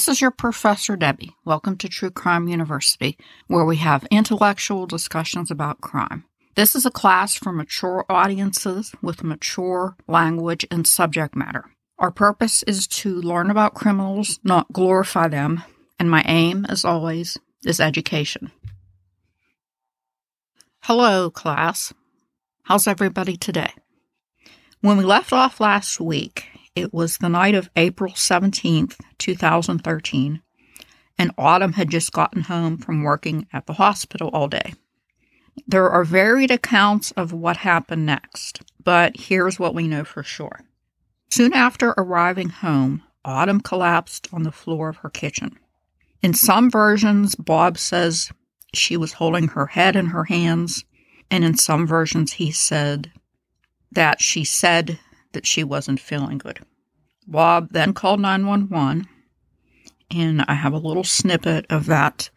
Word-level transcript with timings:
This 0.00 0.08
is 0.08 0.20
your 0.22 0.30
Professor 0.30 0.96
Debbie. 0.96 1.36
Welcome 1.44 1.76
to 1.76 1.86
True 1.86 2.10
Crime 2.10 2.48
University, 2.48 3.18
where 3.48 3.66
we 3.66 3.76
have 3.76 4.06
intellectual 4.10 4.86
discussions 4.86 5.50
about 5.50 5.82
crime. 5.82 6.24
This 6.54 6.74
is 6.74 6.86
a 6.86 6.90
class 6.90 7.34
for 7.34 7.52
mature 7.52 8.06
audiences 8.08 8.94
with 9.02 9.22
mature 9.22 9.98
language 10.08 10.64
and 10.70 10.86
subject 10.86 11.36
matter. 11.36 11.66
Our 11.98 12.10
purpose 12.10 12.62
is 12.62 12.86
to 12.86 13.20
learn 13.20 13.50
about 13.50 13.74
criminals, 13.74 14.40
not 14.42 14.72
glorify 14.72 15.28
them, 15.28 15.64
and 15.98 16.10
my 16.10 16.22
aim, 16.24 16.64
as 16.66 16.82
always, 16.82 17.36
is 17.66 17.78
education. 17.78 18.52
Hello, 20.84 21.28
class. 21.30 21.92
How's 22.62 22.86
everybody 22.86 23.36
today? 23.36 23.74
When 24.80 24.96
we 24.96 25.04
left 25.04 25.34
off 25.34 25.60
last 25.60 26.00
week, 26.00 26.46
it 26.74 26.94
was 26.94 27.18
the 27.18 27.28
night 27.28 27.54
of 27.54 27.70
April 27.76 28.12
17th, 28.12 28.98
2013, 29.18 30.42
and 31.18 31.32
Autumn 31.36 31.74
had 31.74 31.90
just 31.90 32.12
gotten 32.12 32.42
home 32.42 32.78
from 32.78 33.02
working 33.02 33.46
at 33.52 33.66
the 33.66 33.74
hospital 33.74 34.30
all 34.32 34.48
day. 34.48 34.74
There 35.66 35.90
are 35.90 36.04
varied 36.04 36.50
accounts 36.50 37.10
of 37.12 37.32
what 37.32 37.58
happened 37.58 38.06
next, 38.06 38.62
but 38.82 39.16
here's 39.16 39.58
what 39.58 39.74
we 39.74 39.88
know 39.88 40.04
for 40.04 40.22
sure. 40.22 40.60
Soon 41.30 41.52
after 41.52 41.90
arriving 41.90 42.48
home, 42.48 43.02
Autumn 43.24 43.60
collapsed 43.60 44.28
on 44.32 44.44
the 44.44 44.52
floor 44.52 44.88
of 44.88 44.98
her 44.98 45.10
kitchen. 45.10 45.58
In 46.22 46.34
some 46.34 46.70
versions, 46.70 47.34
Bob 47.34 47.78
says 47.78 48.30
she 48.72 48.96
was 48.96 49.14
holding 49.14 49.48
her 49.48 49.66
head 49.66 49.96
in 49.96 50.06
her 50.06 50.24
hands, 50.24 50.84
and 51.30 51.44
in 51.44 51.56
some 51.56 51.86
versions, 51.86 52.34
he 52.34 52.50
said 52.50 53.12
that 53.92 54.20
she 54.22 54.44
said 54.44 54.98
that 55.32 55.46
she 55.46 55.62
wasn't 55.62 56.00
feeling 56.00 56.38
good. 56.38 56.60
Bob 57.30 57.70
then 57.70 57.94
called 57.94 58.18
911, 58.18 59.06
and 60.10 60.42
I 60.48 60.54
have 60.54 60.72
a 60.72 60.78
little 60.82 61.04
snippet 61.04 61.64
of 61.70 61.86
that 61.86 62.28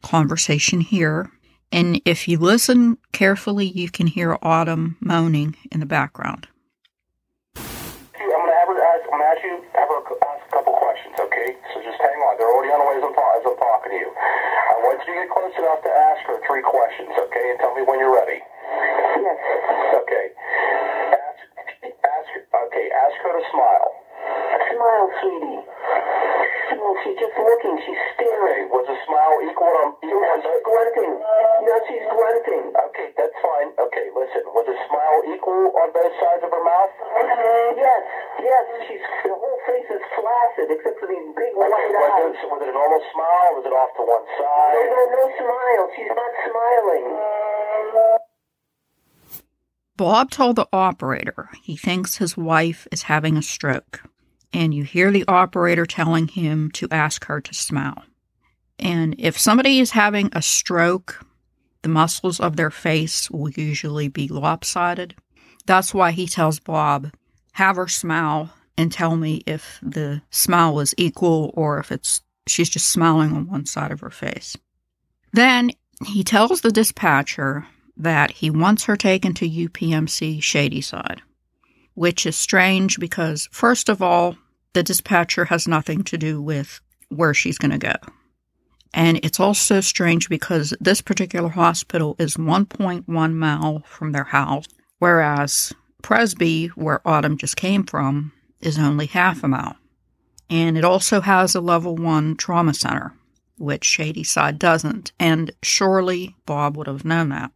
conversation 0.00 0.80
here. 0.80 1.30
And 1.70 2.00
if 2.06 2.26
you 2.26 2.38
listen 2.38 2.96
carefully, 3.12 3.66
you 3.66 3.90
can 3.90 4.06
hear 4.06 4.38
Autumn 4.40 4.96
moaning 5.00 5.54
in 5.70 5.80
the 5.80 5.86
background. 5.86 6.48
I'm 7.44 7.60
gonna 8.16 8.80
ask, 8.80 9.04
I'm 9.04 9.20
gonna 9.20 9.24
ask 9.24 9.44
you 9.44 9.60
have 9.76 9.88
her 9.88 10.00
ask 10.00 10.40
a 10.48 10.50
couple 10.52 10.72
questions, 10.80 11.16
okay? 11.20 11.56
So 11.74 11.84
just 11.84 12.00
hang 12.00 12.16
on. 12.24 12.40
They're 12.40 12.48
already 12.48 12.72
on 12.72 12.80
the 12.80 12.88
way 12.88 12.96
as 12.96 13.04
I'm, 13.04 13.12
as 13.12 13.44
I'm 13.44 13.58
talking 13.60 13.92
to 13.92 14.00
you. 14.00 14.10
I 14.16 14.76
want 14.80 14.96
you 15.04 15.12
to 15.12 15.16
get 15.20 15.28
close 15.28 15.52
enough 15.60 15.84
to 15.84 15.92
ask 15.92 16.20
her 16.24 16.40
three 16.48 16.64
questions, 16.64 17.12
okay? 17.12 17.52
And 17.52 17.60
tell 17.60 17.76
me 17.76 17.84
when 17.84 18.00
you're 18.00 18.16
ready. 18.16 18.40
Yes. 18.40 19.36
Okay. 20.04 20.26
Ask, 21.12 21.40
ask, 21.84 22.28
okay. 22.48 22.86
Ask 22.96 23.16
her 23.28 23.32
to 23.36 23.44
smile. 23.52 24.07
Smile, 24.28 25.08
sweetie. 25.20 25.60
No, 26.78 26.94
she's 27.02 27.18
just 27.18 27.34
looking. 27.38 27.74
She's 27.82 27.98
Okay. 27.98 28.28
staring. 28.28 28.68
Was 28.70 28.86
the 28.86 28.94
smile 29.08 29.34
equal 29.42 29.72
on 29.82 29.88
equal 30.04 30.22
on 30.30 30.38
She's 30.44 30.62
grunting. 30.62 31.12
No, 31.66 31.74
she's 31.88 32.06
grunting. 32.06 32.64
Okay, 32.76 33.08
that's 33.18 33.34
fine. 33.42 33.68
Okay, 33.78 34.06
listen. 34.14 34.42
Was 34.54 34.66
the 34.68 34.76
smile 34.86 35.18
equal 35.34 35.72
on 35.74 35.88
both 35.90 36.14
sides 36.22 36.42
of 36.46 36.50
her 36.54 36.62
mouth? 36.62 36.92
Mm-hmm. 37.02 37.80
Yes, 37.82 38.02
yes. 38.44 38.64
She's 38.86 39.02
the 39.26 39.34
whole 39.34 39.58
face 39.66 39.88
is 39.90 40.04
flaccid 40.14 40.68
except 40.70 40.96
for 41.02 41.08
these 41.10 41.26
big 41.34 41.50
Okay, 41.56 41.58
white 41.58 41.72
was 41.72 42.38
eyes. 42.38 42.38
it, 42.38 42.46
was 42.52 42.60
it 42.62 42.70
a 42.70 42.76
normal 42.76 43.02
smile? 43.10 43.50
Was 43.58 43.64
it 43.66 43.74
off 43.74 43.90
to 43.98 44.02
one 44.06 44.22
No, 44.22 44.38
side? 44.38 44.86
no, 44.94 45.00
no 45.18 45.24
smile. 45.34 45.84
She's 45.98 46.12
not 46.14 46.32
smiling. 46.46 47.06
Bob 49.96 50.30
told 50.30 50.54
the 50.56 50.68
operator 50.72 51.48
he 51.62 51.76
thinks 51.76 52.16
his 52.22 52.36
wife 52.36 52.86
is 52.92 53.02
having 53.10 53.36
a 53.36 53.42
stroke, 53.42 54.02
and 54.52 54.74
you 54.74 54.84
hear 54.84 55.10
the 55.10 55.24
operator 55.28 55.86
telling 55.86 56.28
him 56.28 56.70
to 56.72 56.88
ask 56.90 57.26
her 57.26 57.40
to 57.40 57.54
smile. 57.54 58.04
And 58.78 59.14
if 59.18 59.38
somebody 59.38 59.80
is 59.80 59.90
having 59.90 60.30
a 60.32 60.42
stroke, 60.42 61.24
the 61.82 61.88
muscles 61.88 62.40
of 62.40 62.56
their 62.56 62.70
face 62.70 63.30
will 63.30 63.50
usually 63.50 64.08
be 64.08 64.28
lopsided. 64.28 65.14
That's 65.66 65.92
why 65.92 66.12
he 66.12 66.26
tells 66.26 66.60
Bob, 66.60 67.12
have 67.52 67.76
her 67.76 67.88
smile 67.88 68.50
and 68.76 68.92
tell 68.92 69.16
me 69.16 69.42
if 69.46 69.78
the 69.82 70.22
smile 70.30 70.78
is 70.80 70.94
equal 70.96 71.50
or 71.54 71.78
if 71.78 71.90
it's 71.90 72.22
she's 72.46 72.68
just 72.68 72.88
smiling 72.88 73.32
on 73.32 73.48
one 73.48 73.66
side 73.66 73.90
of 73.90 74.00
her 74.00 74.10
face. 74.10 74.56
Then 75.32 75.72
he 76.06 76.22
tells 76.24 76.60
the 76.60 76.70
dispatcher 76.70 77.66
that 77.96 78.30
he 78.30 78.50
wants 78.50 78.84
her 78.84 78.96
taken 78.96 79.34
to 79.34 79.48
UPMC 79.48 80.42
Shadyside, 80.42 81.20
which 81.98 82.24
is 82.26 82.36
strange 82.36 83.00
because, 83.00 83.48
first 83.50 83.88
of 83.88 84.00
all, 84.00 84.36
the 84.72 84.84
dispatcher 84.84 85.46
has 85.46 85.66
nothing 85.66 86.04
to 86.04 86.16
do 86.16 86.40
with 86.40 86.80
where 87.08 87.34
she's 87.34 87.58
going 87.58 87.72
to 87.72 87.78
go. 87.78 87.94
And 88.94 89.18
it's 89.24 89.40
also 89.40 89.80
strange 89.80 90.28
because 90.28 90.72
this 90.80 91.00
particular 91.00 91.48
hospital 91.48 92.14
is 92.20 92.36
1.1 92.36 93.34
mile 93.34 93.82
from 93.84 94.12
their 94.12 94.22
house, 94.22 94.66
whereas 95.00 95.72
Presby, 96.00 96.68
where 96.68 97.06
Autumn 97.06 97.36
just 97.36 97.56
came 97.56 97.82
from, 97.82 98.30
is 98.60 98.78
only 98.78 99.06
half 99.06 99.42
a 99.42 99.48
mile. 99.48 99.74
And 100.48 100.78
it 100.78 100.84
also 100.84 101.20
has 101.20 101.56
a 101.56 101.60
level 101.60 101.96
one 101.96 102.36
trauma 102.36 102.74
center, 102.74 103.12
which 103.58 103.84
Shadyside 103.84 104.60
doesn't. 104.60 105.10
And 105.18 105.50
surely 105.64 106.36
Bob 106.46 106.76
would 106.76 106.86
have 106.86 107.04
known 107.04 107.30
that. 107.30 107.50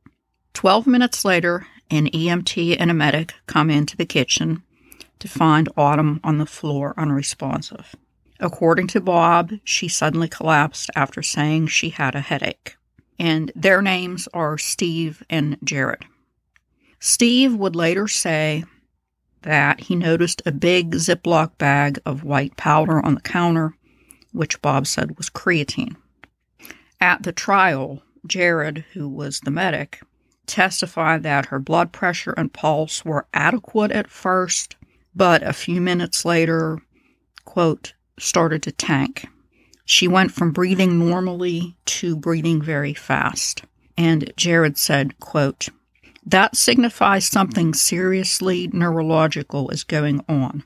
12 0.55 0.89
minutes 0.89 1.25
later, 1.25 1.65
an 1.93 2.09
EMT 2.09 2.77
and 2.81 2.91
a 2.91 2.95
medic 2.95 3.35
come 3.47 3.69
into 3.69 3.97
the 3.97 4.07
kitchen 4.07 4.63
to 5.19 5.29
find 5.29 5.69
Autumn 5.77 6.21
on 6.25 6.39
the 6.39 6.47
floor 6.47 6.95
unresponsive. 6.97 7.95
According 8.41 8.89
to 8.89 9.01
Bob, 9.01 9.53
she 9.63 9.89
suddenly 9.89 10.27
collapsed 10.27 10.91
after 10.97 11.23
saying 11.23 11.67
she 11.67 11.91
had 11.91 12.15
a 12.15 12.21
headache. 12.21 12.77
And 13.19 13.53
their 13.55 13.83
names 13.83 14.27
are 14.33 14.57
Steve 14.59 15.23
and 15.29 15.59
Jared. 15.63 16.05
Steve 16.99 17.55
would 17.55 17.77
later 17.77 18.09
say 18.09 18.65
that 19.43 19.81
he 19.81 19.95
noticed 19.95 20.41
a 20.47 20.53
big 20.53 20.93
Ziploc 20.93 21.59
bag 21.59 22.01
of 22.07 22.25
white 22.25 22.57
powder 22.57 23.05
on 23.05 23.15
the 23.15 23.21
counter, 23.21 23.77
which 24.33 24.63
Bob 24.63 24.87
said 24.87 25.19
was 25.19 25.29
creatine. 25.29 25.97
At 27.01 27.23
the 27.23 27.33
trial, 27.33 28.03
Jared, 28.27 28.85
who 28.95 29.09
was 29.09 29.41
the 29.41 29.51
medic, 29.51 30.01
testified 30.47 31.23
that 31.23 31.47
her 31.47 31.59
blood 31.59 31.93
pressure 31.93 32.35
and 32.37 32.53
pulse 32.53 33.05
were 33.05 33.27
adequate 33.33 33.91
at 33.91 34.11
first, 34.11 34.77
but 35.15 35.43
a 35.43 35.53
few 35.53 35.81
minutes 35.81 36.25
later, 36.25 36.81
quote, 37.45 37.93
started 38.19 38.63
to 38.63 38.73
tank. 38.73 39.27
She 39.85 40.09
went 40.09 40.33
from 40.33 40.53
breathing 40.53 40.99
normally 40.99 41.77
to 41.87 42.17
breathing 42.17 42.63
very 42.63 42.95
fast. 42.95 43.63
And 43.97 44.33
Jared 44.37 44.79
said, 44.79 45.19
quote, 45.21 45.69
that 46.25 46.57
signifies 46.57 47.27
something 47.27 47.75
seriously 47.75 48.69
neurological 48.73 49.71
is 49.71 49.83
going 49.83 50.25
on, 50.29 50.65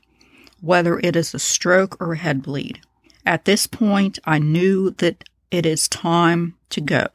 whether 0.61 0.99
it 0.99 1.15
is 1.15 1.33
a 1.33 1.39
stroke 1.39 1.99
or 1.99 2.13
a 2.13 2.17
head 2.17 2.43
bleed. 2.43 2.79
At 3.25 3.45
this 3.45 3.67
point, 3.67 4.19
I 4.23 4.39
knew 4.39 4.91
that 4.91 5.23
it 5.49 5.65
is 5.65 5.87
time 5.87 6.55
to 6.69 6.79
go, 6.79 7.07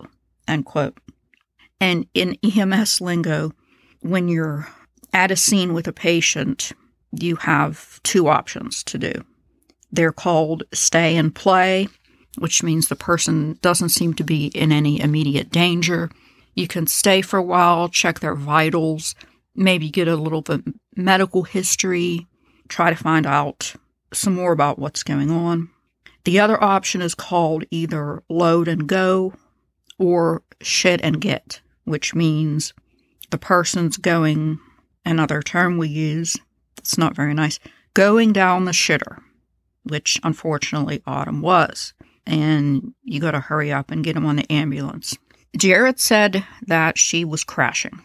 end 0.48 0.66
quote. 0.66 0.98
And 1.82 2.06
in 2.14 2.38
EMS 2.44 3.00
lingo, 3.00 3.50
when 4.02 4.28
you're 4.28 4.68
at 5.12 5.32
a 5.32 5.36
scene 5.36 5.74
with 5.74 5.88
a 5.88 5.92
patient, 5.92 6.70
you 7.10 7.34
have 7.34 8.00
two 8.04 8.28
options 8.28 8.84
to 8.84 8.98
do. 8.98 9.24
They're 9.90 10.12
called 10.12 10.62
stay 10.72 11.16
and 11.16 11.34
play, 11.34 11.88
which 12.38 12.62
means 12.62 12.86
the 12.86 12.94
person 12.94 13.58
doesn't 13.62 13.88
seem 13.88 14.14
to 14.14 14.22
be 14.22 14.46
in 14.54 14.70
any 14.70 15.00
immediate 15.00 15.50
danger. 15.50 16.08
You 16.54 16.68
can 16.68 16.86
stay 16.86 17.20
for 17.20 17.40
a 17.40 17.42
while, 17.42 17.88
check 17.88 18.20
their 18.20 18.36
vitals, 18.36 19.16
maybe 19.56 19.90
get 19.90 20.06
a 20.06 20.14
little 20.14 20.42
bit 20.42 20.62
medical 20.94 21.42
history, 21.42 22.28
try 22.68 22.90
to 22.90 22.96
find 22.96 23.26
out 23.26 23.74
some 24.12 24.36
more 24.36 24.52
about 24.52 24.78
what's 24.78 25.02
going 25.02 25.32
on. 25.32 25.68
The 26.26 26.38
other 26.38 26.62
option 26.62 27.02
is 27.02 27.16
called 27.16 27.64
either 27.72 28.22
load 28.28 28.68
and 28.68 28.86
go 28.86 29.34
or 29.98 30.44
shit 30.60 31.00
and 31.02 31.20
get, 31.20 31.60
which 31.84 32.14
means 32.14 32.72
the 33.30 33.38
person's 33.38 33.96
going, 33.96 34.58
another 35.04 35.42
term 35.42 35.78
we 35.78 35.88
use, 35.88 36.36
it's 36.78 36.98
not 36.98 37.16
very 37.16 37.34
nice, 37.34 37.58
going 37.94 38.32
down 38.32 38.64
the 38.64 38.72
shitter, 38.72 39.18
which 39.84 40.20
unfortunately 40.22 41.02
Autumn 41.06 41.40
was. 41.40 41.94
And 42.26 42.94
you 43.02 43.20
got 43.20 43.32
to 43.32 43.40
hurry 43.40 43.72
up 43.72 43.90
and 43.90 44.04
get 44.04 44.16
him 44.16 44.26
on 44.26 44.36
the 44.36 44.52
ambulance. 44.52 45.16
Jared 45.56 45.98
said 45.98 46.44
that 46.66 46.96
she 46.96 47.24
was 47.24 47.44
crashing. 47.44 48.00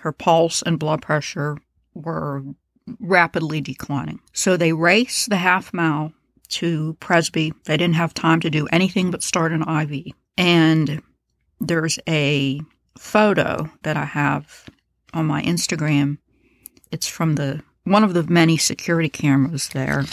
Her 0.00 0.12
pulse 0.12 0.62
and 0.62 0.78
blood 0.78 1.02
pressure 1.02 1.56
were 1.94 2.42
rapidly 3.00 3.60
declining. 3.60 4.20
So 4.32 4.56
they 4.56 4.72
raced 4.72 5.30
the 5.30 5.36
half 5.36 5.72
mile 5.72 6.12
to 6.48 6.96
Presby. 7.00 7.52
They 7.64 7.76
didn't 7.76 7.96
have 7.96 8.14
time 8.14 8.40
to 8.40 8.50
do 8.50 8.68
anything 8.70 9.10
but 9.10 9.22
start 9.22 9.52
an 9.52 9.62
IV. 9.62 10.12
And 10.36 11.02
there's 11.60 11.98
a 12.06 12.60
photo 12.98 13.70
that 13.82 13.96
I 13.96 14.04
have 14.04 14.64
on 15.12 15.26
my 15.26 15.42
Instagram. 15.42 16.18
It's 16.90 17.06
from 17.06 17.34
the 17.34 17.62
one 17.84 18.04
of 18.04 18.14
the 18.14 18.24
many 18.24 18.56
security 18.56 19.08
cameras 19.08 19.68
there 19.68 20.04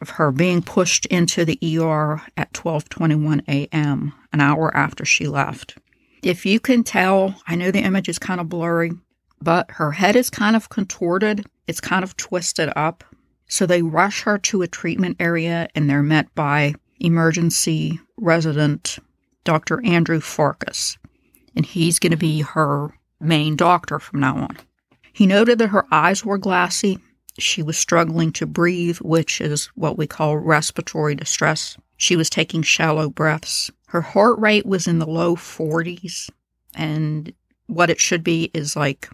of 0.00 0.10
her 0.10 0.30
being 0.30 0.62
pushed 0.62 1.06
into 1.06 1.44
the 1.44 1.58
ER 1.62 2.22
at 2.36 2.52
12:21 2.52 3.42
a.m., 3.48 4.12
an 4.32 4.40
hour 4.40 4.74
after 4.76 5.04
she 5.04 5.26
left. 5.26 5.76
If 6.22 6.46
you 6.46 6.60
can 6.60 6.84
tell, 6.84 7.34
I 7.46 7.54
know 7.54 7.70
the 7.70 7.82
image 7.82 8.08
is 8.08 8.18
kind 8.18 8.40
of 8.40 8.48
blurry, 8.48 8.92
but 9.40 9.70
her 9.72 9.92
head 9.92 10.16
is 10.16 10.30
kind 10.30 10.56
of 10.56 10.68
contorted, 10.68 11.46
it's 11.66 11.80
kind 11.80 12.02
of 12.02 12.16
twisted 12.16 12.72
up. 12.76 13.04
So 13.46 13.66
they 13.66 13.82
rush 13.82 14.22
her 14.22 14.38
to 14.38 14.62
a 14.62 14.68
treatment 14.68 15.16
area 15.20 15.68
and 15.74 15.88
they're 15.88 16.02
met 16.02 16.34
by 16.34 16.74
emergency 17.00 18.00
resident 18.16 18.98
Dr. 19.44 19.84
Andrew 19.84 20.20
Farkas, 20.20 20.98
and 21.58 21.66
he's 21.66 21.98
going 21.98 22.12
to 22.12 22.16
be 22.16 22.40
her 22.40 22.94
main 23.20 23.56
doctor 23.56 23.98
from 23.98 24.20
now 24.20 24.36
on. 24.36 24.56
He 25.12 25.26
noted 25.26 25.58
that 25.58 25.70
her 25.70 25.84
eyes 25.90 26.24
were 26.24 26.38
glassy. 26.38 27.00
She 27.36 27.64
was 27.64 27.76
struggling 27.76 28.30
to 28.34 28.46
breathe, 28.46 28.98
which 28.98 29.40
is 29.40 29.66
what 29.74 29.98
we 29.98 30.06
call 30.06 30.38
respiratory 30.38 31.16
distress. 31.16 31.76
She 31.96 32.14
was 32.14 32.30
taking 32.30 32.62
shallow 32.62 33.10
breaths. 33.10 33.72
Her 33.88 34.02
heart 34.02 34.38
rate 34.38 34.66
was 34.66 34.86
in 34.86 35.00
the 35.00 35.10
low 35.10 35.34
40s, 35.34 36.30
and 36.76 37.32
what 37.66 37.90
it 37.90 38.00
should 38.00 38.22
be 38.22 38.52
is 38.54 38.76
like 38.76 39.10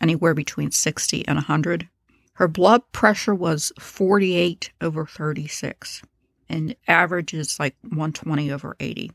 anywhere 0.00 0.34
between 0.34 0.70
60 0.70 1.26
and 1.26 1.36
100. 1.36 1.88
Her 2.34 2.46
blood 2.46 2.82
pressure 2.92 3.34
was 3.34 3.72
48 3.80 4.70
over 4.80 5.04
36, 5.04 6.02
and 6.48 6.76
average 6.86 7.34
is 7.34 7.58
like 7.58 7.74
120 7.82 8.52
over 8.52 8.76
80. 8.78 9.10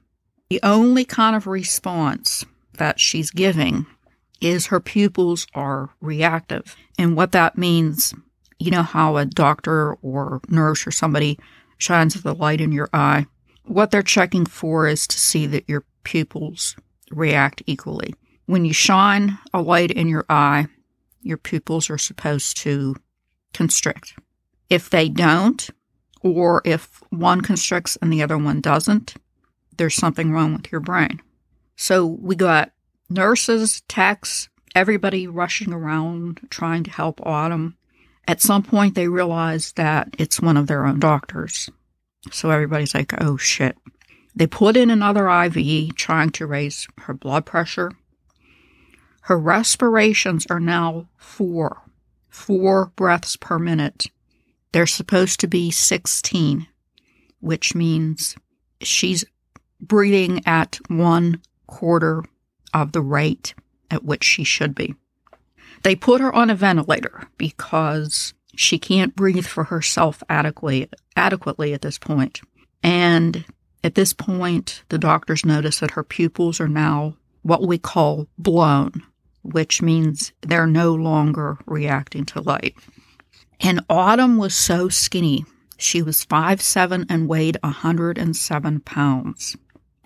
The 0.50 0.60
only 0.64 1.06
kind 1.06 1.34
of 1.34 1.48
response 1.48 2.44
that 2.78 3.00
she's 3.00 3.32
giving 3.32 3.86
is 4.42 4.68
her 4.68 4.80
pupils 4.80 5.48
are 5.54 5.90
reactive. 6.02 6.76
And 6.98 7.16
what 7.16 7.32
that 7.32 7.58
means, 7.58 8.14
you 8.60 8.72
know 8.72 8.84
how 8.84 9.18
a 9.18 9.26
doctor 9.26 9.94
or 9.96 10.42
nurse 10.48 10.86
or 10.86 10.92
somebody 10.92 11.40
shines 11.78 12.16
the 12.16 12.34
light 12.34 12.62
in 12.62 12.72
your 12.72 12.90
eye? 12.94 13.26
What 13.66 13.92
they're 13.92 14.04
checking 14.04 14.46
for 14.46 14.88
is 14.88 15.08
to 15.08 15.20
see 15.20 15.46
that 15.48 15.68
your 15.68 15.84
pupils 16.04 16.76
react 17.12 17.62
equally. 17.66 18.14
When 18.46 18.64
you 18.64 18.74
shine 18.74 19.38
a 19.54 19.62
light 19.62 19.92
in 19.92 20.08
your 20.08 20.26
eye, 20.30 20.68
your 21.22 21.38
pupils 21.38 21.90
are 21.90 21.98
supposed 21.98 22.58
to 22.58 22.96
constrict. 23.54 24.14
If 24.70 24.90
they 24.90 25.10
don't, 25.10 25.70
or 26.22 26.62
if 26.64 27.02
one 27.10 27.42
constricts 27.42 27.98
and 28.02 28.12
the 28.12 28.24
other 28.24 28.38
one 28.38 28.62
doesn't, 28.62 29.16
there's 29.78 29.96
something 29.96 30.32
wrong 30.32 30.54
with 30.54 30.72
your 30.72 30.82
brain. 30.82 31.22
So 31.78 32.06
we 32.06 32.36
got 32.36 32.72
nurses, 33.08 33.82
techs, 33.88 34.50
everybody 34.76 35.28
rushing 35.28 35.72
around 35.72 36.42
trying 36.50 36.84
to 36.84 36.92
help 36.92 37.26
Autumn. 37.26 37.78
At 38.28 38.42
some 38.42 38.64
point, 38.64 38.96
they 38.96 39.08
realize 39.08 39.72
that 39.74 40.10
it's 40.18 40.42
one 40.42 40.58
of 40.58 40.68
their 40.68 40.86
own 40.86 41.00
doctors. 41.00 41.70
So 42.32 42.50
everybody's 42.50 42.96
like, 42.96 43.14
oh 43.22 43.38
shit. 43.38 43.78
They 44.36 44.48
put 44.48 44.76
in 44.76 44.90
another 44.90 45.30
IV 45.30 45.96
trying 45.96 46.32
to 46.32 46.48
raise 46.48 46.88
her 47.02 47.14
blood 47.14 47.46
pressure. 47.46 47.92
Her 49.22 49.38
respirations 49.38 50.48
are 50.50 50.60
now 50.60 51.08
four, 51.16 51.84
four 52.30 52.92
breaths 52.96 53.36
per 53.36 53.60
minute. 53.60 54.08
They're 54.72 54.88
supposed 54.88 55.40
to 55.42 55.48
be 55.48 55.70
16, 55.70 56.68
which 57.40 57.76
means 57.76 58.36
she's 58.82 59.26
breathing 59.80 60.42
at 60.46 60.80
one 60.88 61.42
quarter 61.68 62.24
of 62.74 62.92
the 62.92 63.02
rate 63.02 63.54
at 63.92 64.04
which 64.04 64.24
she 64.24 64.44
should 64.44 64.76
be. 64.76 64.96
They 65.84 65.96
put 65.96 66.22
her 66.22 66.34
on 66.34 66.50
a 66.50 66.56
ventilator 66.56 67.28
because 67.38 68.34
she 68.56 68.80
can't 68.80 69.16
breathe 69.16 69.46
for 69.46 69.66
herself 69.66 70.24
adequately, 70.30 70.90
adequately 71.16 71.74
at 71.74 71.82
this 71.82 71.98
point. 71.98 72.42
And 72.84 73.46
at 73.84 73.96
this 73.96 74.14
point, 74.14 74.84
the 74.90 74.98
doctors 74.98 75.46
notice 75.46 75.80
that 75.80 75.92
her 75.92 76.04
pupils 76.04 76.60
are 76.60 76.68
now 76.68 77.16
what 77.44 77.66
we 77.66 77.78
call 77.78 78.28
blown, 78.38 79.04
which 79.44 79.82
means 79.82 80.34
they're 80.42 80.68
no 80.68 80.94
longer 80.94 81.58
reacting 81.66 82.26
to 82.26 82.42
light. 82.42 82.76
And 83.60 83.82
Autumn 83.90 84.38
was 84.38 84.54
so 84.54 84.90
skinny. 84.90 85.46
She 85.78 86.02
was 86.02 86.24
five 86.24 86.62
seven 86.62 87.06
and 87.10 87.28
weighed 87.28 87.58
107 87.64 88.80
pounds. 88.82 89.56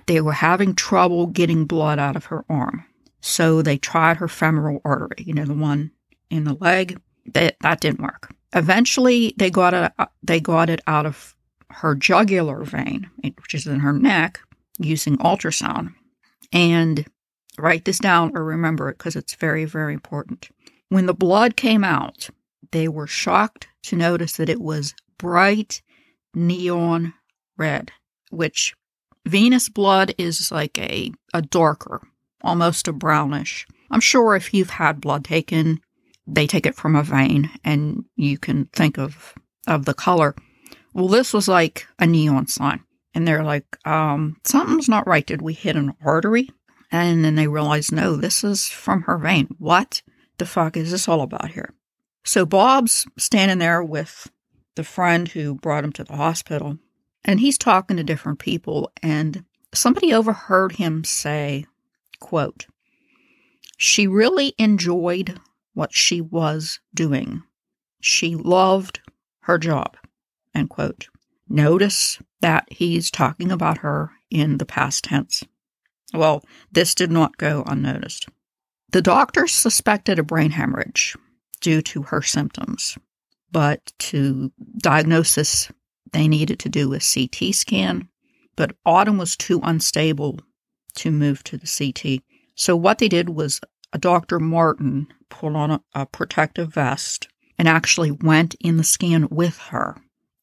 They 0.07 0.21
were 0.21 0.33
having 0.33 0.75
trouble 0.75 1.27
getting 1.27 1.65
blood 1.65 2.00
out 2.00 2.15
of 2.15 2.25
her 2.25 2.45
arm. 2.50 2.86
So 3.21 3.62
they 3.62 3.77
tried 3.77 4.18
her 4.18 4.27
femoral 4.27 4.81
artery, 4.83 5.24
you 5.25 5.33
know, 5.33 5.45
the 5.45 5.53
one 5.53 5.92
in 6.30 6.44
the 6.44 6.56
leg. 6.56 7.00
That, 7.33 7.56
that 7.62 7.81
didn't 7.81 8.01
work. 8.01 8.33
Eventually, 8.53 9.36
they 9.38 9.51
got 9.51 9.74
it, 9.74 9.92
uh, 10.00 10.07
they 10.24 10.39
got 10.39 10.69
it 10.69 10.81
out 10.88 11.06
of 11.06 11.36
her 11.69 11.95
jugular 11.95 12.63
vein, 12.63 13.09
which 13.24 13.53
is 13.53 13.68
in 13.68 13.80
her 13.80 13.94
neck, 13.94 14.39
using 14.80 15.18
ultrasound. 15.18 15.94
And 16.51 17.06
write 17.57 17.86
this 17.86 18.00
down 18.00 18.36
or 18.36 18.44
remember 18.44 18.89
it 18.89 18.97
because 18.97 19.15
it's 19.15 19.36
very, 19.36 19.65
very 19.65 19.94
important. 19.94 20.50
When 20.89 21.06
the 21.06 21.13
blood 21.13 21.56
came 21.56 21.83
out, 21.83 22.30
they 22.71 22.88
were 22.88 23.07
shocked 23.07 23.68
to 23.83 23.95
notice 23.95 24.33
that 24.33 24.50
it 24.50 24.62
was 24.62 24.94
bright 25.18 25.81
neon 26.33 27.13
red, 27.57 27.92
which 28.31 28.74
Venous 29.25 29.69
blood 29.69 30.13
is 30.18 30.51
like 30.51 30.77
a, 30.77 31.12
a 31.33 31.41
darker, 31.41 32.01
almost 32.41 32.88
a 32.88 32.94
brownish. 32.94 33.68
I'm 33.89 34.00
sure 34.00 34.35
if 34.35 34.53
you've 34.53 34.71
had 34.71 35.01
blood 35.01 35.25
taken, 35.25 35.81
they 36.25 36.47
take 36.47 36.65
it 36.65 36.75
from 36.75 36.95
a 36.95 37.03
vein 37.03 37.50
and 37.63 38.06
you 38.15 38.38
can 38.38 38.65
think 38.68 38.97
of, 38.97 39.33
of 39.68 39.85
the 39.85 39.94
color. 39.94 40.35
Well, 40.94 41.07
this 41.07 41.33
was 41.33 41.47
like 41.47 41.88
a 42.00 42.07
neon 42.07 42.47
sign. 42.47 42.83
And 43.13 43.27
they're 43.27 43.44
like, 43.44 43.65
um, 43.85 44.38
something's 44.45 44.88
not 44.88 45.06
right. 45.06 45.25
Did 45.25 45.41
we 45.41 45.53
hit 45.53 45.75
an 45.75 45.94
artery? 46.03 46.50
And 46.91 47.23
then 47.23 47.35
they 47.35 47.47
realize, 47.47 47.91
no, 47.91 48.15
this 48.15 48.44
is 48.44 48.68
from 48.68 49.03
her 49.03 49.18
vein. 49.18 49.50
What 49.59 50.01
the 50.38 50.45
fuck 50.45 50.77
is 50.77 50.91
this 50.91 51.07
all 51.07 51.21
about 51.21 51.51
here? 51.51 51.73
So 52.23 52.45
Bob's 52.45 53.06
standing 53.18 53.59
there 53.59 53.83
with 53.83 54.31
the 54.75 54.83
friend 54.83 55.27
who 55.27 55.56
brought 55.56 55.83
him 55.83 55.91
to 55.94 56.03
the 56.03 56.15
hospital. 56.15 56.77
And 57.23 57.39
he's 57.39 57.57
talking 57.57 57.97
to 57.97 58.03
different 58.03 58.39
people, 58.39 58.91
and 59.03 59.45
somebody 59.73 60.13
overheard 60.13 60.73
him 60.73 61.03
say, 61.03 61.65
quote, 62.19 62.65
She 63.77 64.07
really 64.07 64.54
enjoyed 64.57 65.40
what 65.73 65.94
she 65.94 66.19
was 66.21 66.80
doing. 66.94 67.44
She 67.99 68.35
loved 68.35 69.01
her 69.42 69.57
job, 69.57 69.97
end 70.56 70.69
quote. 70.69 71.07
Notice 71.47 72.19
that 72.42 72.68
he's 72.71 73.11
talking 73.11 73.51
about 73.51 73.80
her 73.80 74.11
in 74.30 74.57
the 74.57 74.66
past 74.66 75.04
tense. 75.04 75.44
Well, 76.13 76.44
this 76.71 76.95
did 76.95 77.11
not 77.11 77.37
go 77.37 77.63
unnoticed. 77.66 78.28
The 78.92 79.01
doctors 79.01 79.54
suspected 79.54 80.19
a 80.19 80.23
brain 80.23 80.51
hemorrhage 80.51 81.16
due 81.61 81.81
to 81.83 82.04
her 82.04 82.21
symptoms, 82.21 82.97
but 83.51 83.94
to 83.99 84.51
diagnose 84.78 85.35
this 85.35 85.71
they 86.13 86.27
needed 86.27 86.59
to 86.59 86.69
do 86.69 86.94
a 86.94 86.99
CT 86.99 87.53
scan, 87.53 88.07
but 88.56 88.75
Autumn 88.85 89.18
was 89.18 89.35
too 89.35 89.59
unstable 89.63 90.39
to 90.95 91.11
move 91.11 91.44
to 91.45 91.57
the 91.57 91.68
CT. 91.68 92.23
So 92.56 92.75
what 92.75 92.97
they 92.97 93.07
did 93.07 93.30
was 93.30 93.61
a 93.94 93.97
Dr. 93.97 94.39
Martin 94.39 95.07
put 95.30 95.56
on 95.56 95.71
a, 95.71 95.81
a 95.94 96.06
protective 96.06 96.73
vest 96.73 97.27
and 97.57 97.68
actually 97.68 98.11
went 98.11 98.56
in 98.59 98.77
the 98.77 98.83
scan 98.83 99.27
with 99.30 99.57
her. 99.57 99.95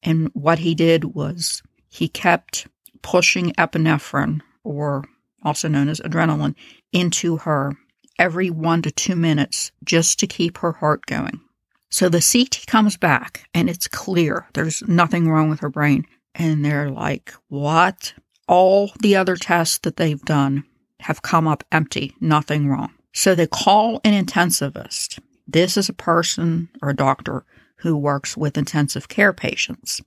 And 0.02 0.30
what 0.32 0.60
he 0.60 0.74
did 0.74 1.04
was 1.04 1.62
he 1.88 2.08
kept 2.08 2.66
pushing 3.02 3.52
epinephrine, 3.52 4.40
or 4.64 5.04
also 5.42 5.68
known 5.68 5.88
as 5.88 6.00
adrenaline, 6.00 6.54
into 6.92 7.38
her 7.38 7.76
every 8.18 8.50
one 8.50 8.82
to 8.82 8.90
two 8.90 9.16
minutes 9.16 9.72
just 9.84 10.18
to 10.18 10.26
keep 10.26 10.58
her 10.58 10.72
heart 10.72 11.06
going. 11.06 11.40
So 11.90 12.08
the 12.08 12.20
CT 12.20 12.66
comes 12.66 12.96
back 12.96 13.48
and 13.54 13.68
it's 13.68 13.88
clear 13.88 14.46
there's 14.54 14.82
nothing 14.86 15.28
wrong 15.28 15.48
with 15.50 15.60
her 15.60 15.70
brain. 15.70 16.06
And 16.34 16.64
they're 16.64 16.90
like, 16.90 17.32
what? 17.48 18.14
All 18.46 18.92
the 19.00 19.16
other 19.16 19.36
tests 19.36 19.78
that 19.78 19.96
they've 19.96 20.22
done 20.22 20.64
have 21.00 21.22
come 21.22 21.46
up 21.46 21.64
empty, 21.72 22.14
nothing 22.20 22.68
wrong. 22.68 22.92
So 23.12 23.34
they 23.34 23.46
call 23.46 24.00
an 24.04 24.24
intensivist. 24.24 25.18
This 25.46 25.76
is 25.76 25.88
a 25.88 25.94
person 25.94 26.68
or 26.82 26.90
a 26.90 26.96
doctor 26.96 27.44
who 27.76 27.96
works 27.96 28.36
with 28.36 28.58
intensive 28.58 29.08
care 29.08 29.32
patients. 29.32 30.02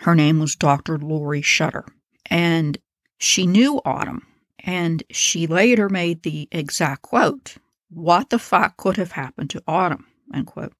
Her 0.00 0.14
name 0.14 0.38
was 0.38 0.54
Dr. 0.54 0.98
Lori 0.98 1.42
Shutter. 1.42 1.84
And 2.26 2.78
she 3.18 3.46
knew 3.46 3.80
Autumn. 3.84 4.26
And 4.60 5.02
she 5.10 5.46
later 5.46 5.88
made 5.88 6.22
the 6.22 6.48
exact 6.52 7.02
quote 7.02 7.56
What 7.90 8.30
the 8.30 8.38
fuck 8.38 8.76
could 8.76 8.96
have 8.96 9.12
happened 9.12 9.50
to 9.50 9.62
Autumn? 9.66 10.06
End 10.32 10.46
quote. 10.46 10.74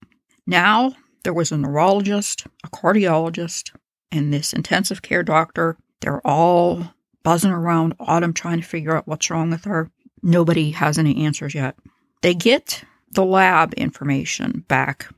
Now 0.49 0.95
there 1.25 1.35
was 1.35 1.53
a 1.53 1.59
neurologist, 1.59 2.47
a 2.65 2.69
cardiologist, 2.71 3.71
and 4.11 4.33
this 4.33 4.55
intensive 4.55 5.03
care 5.03 5.23
doctor. 5.23 5.77
They're 6.01 6.27
all 6.27 6.95
buzzing 7.23 7.51
around 7.51 7.95
Autumn 8.01 8.33
trying 8.33 8.59
to 8.59 8.67
figure 8.67 8.97
out 8.97 9.07
what's 9.07 9.29
wrong 9.29 9.51
with 9.51 9.67
her. 9.67 9.91
Nobody 10.23 10.71
has 10.71 10.97
any 10.97 11.23
answers 11.27 11.55
yet. 11.55 11.77
They 12.23 12.33
get 12.33 12.83
the 13.11 13.27
lab 13.27 13.75
information 13.75 14.65
back 14.69 15.13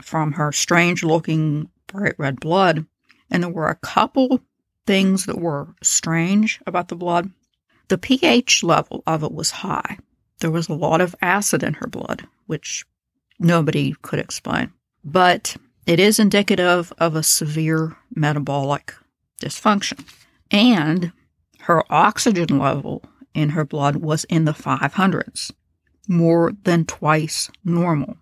from 0.00 0.34
her 0.34 0.52
strange 0.52 1.02
looking 1.02 1.70
bright 1.88 2.14
red 2.16 2.38
blood, 2.38 2.86
And 3.32 3.42
there 3.42 3.50
were 3.50 3.68
a 3.68 3.74
couple 3.74 4.40
things 4.86 5.26
that 5.26 5.40
were 5.40 5.74
strange 5.82 6.60
about 6.68 6.86
the 6.86 6.94
blood. 6.94 7.32
The 7.88 7.98
pH 7.98 8.62
level 8.62 9.02
of 9.08 9.24
it 9.24 9.32
was 9.32 9.50
high. 9.50 9.98
There 10.38 10.52
was 10.52 10.68
a 10.68 10.74
lot 10.74 11.00
of 11.00 11.16
acid 11.20 11.64
in 11.64 11.74
her 11.74 11.88
blood, 11.88 12.28
which 12.46 12.84
nobody 13.38 13.94
could 14.02 14.18
explain. 14.18 14.72
But 15.04 15.56
it 15.86 16.00
is 16.00 16.18
indicative 16.18 16.92
of 16.98 17.14
a 17.14 17.22
severe 17.22 17.96
metabolic 18.14 18.94
dysfunction. 19.40 20.04
And 20.50 21.12
her 21.60 21.82
oxygen 21.90 22.58
level 22.58 23.04
in 23.34 23.50
her 23.50 23.64
blood 23.64 23.96
was 23.96 24.24
in 24.24 24.44
the 24.44 24.52
500s, 24.52 25.52
more 26.08 26.52
than 26.64 26.84
twice 26.84 27.50
normal. 27.64 28.16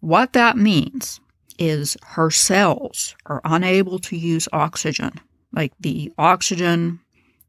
What 0.00 0.32
that 0.32 0.56
means 0.56 1.20
is 1.58 1.96
her 2.02 2.30
cells 2.30 3.14
are 3.26 3.40
unable 3.44 3.98
to 4.00 4.16
use 4.16 4.48
oxygen. 4.52 5.12
Like 5.52 5.72
the 5.78 6.12
oxygen 6.18 7.00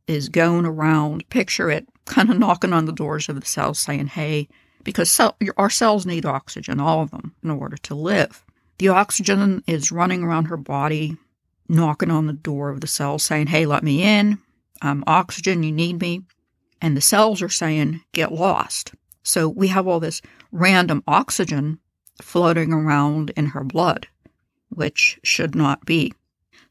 is 0.07 0.29
going 0.29 0.65
around, 0.65 1.29
picture 1.29 1.71
it 1.71 1.87
kind 2.05 2.29
of 2.29 2.37
knocking 2.37 2.73
on 2.73 2.85
the 2.85 2.91
doors 2.91 3.29
of 3.29 3.39
the 3.39 3.45
cells 3.45 3.79
saying, 3.79 4.07
hey, 4.07 4.49
because 4.83 5.09
cell, 5.09 5.37
our 5.57 5.69
cells 5.69 6.05
need 6.05 6.25
oxygen, 6.25 6.79
all 6.79 7.01
of 7.01 7.11
them, 7.11 7.35
in 7.43 7.51
order 7.51 7.77
to 7.77 7.95
live. 7.95 8.43
The 8.77 8.89
oxygen 8.89 9.63
is 9.67 9.91
running 9.91 10.23
around 10.23 10.45
her 10.45 10.57
body, 10.57 11.17
knocking 11.69 12.11
on 12.11 12.27
the 12.27 12.33
door 12.33 12.69
of 12.69 12.81
the 12.81 12.87
cells 12.87 13.23
saying, 13.23 13.47
hey, 13.47 13.65
let 13.65 13.83
me 13.83 14.03
in. 14.03 14.39
I'm 14.81 15.03
oxygen, 15.07 15.63
you 15.63 15.71
need 15.71 16.01
me. 16.01 16.23
And 16.81 16.97
the 16.97 17.01
cells 17.01 17.41
are 17.41 17.49
saying, 17.49 18.01
get 18.11 18.31
lost. 18.31 18.93
So 19.23 19.47
we 19.47 19.69
have 19.69 19.87
all 19.87 20.01
this 20.01 20.21
random 20.51 21.03
oxygen 21.07 21.79
floating 22.21 22.73
around 22.73 23.31
in 23.37 23.47
her 23.47 23.63
blood, 23.63 24.07
which 24.69 25.19
should 25.23 25.55
not 25.55 25.85
be. 25.85 26.13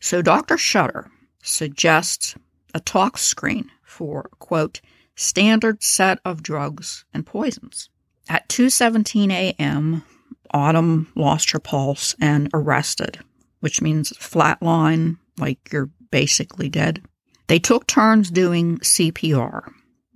So 0.01 0.21
Dr. 0.21 0.59
Shutter 0.59 1.11
suggests 1.43 2.35
a 2.75 2.81
tox 2.81 3.23
screen 3.23 3.71
for, 3.83 4.29
quote, 4.39 4.81
standard 5.15 5.83
set 5.83 6.19
of 6.25 6.43
drugs 6.43 7.05
and 7.15 7.25
poisons. 7.25 7.89
At 8.29 8.49
2:17 8.49 9.31
a.m., 9.31 10.05
Autumn 10.53 11.11
lost 11.15 11.51
her 11.53 11.59
pulse 11.59 12.15
and 12.21 12.49
arrested, 12.53 13.19
which 13.61 13.81
means 13.81 14.13
flatline, 14.13 15.17
like 15.39 15.73
you're 15.73 15.91
basically 16.11 16.69
dead. 16.69 17.03
They 17.47 17.59
took 17.59 17.87
turns 17.87 18.31
doing 18.31 18.79
CPR, 18.79 19.73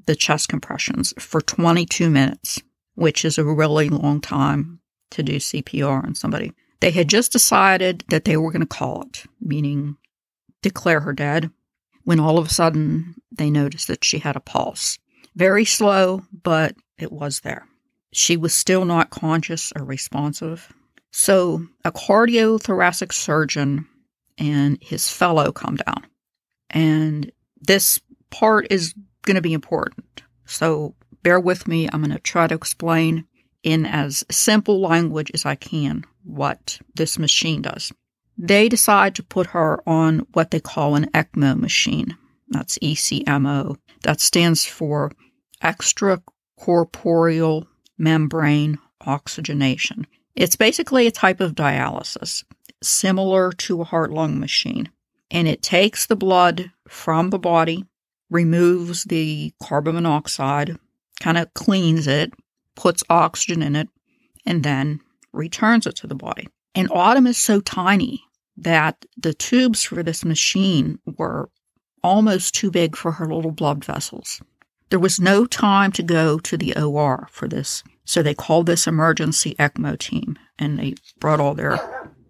the 0.07 0.15
chest 0.15 0.49
compressions, 0.49 1.15
for 1.19 1.41
22 1.41 2.11
minutes, 2.11 2.61
which 2.95 3.25
is 3.25 3.39
a 3.39 3.45
really 3.45 3.89
long 3.89 4.21
time 4.21 4.81
to 5.11 5.23
do 5.23 5.37
CPR 5.37 6.05
on 6.05 6.15
somebody. 6.15 6.53
They 6.81 6.91
had 6.91 7.09
just 7.09 7.33
decided 7.33 8.05
that 8.09 8.25
they 8.25 8.37
were 8.37 8.53
going 8.53 8.61
to 8.61 8.67
call 8.67 9.03
it, 9.03 9.25
meaning 9.41 9.97
declare 10.63 11.01
her 11.01 11.13
dead, 11.13 11.51
when 12.05 12.21
all 12.21 12.39
of 12.39 12.47
a 12.47 12.51
sudden 12.51 13.15
they 13.33 13.51
noticed 13.51 13.89
that 13.89 14.05
she 14.05 14.19
had 14.19 14.37
a 14.37 14.41
pulse. 14.41 14.99
Very 15.35 15.65
slow, 15.65 16.23
but 16.43 16.77
it 16.99 17.11
was 17.11 17.41
there. 17.41 17.67
She 18.19 18.39
was 18.39 18.55
still 18.55 18.87
not 18.87 19.11
conscious 19.11 19.75
or 19.77 19.85
responsive. 19.85 20.73
So 21.11 21.67
a 21.85 21.93
cardiothoracic 21.93 23.13
surgeon 23.13 23.87
and 24.39 24.79
his 24.81 25.11
fellow 25.11 25.53
come 25.53 25.77
down. 25.77 26.07
And 26.71 27.31
this 27.61 28.01
part 28.31 28.69
is 28.71 28.95
going 29.27 29.35
to 29.35 29.43
be 29.43 29.53
important. 29.53 30.23
So 30.47 30.95
bear 31.23 31.39
with 31.39 31.69
me. 31.69 31.91
I'm 31.93 32.01
going 32.01 32.11
to 32.11 32.19
try 32.19 32.47
to 32.47 32.55
explain 32.55 33.27
in 33.63 33.85
as 33.85 34.25
simple 34.31 34.81
language 34.81 35.31
as 35.35 35.45
I 35.45 35.55
can 35.55 36.03
what 36.25 36.79
this 36.95 37.19
machine 37.19 37.61
does. 37.61 37.93
They 38.39 38.71
decide 38.71 39.15
to 39.17 39.23
put 39.23 39.49
her 39.49 39.87
on 39.87 40.21
what 40.33 40.53
they 40.53 40.61
call 40.61 40.95
an 40.95 41.11
ECMO 41.11 41.61
machine. 41.61 42.17
That's 42.49 42.79
ECMO. 42.79 43.77
That 44.05 44.23
stands 44.23 44.65
for 44.65 45.13
extracorporeal 45.63 47.67
membrane 47.99 48.79
oxygenation. 49.07 50.07
It's 50.35 50.57
basically 50.57 51.07
a 51.07 51.13
type 51.13 51.41
of 51.41 51.55
dialysis, 51.55 52.45
similar 52.83 53.53
to 53.53 53.81
a 53.81 53.85
heart 53.85 54.13
lung 54.13 54.39
machine. 54.39 54.91
And 55.31 55.49
it 55.49 55.63
takes 55.63 56.07
the 56.07 56.17
blood 56.17 56.71
from 56.89 57.31
the 57.31 57.39
body, 57.39 57.85
removes 58.31 59.05
the 59.05 59.53
carbon 59.63 59.95
monoxide, 59.95 60.79
kind 61.21 61.39
of 61.39 61.53
cleans 61.55 62.07
it, 62.07 62.33
puts 62.75 63.03
oxygen 63.09 63.63
in 63.63 63.75
it, 63.75 63.89
and 64.45 64.63
then 64.63 65.01
returns 65.33 65.87
it 65.87 65.97
to 65.97 66.07
the 66.07 66.15
body. 66.15 66.49
And 66.75 66.91
Autumn 66.93 67.27
is 67.27 67.39
so 67.39 67.61
tiny 67.61 68.23
that 68.59 69.05
the 69.17 69.35
tubes 69.35 69.83
for 69.83 70.03
this 70.03 70.25
machine 70.25 70.99
were 71.19 71.49
almost 72.03 72.55
too 72.55 72.71
big 72.71 72.97
for 72.97 73.13
her 73.13 73.27
little 73.27 73.51
blood 73.51 73.85
vessels. 73.85 74.41
There 74.91 74.99
was 74.99 75.21
no 75.21 75.47
time 75.47 75.91
to 75.93 76.03
go 76.03 76.39
to 76.39 76.57
the 76.57 76.77
OR 76.77 77.29
for 77.31 77.49
this, 77.49 77.83
so 78.05 78.23
they 78.23 78.35
called 78.35 78.67
this 78.67 78.87
emergency 78.87 79.57
ECMO 79.59 79.99
team 79.99 80.39
and 80.59 80.79
they 80.79 80.95
brought 81.19 81.41
all 81.41 81.55
their 81.55 81.79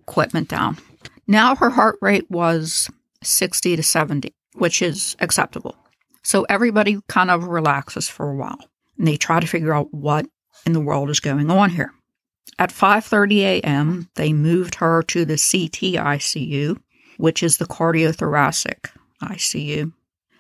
equipment 0.01 0.49
down. 0.49 0.79
Now 1.27 1.55
her 1.57 1.71
heart 1.71 1.99
rate 2.01 2.31
was 2.31 2.89
60 3.23 3.77
to 3.77 3.83
70, 3.83 4.33
which 4.55 4.81
is 4.81 5.17
acceptable. 5.21 5.77
So 6.23 6.45
everybody 6.49 7.01
kind 7.09 7.31
of 7.31 7.45
relaxes 7.45 8.09
for 8.09 8.31
a 8.31 8.37
while 8.37 8.71
and 8.99 9.07
they 9.07 9.17
try 9.17 9.41
to 9.41 9.47
figure 9.47 9.75
out 9.75 9.93
what 9.93 10.27
in 10.65 10.73
the 10.73 10.81
world 10.81 11.11
is 11.11 11.21
going 11.21 11.51
on 11.51 11.71
here. 11.71 11.93
At 12.59 12.71
5:30 12.71 13.41
a.m., 13.41 14.09
they 14.15 14.33
moved 14.33 14.77
her 14.77 15.03
to 15.03 15.25
the 15.25 15.37
CT 15.37 15.97
ICU, 16.03 16.79
which 17.19 17.43
is 17.43 17.59
the 17.59 17.67
cardiothoracic 17.67 18.89
ICU. 19.23 19.93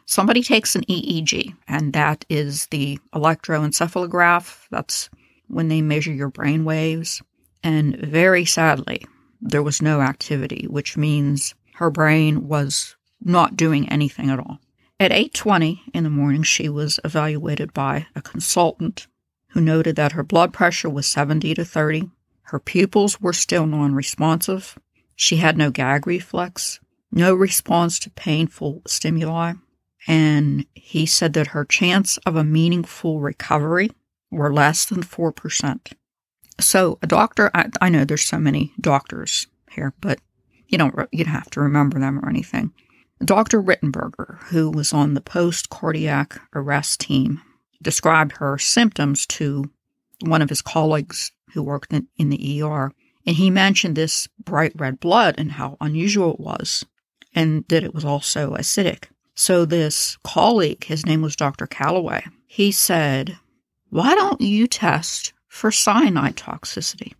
Somebody 0.09 0.41
takes 0.43 0.77
an 0.77 0.85
EEG, 0.85 1.53
and 1.67 1.93
that 1.93 2.25
is 2.29 2.67
the 2.67 2.99
electroencephalograph. 3.13 4.69
That's 4.71 5.11
when 5.49 5.67
they 5.67 5.83
measure 5.83 6.13
your 6.13 6.29
brain 6.29 6.65
waves. 6.65 7.21
And 7.65 7.97
very 7.97 8.45
sadly, 8.45 9.05
there 9.41 9.65
was 9.65 9.83
no 9.83 10.01
activity, 10.01 10.67
which 10.71 10.97
means 10.97 11.57
her 11.75 11.91
brain 11.91 12.47
was 12.47 12.95
not 13.21 13.57
doing 13.57 13.89
anything 13.89 14.31
at 14.31 14.39
all. 14.39 14.61
At 15.01 15.11
8:20 15.11 15.83
in 15.93 16.05
the 16.05 16.11
morning, 16.11 16.45
she 16.45 16.69
was 16.69 17.01
evaluated 17.05 17.75
by 17.75 18.07
a 18.15 18.23
consultant 18.23 19.09
who 19.49 19.61
noted 19.61 19.97
that 19.97 20.13
her 20.13 20.23
blood 20.23 20.53
pressure 20.53 20.89
was 20.89 21.09
70 21.09 21.53
to 21.55 21.65
30. 21.65 22.11
Her 22.43 22.61
pupils 22.61 23.21
were 23.21 23.33
still 23.33 23.67
non-responsive. 23.67 24.79
She 25.17 25.37
had 25.37 25.59
no 25.59 25.71
gag 25.71 26.07
reflex, 26.07 26.79
no 27.11 27.35
response 27.35 27.99
to 28.01 28.11
painful 28.11 28.83
stimuli, 28.87 29.55
and 30.07 30.65
he 30.75 31.07
said 31.07 31.33
that 31.33 31.49
her 31.49 31.65
chance 31.65 32.17
of 32.19 32.37
a 32.37 32.45
meaningful 32.45 33.21
recovery 33.21 33.91
were 34.31 34.53
less 34.53 34.85
than 34.85 35.03
4%. 35.03 35.93
So 36.61 36.99
a 37.03 37.07
doctor, 37.07 37.51
I, 37.55 37.69
I 37.81 37.89
know 37.89 38.05
there's 38.05 38.25
so 38.25 38.39
many 38.39 38.73
doctors 38.81 39.47
here, 39.71 39.93
but 40.01 40.21
you 40.69 40.79
don't, 40.79 40.95
you 41.13 41.25
don't 41.25 41.33
have 41.33 41.51
to 41.51 41.61
remember 41.61 41.99
them 41.99 42.19
or 42.19 42.29
anything. 42.29 42.73
Dr. 43.25 43.63
Rittenberger, 43.63 44.43
who 44.45 44.71
was 44.71 44.93
on 44.93 45.15
the 45.15 45.21
post 45.21 45.71
cardiac 45.71 46.41
arrest 46.55 47.01
team, 47.01 47.41
described 47.83 48.37
her 48.37 48.59
symptoms 48.59 49.27
to 49.27 49.71
one 50.25 50.43
of 50.43 50.49
his 50.49 50.63
colleagues 50.63 51.33
who 51.53 51.63
worked 51.63 51.93
in, 51.93 52.09
in 52.17 52.31
the 52.31 52.63
ER. 52.63 52.93
And 53.27 53.37
he 53.37 53.51
mentioned 53.51 53.97
this 53.97 54.29
bright 54.43 54.73
red 54.77 55.01
blood 55.01 55.35
and 55.39 55.53
how 55.53 55.77
unusual 55.81 56.35
it 56.35 56.41
was, 56.41 56.85
and 57.35 57.65
that 57.69 57.83
it 57.83 57.95
was 57.95 58.05
also 58.05 58.55
acidic. 58.55 59.07
So 59.37 59.67
this 59.67 60.17
colleague, 60.25 60.85
his 60.85 61.05
name 61.05 61.21
was 61.23 61.37
Dr. 61.37 61.67
Callaway, 61.67 62.25
he 62.47 62.73
said, 62.73 63.39
Why 63.91 64.15
don't 64.15 64.41
you 64.41 64.67
test 64.67 65.35
for 65.47 65.71
cyanide 65.71 66.37
toxicity? 66.37 67.13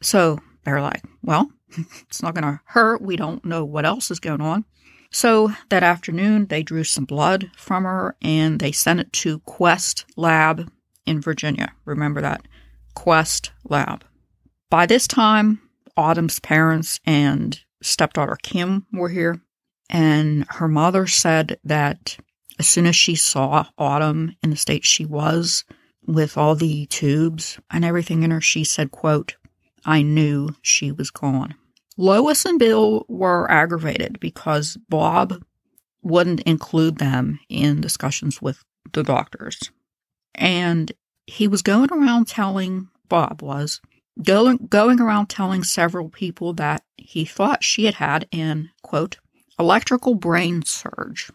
So 0.00 0.38
they're 0.64 0.80
like, 0.80 1.02
Well, 1.22 1.50
it's 2.08 2.22
not 2.22 2.34
going 2.34 2.44
to 2.44 2.60
hurt. 2.64 3.02
We 3.02 3.16
don't 3.16 3.44
know 3.44 3.64
what 3.64 3.84
else 3.84 4.10
is 4.10 4.18
going 4.18 4.40
on. 4.40 4.64
So 5.10 5.52
that 5.68 5.82
afternoon, 5.82 6.46
they 6.46 6.62
drew 6.62 6.84
some 6.84 7.04
blood 7.04 7.50
from 7.56 7.84
her 7.84 8.16
and 8.22 8.60
they 8.60 8.72
sent 8.72 9.00
it 9.00 9.12
to 9.14 9.40
Quest 9.40 10.06
Lab 10.16 10.70
in 11.06 11.20
Virginia. 11.20 11.72
Remember 11.84 12.20
that? 12.20 12.46
Quest 12.94 13.52
Lab. 13.64 14.04
By 14.70 14.86
this 14.86 15.06
time, 15.06 15.60
Autumn's 15.96 16.40
parents 16.40 17.00
and 17.06 17.60
stepdaughter 17.82 18.36
Kim 18.42 18.86
were 18.92 19.08
here. 19.08 19.40
And 19.88 20.44
her 20.50 20.68
mother 20.68 21.06
said 21.06 21.58
that 21.64 22.16
as 22.58 22.66
soon 22.66 22.86
as 22.86 22.96
she 22.96 23.14
saw 23.14 23.66
Autumn 23.78 24.36
in 24.42 24.50
the 24.50 24.56
state 24.56 24.84
she 24.84 25.04
was, 25.04 25.64
with 26.06 26.38
all 26.38 26.54
the 26.54 26.86
tubes 26.86 27.58
and 27.70 27.84
everything 27.84 28.22
in 28.22 28.30
her, 28.30 28.40
she 28.40 28.64
said, 28.64 28.90
quote, 28.90 29.36
I 29.84 30.02
knew 30.02 30.56
she 30.62 30.90
was 30.90 31.10
gone. 31.10 31.54
Lois 31.96 32.44
and 32.44 32.58
Bill 32.58 33.04
were 33.08 33.50
aggravated 33.50 34.18
because 34.18 34.78
Bob 34.88 35.42
wouldn't 36.02 36.40
include 36.40 36.98
them 36.98 37.38
in 37.48 37.80
discussions 37.80 38.40
with 38.40 38.64
the 38.92 39.02
doctors. 39.02 39.58
And 40.34 40.92
he 41.26 41.46
was 41.46 41.62
going 41.62 41.92
around 41.92 42.26
telling, 42.26 42.88
Bob 43.08 43.42
was, 43.42 43.80
going, 44.22 44.68
going 44.70 45.00
around 45.00 45.26
telling 45.26 45.62
several 45.62 46.08
people 46.08 46.54
that 46.54 46.82
he 46.96 47.24
thought 47.24 47.64
she 47.64 47.84
had 47.84 47.94
had 47.94 48.28
an, 48.32 48.70
quote, 48.82 49.18
electrical 49.58 50.14
brain 50.14 50.62
surge. 50.62 51.30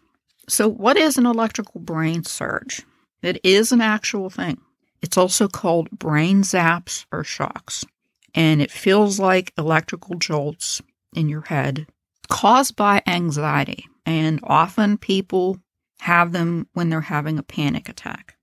So, 0.48 0.68
what 0.68 0.98
is 0.98 1.18
an 1.18 1.26
electrical 1.26 1.82
brain 1.82 2.24
surge? 2.24 2.82
It 3.22 3.40
is 3.44 3.72
an 3.72 3.82
actual 3.82 4.30
thing. 4.30 4.60
It's 5.02 5.18
also 5.18 5.48
called 5.48 5.90
brain 5.92 6.44
zaps 6.44 7.06
or 7.12 7.24
shocks, 7.24 7.86
and 8.34 8.62
it 8.62 8.72
feels 8.72 9.20
like 9.20 9.54
electrical 9.58 10.16
jolts 10.16 10.82
in 11.14 11.30
your 11.30 11.42
head 11.42 11.88
caused 12.30 12.76
by 12.76 13.02
anxiety. 13.08 13.86
And 14.06 14.40
often 14.44 14.98
people 14.98 15.60
have 16.00 16.32
them 16.32 16.68
when 16.74 16.90
they're 16.90 17.02
having 17.02 17.40
a 17.40 17.44
panic 17.44 17.88
attack. 17.88 18.36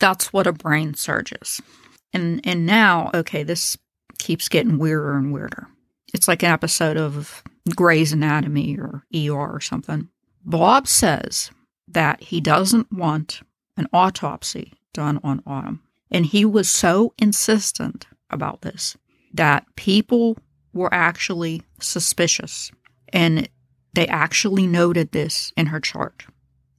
That's 0.00 0.32
what 0.32 0.46
a 0.46 0.52
brain 0.52 0.94
surge 0.94 1.32
is. 1.40 1.60
And 2.12 2.40
and 2.44 2.66
now, 2.66 3.10
okay, 3.14 3.42
this 3.42 3.76
keeps 4.18 4.48
getting 4.48 4.78
weirder 4.78 5.16
and 5.16 5.32
weirder. 5.32 5.68
It's 6.12 6.28
like 6.28 6.42
an 6.42 6.50
episode 6.50 6.96
of 6.96 7.42
Grey's 7.76 8.12
Anatomy 8.12 8.76
or 8.78 9.04
ER 9.14 9.32
or 9.32 9.60
something. 9.60 10.08
Bob 10.44 10.86
says 10.86 11.50
that 11.86 12.22
he 12.22 12.40
doesn't 12.40 12.92
want 12.92 13.42
an 13.76 13.88
autopsy 13.92 14.74
done 14.92 15.20
on 15.22 15.42
Autumn. 15.46 15.82
And 16.10 16.26
he 16.26 16.44
was 16.44 16.68
so 16.68 17.12
insistent 17.18 18.06
about 18.30 18.62
this 18.62 18.96
that 19.34 19.66
people 19.76 20.38
were 20.72 20.92
actually 20.92 21.62
suspicious. 21.80 22.70
And 23.12 23.48
they 23.94 24.06
actually 24.06 24.66
noted 24.66 25.12
this 25.12 25.52
in 25.56 25.66
her 25.66 25.80
chart. 25.80 26.26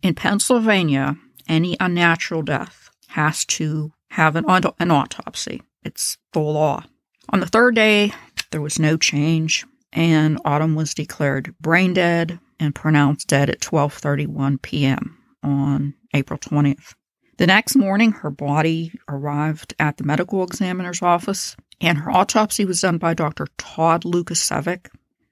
In 0.01 0.15
Pennsylvania, 0.15 1.17
any 1.47 1.75
unnatural 1.79 2.41
death 2.41 2.89
has 3.09 3.45
to 3.45 3.91
have 4.11 4.35
an, 4.35 4.45
an 4.47 4.91
autopsy. 4.91 5.61
It's 5.83 6.17
the 6.33 6.39
law. 6.39 6.83
On 7.29 7.39
the 7.39 7.45
third 7.45 7.75
day, 7.75 8.13
there 8.51 8.61
was 8.61 8.79
no 8.79 8.97
change, 8.97 9.65
and 9.93 10.39
Autumn 10.45 10.75
was 10.75 10.93
declared 10.93 11.55
brain 11.59 11.93
dead 11.93 12.39
and 12.59 12.75
pronounced 12.75 13.27
dead 13.27 13.49
at 13.49 13.61
12:31 13.61 14.61
p.m. 14.61 15.17
on 15.43 15.93
April 16.13 16.39
20th. 16.39 16.93
The 17.37 17.47
next 17.47 17.75
morning, 17.77 18.11
her 18.11 18.29
body 18.29 18.91
arrived 19.07 19.73
at 19.79 19.97
the 19.97 20.03
medical 20.03 20.43
examiner's 20.43 21.01
office, 21.01 21.55
and 21.79 21.97
her 21.97 22.11
autopsy 22.11 22.65
was 22.65 22.81
done 22.81 22.97
by 22.97 23.13
Dr. 23.13 23.47
Todd 23.57 24.03
Luckasevic. 24.03 24.87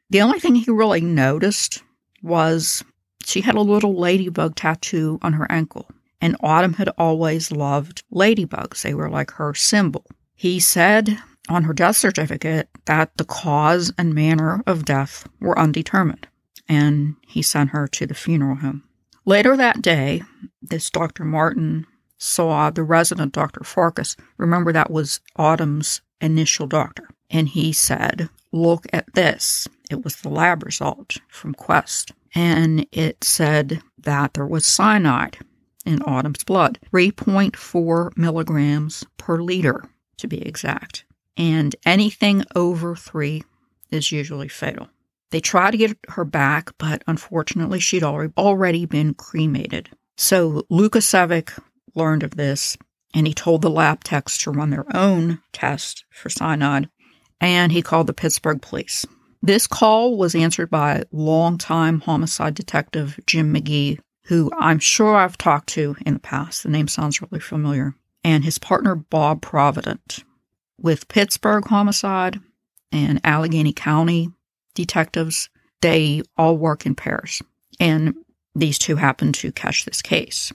The 0.09 0.21
only 0.21 0.39
thing 0.39 0.55
he 0.55 0.71
really 0.71 1.01
noticed 1.01 1.83
was 2.23 2.83
she 3.25 3.41
had 3.41 3.55
a 3.55 3.61
little 3.61 3.99
ladybug 3.99 4.55
tattoo 4.55 5.19
on 5.21 5.33
her 5.33 5.51
ankle, 5.51 5.89
and 6.21 6.37
Autumn 6.41 6.73
had 6.73 6.89
always 6.97 7.51
loved 7.51 8.03
ladybugs. 8.13 8.83
They 8.83 8.93
were 8.93 9.09
like 9.09 9.31
her 9.31 9.53
symbol. 9.53 10.05
He 10.33 10.61
said 10.61 11.19
on 11.49 11.63
her 11.63 11.73
death 11.73 11.97
certificate 11.97 12.69
that 12.85 13.15
the 13.17 13.25
cause 13.25 13.91
and 13.97 14.13
manner 14.13 14.63
of 14.65 14.85
death 14.85 15.27
were 15.39 15.57
undetermined, 15.57 16.27
and 16.67 17.15
he 17.27 17.41
sent 17.41 17.71
her 17.71 17.87
to 17.87 18.05
the 18.05 18.13
funeral 18.13 18.55
home. 18.55 18.83
Later 19.25 19.57
that 19.57 19.81
day, 19.81 20.23
this 20.61 20.89
Dr. 20.89 21.25
Martin 21.25 21.85
saw 22.17 22.69
the 22.69 22.83
resident 22.83 23.33
Dr. 23.33 23.63
Farkas. 23.63 24.15
Remember, 24.37 24.71
that 24.71 24.91
was 24.91 25.19
Autumn's 25.35 26.01
initial 26.21 26.67
doctor. 26.67 27.07
And 27.29 27.49
he 27.49 27.73
said, 27.73 28.29
Look 28.51 28.87
at 28.93 29.13
this. 29.13 29.67
It 29.89 30.03
was 30.03 30.15
the 30.17 30.29
lab 30.29 30.63
result 30.63 31.17
from 31.27 31.53
Quest. 31.53 32.11
And 32.33 32.87
it 32.91 33.23
said 33.23 33.81
that 33.99 34.33
there 34.33 34.45
was 34.45 34.65
cyanide 34.65 35.37
in 35.85 36.01
Autumn's 36.03 36.43
blood 36.43 36.79
3.4 36.93 38.17
milligrams 38.17 39.03
per 39.17 39.41
liter, 39.41 39.89
to 40.17 40.27
be 40.27 40.41
exact. 40.41 41.03
And 41.37 41.75
anything 41.85 42.43
over 42.55 42.95
three 42.95 43.43
is 43.91 44.11
usually 44.11 44.49
fatal. 44.49 44.89
They 45.29 45.39
tried 45.39 45.71
to 45.71 45.77
get 45.77 45.97
her 46.09 46.25
back, 46.25 46.71
but 46.77 47.03
unfortunately, 47.07 47.79
she'd 47.79 48.03
already 48.03 48.85
been 48.85 49.13
cremated. 49.13 49.89
So 50.17 50.63
Luckasevic 50.71 51.57
learned 51.95 52.23
of 52.23 52.31
this 52.31 52.77
and 53.13 53.27
he 53.27 53.33
told 53.33 53.61
the 53.61 53.69
lab 53.69 54.03
techs 54.03 54.37
to 54.39 54.51
run 54.51 54.69
their 54.69 54.85
own 54.95 55.39
test 55.51 56.05
for 56.09 56.29
cyanide 56.29 56.89
and 57.39 57.71
he 57.71 57.81
called 57.81 58.07
the 58.07 58.13
Pittsburgh 58.13 58.61
police. 58.61 59.05
This 59.41 59.67
call 59.67 60.17
was 60.17 60.35
answered 60.35 60.69
by 60.69 61.03
longtime 61.11 62.01
homicide 62.01 62.55
detective 62.55 63.19
Jim 63.27 63.53
McGee, 63.53 63.99
who 64.25 64.51
I'm 64.57 64.79
sure 64.79 65.15
I've 65.15 65.37
talked 65.37 65.69
to 65.69 65.95
in 66.05 66.15
the 66.15 66.19
past. 66.19 66.63
The 66.63 66.69
name 66.69 66.87
sounds 66.87 67.21
really 67.21 67.39
familiar. 67.39 67.95
And 68.23 68.43
his 68.43 68.57
partner 68.57 68.95
Bob 68.95 69.41
Provident. 69.41 70.23
With 70.79 71.07
Pittsburgh 71.07 71.65
homicide 71.67 72.39
and 72.91 73.19
Allegheny 73.23 73.73
County 73.73 74.29
detectives, 74.75 75.49
they 75.81 76.21
all 76.37 76.57
work 76.57 76.85
in 76.85 76.95
pairs. 76.95 77.41
And 77.79 78.15
these 78.55 78.79
two 78.79 78.95
happen 78.95 79.31
to 79.33 79.51
catch 79.51 79.85
this 79.85 80.01
case. 80.01 80.51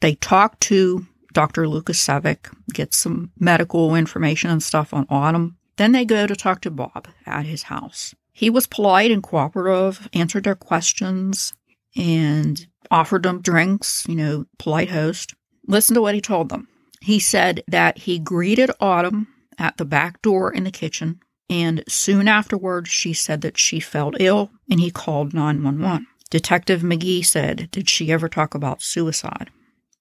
They 0.00 0.14
talk 0.16 0.58
to 0.60 1.06
Dr. 1.32 1.64
Luckasevic, 1.64 2.52
get 2.72 2.94
some 2.94 3.30
medical 3.38 3.94
information 3.94 4.50
and 4.50 4.62
stuff 4.62 4.94
on 4.94 5.06
Autumn. 5.10 5.56
Then 5.76 5.92
they 5.92 6.04
go 6.04 6.26
to 6.26 6.34
talk 6.34 6.60
to 6.62 6.70
Bob 6.70 7.08
at 7.26 7.44
his 7.44 7.64
house. 7.64 8.14
He 8.32 8.50
was 8.50 8.66
polite 8.66 9.10
and 9.10 9.22
cooperative, 9.22 10.08
answered 10.12 10.44
their 10.44 10.54
questions, 10.54 11.54
and 11.94 12.66
offered 12.90 13.22
them 13.22 13.40
drinks, 13.40 14.06
you 14.08 14.14
know, 14.14 14.46
polite 14.58 14.90
host. 14.90 15.34
Listen 15.66 15.94
to 15.94 16.02
what 16.02 16.14
he 16.14 16.20
told 16.20 16.48
them. 16.48 16.68
He 17.00 17.18
said 17.18 17.62
that 17.68 17.98
he 17.98 18.18
greeted 18.18 18.70
Autumn 18.80 19.28
at 19.58 19.76
the 19.76 19.84
back 19.84 20.22
door 20.22 20.52
in 20.52 20.64
the 20.64 20.70
kitchen, 20.70 21.20
and 21.48 21.82
soon 21.88 22.28
afterwards 22.28 22.88
she 22.88 23.12
said 23.12 23.40
that 23.42 23.58
she 23.58 23.80
felt 23.80 24.16
ill 24.20 24.50
and 24.70 24.80
he 24.80 24.90
called 24.90 25.32
911. 25.34 26.06
Detective 26.30 26.82
McGee 26.82 27.24
said, 27.24 27.68
Did 27.70 27.88
she 27.88 28.10
ever 28.10 28.28
talk 28.28 28.54
about 28.54 28.82
suicide? 28.82 29.50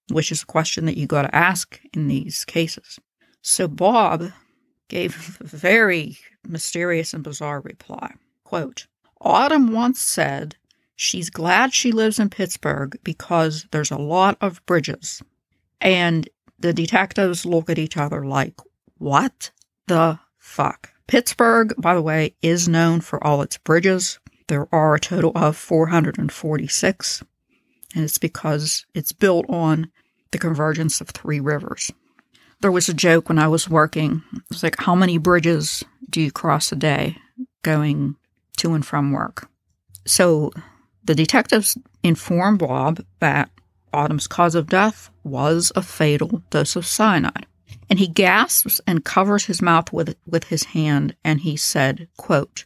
which 0.10 0.32
is 0.32 0.44
a 0.44 0.48
question 0.48 0.86
that 0.86 0.98
you 0.98 1.08
got 1.08 1.24
to 1.24 1.36
ask 1.36 1.80
in 1.94 2.08
these 2.08 2.46
cases. 2.46 3.00
So 3.42 3.68
Bob 3.68 4.32
gave 4.88 5.38
a 5.40 5.44
very 5.44 6.18
mysterious 6.48 7.14
and 7.14 7.24
bizarre 7.24 7.62
reply. 7.62 8.14
Quote, 8.44 8.88
Autumn 9.22 9.72
once 9.72 10.00
said 10.00 10.56
she's 10.96 11.30
glad 11.30 11.74
she 11.74 11.92
lives 11.92 12.20
in 12.20 12.30
Pittsburgh 12.30 12.98
because 13.04 13.66
there's 13.72 13.92
a 13.92 13.98
lot 13.98 14.38
of 14.42 14.64
bridges. 14.66 15.22
And 15.82 16.30
the 16.60 16.74
detectives 16.74 17.46
look 17.46 17.70
at 17.70 17.80
each 17.80 17.98
other 17.98 18.26
like, 18.26 18.56
what 18.98 19.52
the 19.88 20.20
fuck? 20.38 20.92
Pittsburgh, 21.08 21.74
by 21.78 21.94
the 21.94 22.02
way, 22.02 22.36
is 22.42 22.68
known 22.68 23.02
for 23.02 23.24
all 23.24 23.42
its 23.42 23.58
bridges. 23.58 24.20
There 24.48 24.68
are 24.74 24.96
a 24.96 25.00
total 25.00 25.32
of 25.36 25.56
446 25.58 27.24
and 27.96 28.04
it's 28.04 28.18
because 28.18 28.86
it's 28.94 29.14
built 29.14 29.46
on 29.50 29.90
the 30.32 30.38
convergence 30.38 31.00
of 31.02 31.10
three 31.10 31.40
rivers. 31.40 31.92
There 32.62 32.72
was 32.72 32.90
a 32.90 32.94
joke 32.94 33.30
when 33.30 33.40
I 33.40 33.48
was 33.48 33.70
working. 33.70 34.22
It 34.34 34.44
was 34.50 34.64
like, 34.64 34.76
how 34.80 34.96
many 34.96 35.18
bridges 35.18 35.84
do 36.10 36.22
you 36.22 36.32
cross 36.32 36.72
a 36.72 36.76
day 36.76 37.18
going 37.64 38.16
to 38.58 38.74
and 38.74 38.86
from 38.86 39.12
work? 39.12 39.50
So 40.06 40.52
the 41.04 41.16
detectives 41.16 41.78
informed 42.04 42.60
Bob 42.60 43.04
that 43.20 43.50
Autumn's 43.94 44.28
cause 44.28 44.56
of 44.56 44.68
death 44.68 45.10
was 45.24 45.72
a 45.76 45.82
fatal 45.82 46.44
dose 46.50 46.76
of 46.76 46.86
cyanide. 46.86 47.48
And 47.90 48.00
he 48.00 48.08
gasps 48.08 48.82
and 48.88 49.06
covers 49.06 49.46
his 49.46 49.62
mouth 49.62 49.94
with, 49.94 50.16
with 50.26 50.46
his 50.46 50.66
hand 50.66 51.16
and 51.24 51.42
he 51.42 51.56
said, 51.56 52.08
quote, 52.18 52.66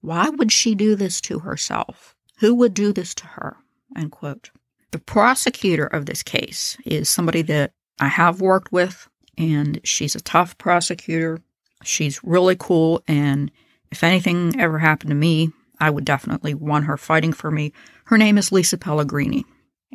Why 0.00 0.28
would 0.28 0.52
she 0.52 0.74
do 0.74 0.96
this 0.96 1.20
to 1.22 1.40
herself? 1.40 2.14
Who 2.38 2.54
would 2.54 2.74
do 2.74 2.92
this 2.92 3.14
to 3.16 3.26
her? 3.26 3.56
End 3.96 4.12
quote. 4.12 4.50
The 4.92 4.98
prosecutor 4.98 5.86
of 5.86 6.06
this 6.06 6.22
case 6.22 6.76
is 6.84 7.08
somebody 7.08 7.42
that 7.42 7.72
I 8.00 8.08
have 8.08 8.40
worked 8.40 8.72
with, 8.72 9.08
and 9.36 9.80
she's 9.84 10.16
a 10.16 10.20
tough 10.20 10.58
prosecutor. 10.58 11.38
She's 11.84 12.24
really 12.24 12.56
cool, 12.58 13.02
and 13.06 13.50
if 13.90 14.02
anything 14.02 14.58
ever 14.58 14.78
happened 14.78 15.10
to 15.10 15.14
me, 15.14 15.50
I 15.78 15.90
would 15.90 16.04
definitely 16.04 16.54
want 16.54 16.86
her 16.86 16.96
fighting 16.96 17.32
for 17.32 17.50
me. 17.50 17.72
Her 18.06 18.18
name 18.18 18.36
is 18.36 18.52
Lisa 18.52 18.78
Pellegrini, 18.78 19.44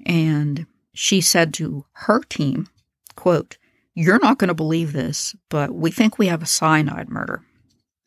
and 0.06 0.66
she 0.94 1.20
said 1.20 1.54
to 1.56 1.86
her 1.94 2.22
team, 2.22 2.68
quote, 3.16 3.58
You're 3.96 4.20
not 4.20 4.38
going 4.38 4.50
to 4.50 4.54
believe 4.54 4.92
this, 4.92 5.36
but 5.50 5.74
we 5.74 5.90
think 5.90 6.20
we 6.20 6.28
have 6.28 6.44
a 6.44 6.48
cyanide 6.48 7.10
murder. 7.10 7.44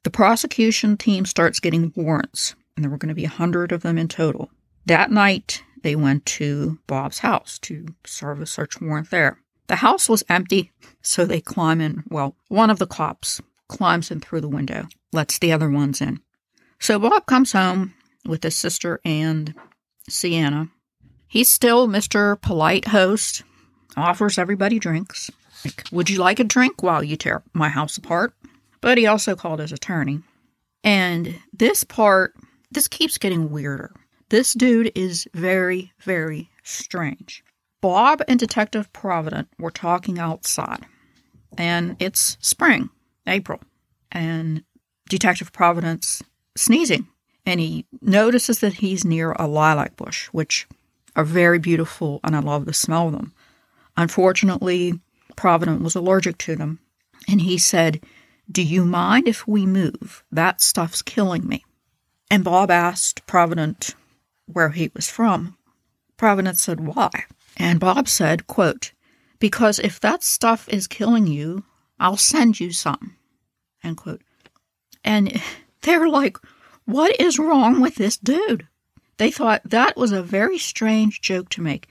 The 0.04 0.10
prosecution 0.10 0.96
team 0.96 1.24
starts 1.24 1.60
getting 1.60 1.92
warrants, 1.96 2.54
and 2.76 2.84
there 2.84 2.90
were 2.90 2.98
going 2.98 3.08
to 3.08 3.14
be 3.14 3.24
a 3.24 3.30
hundred 3.30 3.72
of 3.72 3.82
them 3.82 3.96
in 3.96 4.06
total. 4.06 4.50
That 4.86 5.10
night, 5.10 5.62
they 5.82 5.96
went 5.96 6.26
to 6.26 6.78
Bob's 6.86 7.20
house 7.20 7.58
to 7.60 7.86
serve 8.04 8.40
a 8.40 8.46
search 8.46 8.80
warrant 8.80 9.10
there. 9.10 9.38
The 9.66 9.76
house 9.76 10.08
was 10.08 10.24
empty, 10.28 10.72
so 11.02 11.24
they 11.24 11.40
climb 11.40 11.80
in. 11.80 12.04
Well, 12.08 12.36
one 12.48 12.70
of 12.70 12.78
the 12.78 12.86
cops 12.86 13.40
climbs 13.68 14.10
in 14.10 14.20
through 14.20 14.40
the 14.40 14.48
window, 14.48 14.88
lets 15.12 15.38
the 15.38 15.52
other 15.52 15.70
ones 15.70 16.00
in. 16.00 16.20
So 16.80 16.98
Bob 16.98 17.26
comes 17.26 17.52
home 17.52 17.94
with 18.26 18.42
his 18.42 18.56
sister 18.56 19.00
and 19.04 19.54
Sienna. 20.08 20.68
He's 21.26 21.50
still 21.50 21.86
Mr. 21.88 22.40
Polite 22.40 22.88
Host, 22.88 23.42
offers 23.96 24.38
everybody 24.38 24.78
drinks. 24.78 25.30
Would 25.92 26.10
you 26.10 26.18
like 26.18 26.40
a 26.40 26.44
drink 26.44 26.82
while 26.82 27.02
you 27.02 27.16
tear 27.16 27.42
my 27.52 27.68
house 27.68 27.96
apart? 27.96 28.34
But 28.80 28.98
he 28.98 29.06
also 29.06 29.34
called 29.34 29.60
his 29.60 29.72
attorney. 29.72 30.20
And 30.84 31.40
this 31.52 31.84
part, 31.84 32.34
this 32.70 32.88
keeps 32.88 33.18
getting 33.18 33.50
weirder 33.50 33.92
This 34.28 34.52
dude 34.54 34.92
is 34.94 35.26
very, 35.34 35.92
very 36.00 36.50
strange. 36.62 37.42
Bob 37.80 38.22
and 38.28 38.38
Detective 38.38 38.92
Provident 38.92 39.48
were 39.58 39.70
talking 39.70 40.18
outside, 40.18 40.84
and 41.56 41.96
it's 41.98 42.36
spring, 42.40 42.90
April, 43.26 43.60
and 44.10 44.64
Detective 45.08 45.52
Providence 45.52 46.22
sneezing, 46.56 47.06
and 47.46 47.60
he 47.60 47.86
notices 48.02 48.58
that 48.60 48.74
he's 48.74 49.04
near 49.04 49.32
a 49.32 49.46
lilac 49.46 49.96
bush, 49.96 50.26
which 50.28 50.66
are 51.14 51.24
very 51.24 51.58
beautiful, 51.58 52.20
and 52.24 52.34
I 52.34 52.40
love 52.40 52.64
the 52.66 52.72
smell 52.72 53.06
of 53.06 53.12
them. 53.12 53.32
Unfortunately, 53.96 55.00
Provident 55.38 55.82
was 55.82 55.94
allergic 55.94 56.36
to 56.38 56.56
them, 56.56 56.80
and 57.28 57.40
he 57.40 57.58
said, 57.58 58.02
Do 58.50 58.60
you 58.60 58.84
mind 58.84 59.28
if 59.28 59.46
we 59.46 59.66
move? 59.66 60.24
That 60.32 60.60
stuff's 60.60 61.00
killing 61.00 61.46
me. 61.46 61.64
And 62.28 62.42
Bob 62.42 62.72
asked 62.72 63.24
Provident 63.24 63.94
where 64.46 64.70
he 64.70 64.90
was 64.94 65.08
from. 65.08 65.56
Provident 66.16 66.58
said, 66.58 66.80
Why? 66.80 67.10
And 67.56 67.78
Bob 67.78 68.08
said, 68.08 68.48
quote, 68.48 68.90
Because 69.38 69.78
if 69.78 70.00
that 70.00 70.24
stuff 70.24 70.68
is 70.68 70.88
killing 70.88 71.28
you, 71.28 71.62
I'll 72.00 72.16
send 72.16 72.58
you 72.58 72.72
some. 72.72 73.14
End 73.84 73.96
quote. 73.96 74.22
And 75.04 75.40
they're 75.82 76.08
like, 76.08 76.36
What 76.84 77.14
is 77.20 77.38
wrong 77.38 77.80
with 77.80 77.94
this 77.94 78.16
dude? 78.16 78.66
They 79.18 79.30
thought 79.30 79.62
that 79.64 79.96
was 79.96 80.10
a 80.10 80.20
very 80.20 80.58
strange 80.58 81.20
joke 81.20 81.48
to 81.50 81.62
make, 81.62 81.88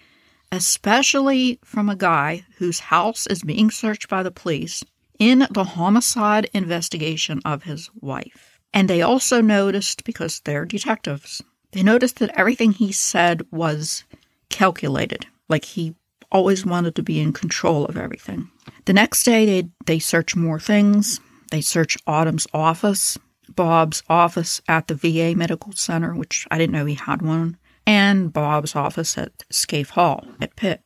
especially 0.52 1.60
from 1.64 1.90
a 1.90 1.96
guy 1.96 2.46
whose 2.58 2.80
house 2.80 3.28
is 3.28 3.44
being 3.44 3.70
searched 3.72 4.08
by 4.10 4.24
the 4.24 4.32
police 4.32 4.84
in 5.20 5.48
the 5.52 5.64
homicide 5.64 6.50
investigation 6.54 7.42
of 7.44 7.64
his 7.64 7.90
wife. 8.00 8.60
And 8.74 8.90
they 8.90 9.02
also 9.02 9.42
noticed, 9.42 10.04
because 10.04 10.42
they're 10.42 10.66
detectives, 10.66 11.42
they 11.72 11.84
noticed 11.84 12.20
that 12.20 12.38
everything 12.38 12.72
he 12.74 12.92
said 12.92 13.46
was 13.52 14.04
calculated, 14.50 15.26
like 15.50 15.66
he 15.66 15.96
always 16.32 16.66
wanted 16.66 16.96
to 16.96 17.04
be 17.04 17.20
in 17.20 17.34
control 17.34 17.86
of 17.86 17.98
everything. 17.98 18.50
The 18.86 18.94
next 18.94 19.24
day, 19.24 19.46
they, 19.46 19.70
they 19.86 20.00
search 20.00 20.36
more 20.36 20.60
things. 20.60 21.20
They 21.52 21.62
search 21.62 21.98
Autumn's 22.06 22.48
office, 22.54 23.18
Bob's 23.50 24.04
office 24.10 24.62
at 24.68 24.88
the 24.88 24.96
VA 24.96 25.36
Medical 25.36 25.72
Center, 25.74 26.14
which 26.14 26.46
I 26.52 26.58
didn't 26.58 26.74
know 26.74 26.86
he 26.86 26.96
had 26.96 27.22
one, 27.22 27.58
and 27.88 28.32
Bob's 28.34 28.76
office 28.76 29.18
at 29.18 29.32
Scaife 29.50 29.92
Hall 29.92 30.28
at 30.42 30.58
Pitt. 30.58 30.82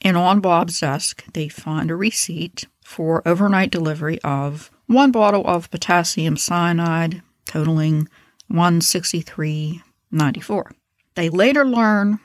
And 0.00 0.16
on 0.16 0.38
Bob's 0.40 0.78
desk, 0.80 1.24
they 1.32 1.48
find 1.48 1.90
a 1.90 1.96
receipt 1.96 2.66
for 2.84 3.26
overnight 3.26 3.72
delivery 3.72 4.20
of 4.22 4.70
one 4.86 5.10
bottle 5.10 5.44
of 5.46 5.70
potassium 5.70 6.36
cyanide, 6.36 7.22
totaling 7.46 8.08
163.94. 8.52 10.70
They 11.14 11.28
later 11.28 11.64
learn, 11.64 12.20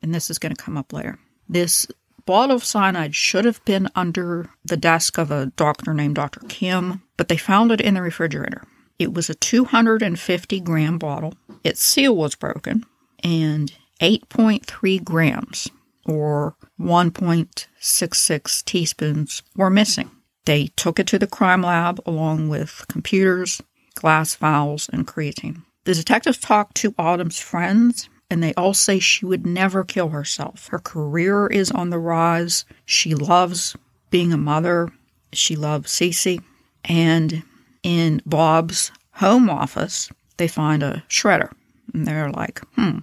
and 0.00 0.14
this 0.14 0.30
is 0.30 0.38
going 0.38 0.54
to 0.54 0.62
come 0.62 0.78
up 0.78 0.92
later, 0.92 1.18
this 1.48 1.86
bottle 2.24 2.56
of 2.56 2.64
cyanide 2.64 3.14
should 3.14 3.44
have 3.44 3.62
been 3.64 3.88
under 3.94 4.48
the 4.64 4.78
desk 4.78 5.18
of 5.18 5.30
a 5.30 5.52
doctor 5.56 5.92
named 5.92 6.14
Dr. 6.14 6.40
Kim, 6.48 7.02
but 7.16 7.28
they 7.28 7.36
found 7.36 7.70
it 7.70 7.82
in 7.82 7.94
the 7.94 8.02
refrigerator. 8.02 8.64
It 8.98 9.12
was 9.12 9.28
a 9.28 9.34
250 9.34 10.60
gram 10.60 10.98
bottle. 10.98 11.34
Its 11.64 11.82
seal 11.82 12.16
was 12.16 12.36
broken, 12.36 12.86
and 13.24 13.72
8.3 14.00 15.02
grams, 15.02 15.68
or 16.06 16.54
1.66 16.78 18.64
teaspoons, 18.64 19.42
were 19.56 19.70
missing. 19.70 20.10
They 20.44 20.66
took 20.76 20.98
it 20.98 21.06
to 21.08 21.18
the 21.18 21.26
crime 21.26 21.62
lab 21.62 22.00
along 22.04 22.50
with 22.50 22.84
computers, 22.88 23.62
glass 23.94 24.36
vials, 24.36 24.90
and 24.92 25.06
creatine. 25.06 25.62
The 25.84 25.94
detectives 25.94 26.38
talked 26.38 26.76
to 26.76 26.94
Autumn's 26.98 27.40
friends, 27.40 28.08
and 28.30 28.42
they 28.42 28.54
all 28.54 28.74
say 28.74 28.98
she 28.98 29.24
would 29.24 29.46
never 29.46 29.84
kill 29.84 30.08
herself. 30.08 30.68
Her 30.68 30.78
career 30.78 31.46
is 31.46 31.70
on 31.70 31.90
the 31.90 31.98
rise. 31.98 32.64
She 32.84 33.14
loves 33.14 33.76
being 34.10 34.32
a 34.32 34.38
mother. 34.38 34.92
She 35.32 35.56
loves 35.56 35.92
Cece. 35.92 36.42
And 36.84 37.42
in 37.82 38.22
Bob's 38.26 38.90
home 39.12 39.48
office, 39.48 40.10
they 40.36 40.48
find 40.48 40.82
a 40.82 41.04
shredder. 41.08 41.50
And 41.92 42.06
they're 42.06 42.30
like, 42.30 42.60
hmm. 42.74 42.98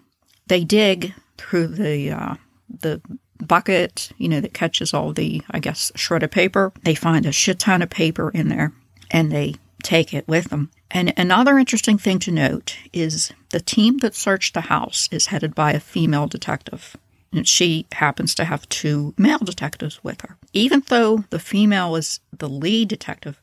They 0.52 0.66
dig 0.66 1.14
through 1.38 1.68
the 1.68 2.12
uh, 2.12 2.36
the 2.82 3.00
bucket, 3.40 4.12
you 4.18 4.28
know, 4.28 4.42
that 4.42 4.54
catches 4.54 4.94
all 4.94 5.14
the, 5.14 5.42
I 5.50 5.60
guess, 5.60 5.94
shredded 5.96 6.32
paper. 6.32 6.74
They 6.84 6.94
find 6.94 7.26
a 7.26 7.32
shit 7.32 7.58
ton 7.58 7.82
of 7.82 7.90
paper 7.90 8.30
in 8.32 8.50
there 8.50 8.74
and 9.10 9.32
they 9.32 9.56
take 9.82 10.14
it 10.14 10.28
with 10.28 10.50
them. 10.50 10.70
And 10.92 11.14
another 11.16 11.58
interesting 11.58 11.98
thing 11.98 12.20
to 12.20 12.34
note 12.34 12.76
is 12.92 13.32
the 13.52 13.62
team 13.62 14.00
that 14.00 14.14
searched 14.14 14.54
the 14.54 14.68
house 14.68 15.08
is 15.10 15.28
headed 15.28 15.56
by 15.56 15.72
a 15.72 15.80
female 15.80 16.28
detective. 16.28 16.98
And 17.32 17.48
she 17.48 17.86
happens 17.94 18.36
to 18.36 18.44
have 18.44 18.68
two 18.68 19.14
male 19.18 19.40
detectives 19.40 20.04
with 20.04 20.20
her. 20.20 20.36
Even 20.52 20.84
though 20.90 21.24
the 21.30 21.40
female 21.40 21.96
is 21.96 22.20
the 22.38 22.50
lead 22.50 22.90
detective, 22.90 23.42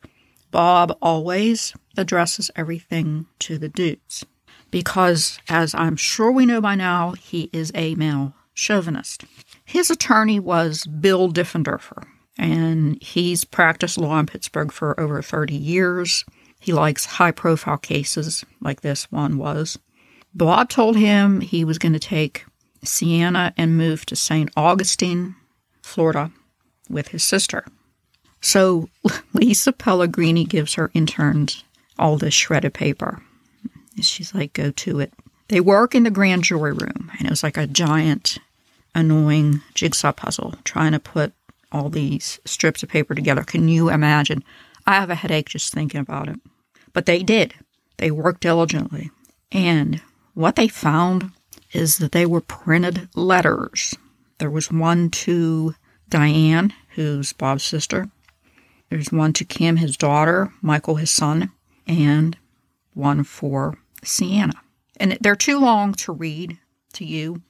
Bob 0.51 0.95
always 1.01 1.73
addresses 1.97 2.51
everything 2.55 3.25
to 3.39 3.57
the 3.57 3.69
dudes. 3.69 4.27
Because, 4.71 5.39
as 5.49 5.73
I'm 5.73 5.95
sure 5.95 6.31
we 6.31 6.45
know 6.45 6.61
by 6.61 6.75
now, 6.75 7.13
he 7.13 7.49
is 7.51 7.71
a 7.73 7.95
male 7.95 8.33
chauvinist. 8.53 9.25
His 9.65 9.89
attorney 9.89 10.39
was 10.39 10.85
Bill 10.85 11.29
Difenderfer, 11.31 12.05
and 12.37 13.01
he's 13.01 13.43
practiced 13.43 13.97
law 13.97 14.19
in 14.19 14.25
Pittsburgh 14.25 14.71
for 14.71 14.99
over 14.99 15.21
30 15.21 15.55
years. 15.55 16.25
He 16.59 16.73
likes 16.73 17.05
high 17.05 17.31
profile 17.31 17.77
cases 17.77 18.43
like 18.61 18.81
this 18.81 19.11
one 19.11 19.37
was. 19.37 19.79
Bob 20.33 20.69
told 20.69 20.95
him 20.95 21.41
he 21.41 21.63
was 21.63 21.79
going 21.79 21.93
to 21.93 21.99
take 21.99 22.45
Sienna 22.83 23.53
and 23.57 23.77
move 23.77 24.05
to 24.07 24.15
St. 24.15 24.49
Augustine, 24.55 25.35
Florida, 25.81 26.31
with 26.89 27.09
his 27.09 27.23
sister. 27.23 27.65
So 28.41 28.89
Lisa 29.33 29.73
Pellegrini 29.73 30.45
gives 30.45 30.75
her 30.75 30.91
interns 30.93 31.63
all 31.97 32.17
this 32.17 32.33
shredded 32.33 32.73
paper. 32.73 33.21
She's 34.07 34.33
like, 34.33 34.53
go 34.53 34.71
to 34.71 34.99
it. 34.99 35.13
They 35.47 35.59
work 35.59 35.95
in 35.95 36.03
the 36.03 36.11
grand 36.11 36.43
jury 36.43 36.73
room, 36.73 37.11
and 37.17 37.25
it 37.25 37.29
was 37.29 37.43
like 37.43 37.57
a 37.57 37.67
giant, 37.67 38.37
annoying 38.93 39.61
jigsaw 39.73 40.11
puzzle 40.11 40.55
trying 40.63 40.91
to 40.91 40.99
put 40.99 41.33
all 41.71 41.89
these 41.89 42.39
strips 42.45 42.83
of 42.83 42.89
paper 42.89 43.15
together. 43.15 43.43
Can 43.43 43.67
you 43.67 43.89
imagine? 43.89 44.43
I 44.85 44.93
have 44.93 45.09
a 45.09 45.15
headache 45.15 45.49
just 45.49 45.73
thinking 45.73 46.01
about 46.01 46.27
it. 46.27 46.39
But 46.93 47.05
they 47.05 47.23
did. 47.23 47.53
They 47.97 48.11
worked 48.11 48.41
diligently. 48.41 49.11
And 49.51 50.01
what 50.33 50.55
they 50.55 50.67
found 50.67 51.31
is 51.73 51.97
that 51.97 52.11
they 52.11 52.25
were 52.25 52.41
printed 52.41 53.09
letters. 53.15 53.95
There 54.37 54.49
was 54.49 54.71
one 54.71 55.09
to 55.11 55.75
Diane, 56.07 56.73
who's 56.95 57.33
Bob's 57.33 57.63
sister. 57.63 58.09
There's 58.89 59.11
one 59.11 59.33
to 59.33 59.45
Kim, 59.45 59.77
his 59.77 59.97
daughter, 59.97 60.51
Michael, 60.61 60.95
his 60.95 61.11
son, 61.11 61.51
and 61.85 62.37
one 62.93 63.23
for 63.23 63.77
Sienna. 64.03 64.53
And 64.97 65.17
they're 65.21 65.35
too 65.35 65.59
long 65.59 65.93
to 65.93 66.11
read 66.11 66.57
to 66.93 67.05
you, 67.05 67.41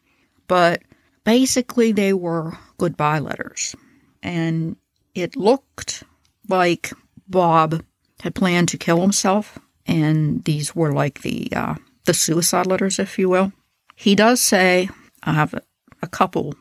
but 0.48 0.84
basically 1.24 1.92
they 1.92 2.14
were 2.14 2.58
goodbye 2.78 3.20
letters. 3.20 3.76
And 4.22 4.76
it 5.16 5.36
looked 5.36 6.04
like 6.48 6.92
Bob 7.28 7.84
had 8.22 8.36
planned 8.36 8.70
to 8.70 8.78
kill 8.78 9.02
himself, 9.02 9.58
and 9.86 10.44
these 10.44 10.76
were 10.76 10.92
like 10.92 11.22
the 11.22 11.50
uh, 11.56 11.76
the 12.06 12.14
suicide 12.14 12.66
letters, 12.66 13.00
if 13.00 13.18
you 13.18 13.30
will. 13.30 13.54
He 13.96 14.16
does 14.16 14.42
say, 14.42 14.90
I 15.24 15.34
have 15.34 15.54
a, 15.54 15.62
couple 16.08 16.56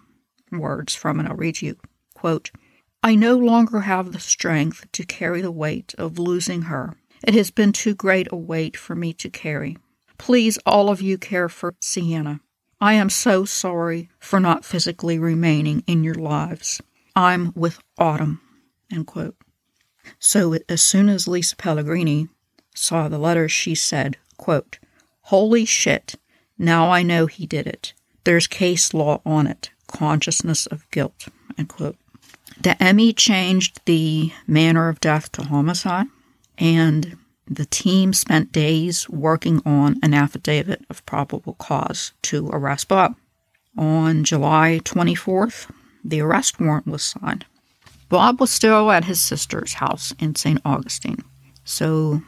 words 0.53 0.95
from 0.95 1.21
it. 1.21 1.27
I'll 1.27 1.37
read 1.37 1.63
you. 1.63 1.77
Quote, 2.15 2.51
I 3.03 3.15
no 3.15 3.37
longer 3.37 3.81
have 3.81 4.13
the 4.13 4.21
strength 4.21 4.91
to 4.93 5.07
carry 5.07 5.41
the 5.41 5.53
weight 5.53 5.95
of 5.97 6.19
losing 6.19 6.63
her. 6.63 6.97
It 7.23 7.35
has 7.35 7.51
been 7.51 7.73
too 7.73 7.95
great 7.95 8.29
a 8.31 8.37
weight 8.37 8.77
for 8.77 8.95
me 8.95 9.13
to 9.15 9.29
carry. 9.29 9.77
Please, 10.19 10.59
all 10.67 10.89
of 10.89 11.01
you, 11.01 11.19
care 11.19 11.49
for 11.49 11.75
Sienna. 11.81 12.41
I 12.81 12.95
am 12.95 13.11
so 13.11 13.45
sorry 13.45 14.09
for 14.19 14.39
not 14.39 14.65
physically 14.65 15.19
remaining 15.19 15.83
in 15.87 16.05
your 16.05 16.15
lives. 16.15 16.81
I'm 17.17 17.53
with 17.57 17.81
Autumn. 17.99 18.41
So 20.19 20.57
as 20.69 20.81
soon 20.81 21.09
as 21.09 21.29
Lisa 21.29 21.57
Pellegrini 21.57 22.29
saw 22.75 23.09
the 23.09 23.19
letter, 23.19 23.49
she 23.49 23.75
said, 23.75 24.17
quote, 24.37 24.79
Holy 25.23 25.65
shit, 25.65 26.15
now 26.57 26.91
I 26.91 27.03
know 27.03 27.27
he 27.27 27.47
did 27.47 27.67
it. 27.67 27.93
There's 28.25 28.47
case 28.47 28.95
law 28.95 29.21
on 29.27 29.47
it, 29.47 29.71
consciousness 29.89 30.67
of 30.67 30.89
guilt, 30.91 31.29
end 31.59 31.69
quote. 31.69 31.97
The 32.61 32.77
ME 32.95 33.13
changed 33.13 33.81
the 33.85 34.33
manner 34.47 34.89
of 34.89 35.01
death 35.01 35.31
to 35.33 35.45
homicide, 35.45 36.07
and 36.59 37.17
the 37.47 37.67
team 37.67 38.13
spent 38.13 38.53
days 38.53 39.09
working 39.09 39.63
on 39.65 39.99
an 40.03 40.13
affidavit 40.13 40.85
of 40.91 41.05
probable 41.07 41.55
cause 41.55 42.13
to 42.23 42.49
arrest 42.51 42.89
Bob. 42.89 43.15
On 43.77 44.25
July 44.25 44.81
24th, 44.85 45.71
the 46.05 46.21
arrest 46.21 46.61
warrant 46.61 46.87
was 46.87 47.03
signed. 47.03 47.47
Bob 48.09 48.41
was 48.41 48.51
still 48.51 48.91
at 48.91 49.05
his 49.05 49.21
sister's 49.21 49.75
house 49.75 50.13
in 50.19 50.35
St. 50.35 50.61
Augustine, 50.65 51.23
so 51.65 52.23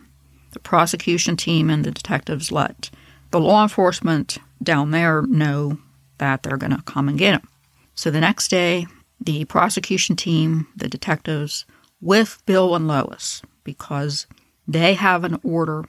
the 0.52 0.60
prosecution 0.60 1.36
team 1.36 1.70
and 1.70 1.84
the 1.84 1.90
detectives 1.90 2.52
let 2.52 2.90
the 3.30 3.40
law 3.40 3.62
enforcement 3.62 4.38
down 4.62 4.90
there 4.90 5.22
know 5.22 5.78
that 6.18 6.42
they're 6.42 6.56
going 6.56 6.76
to 6.76 6.82
come 6.82 7.08
and 7.08 7.18
get 7.18 7.34
him. 7.34 7.48
So 7.94 8.10
the 8.10 8.20
next 8.20 8.48
day, 8.48 8.86
the 9.20 9.44
prosecution 9.44 10.16
team, 10.16 10.66
the 10.76 10.88
detectives, 10.88 11.64
with 12.00 12.42
Bill 12.46 12.74
and 12.74 12.88
Lois, 12.88 13.42
because 13.70 14.26
they 14.66 14.94
have 14.94 15.24
an 15.24 15.38
order 15.42 15.84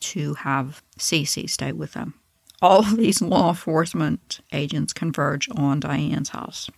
to 0.00 0.34
have 0.34 0.82
Cece 0.98 1.48
stay 1.50 1.72
with 1.72 1.92
them. 1.92 2.14
All 2.60 2.80
of 2.80 2.96
these 2.96 3.22
law 3.22 3.50
enforcement 3.50 4.40
agents 4.52 4.92
converge 4.92 5.48
on 5.56 5.80
Diane's 5.80 6.30
house. 6.30 6.68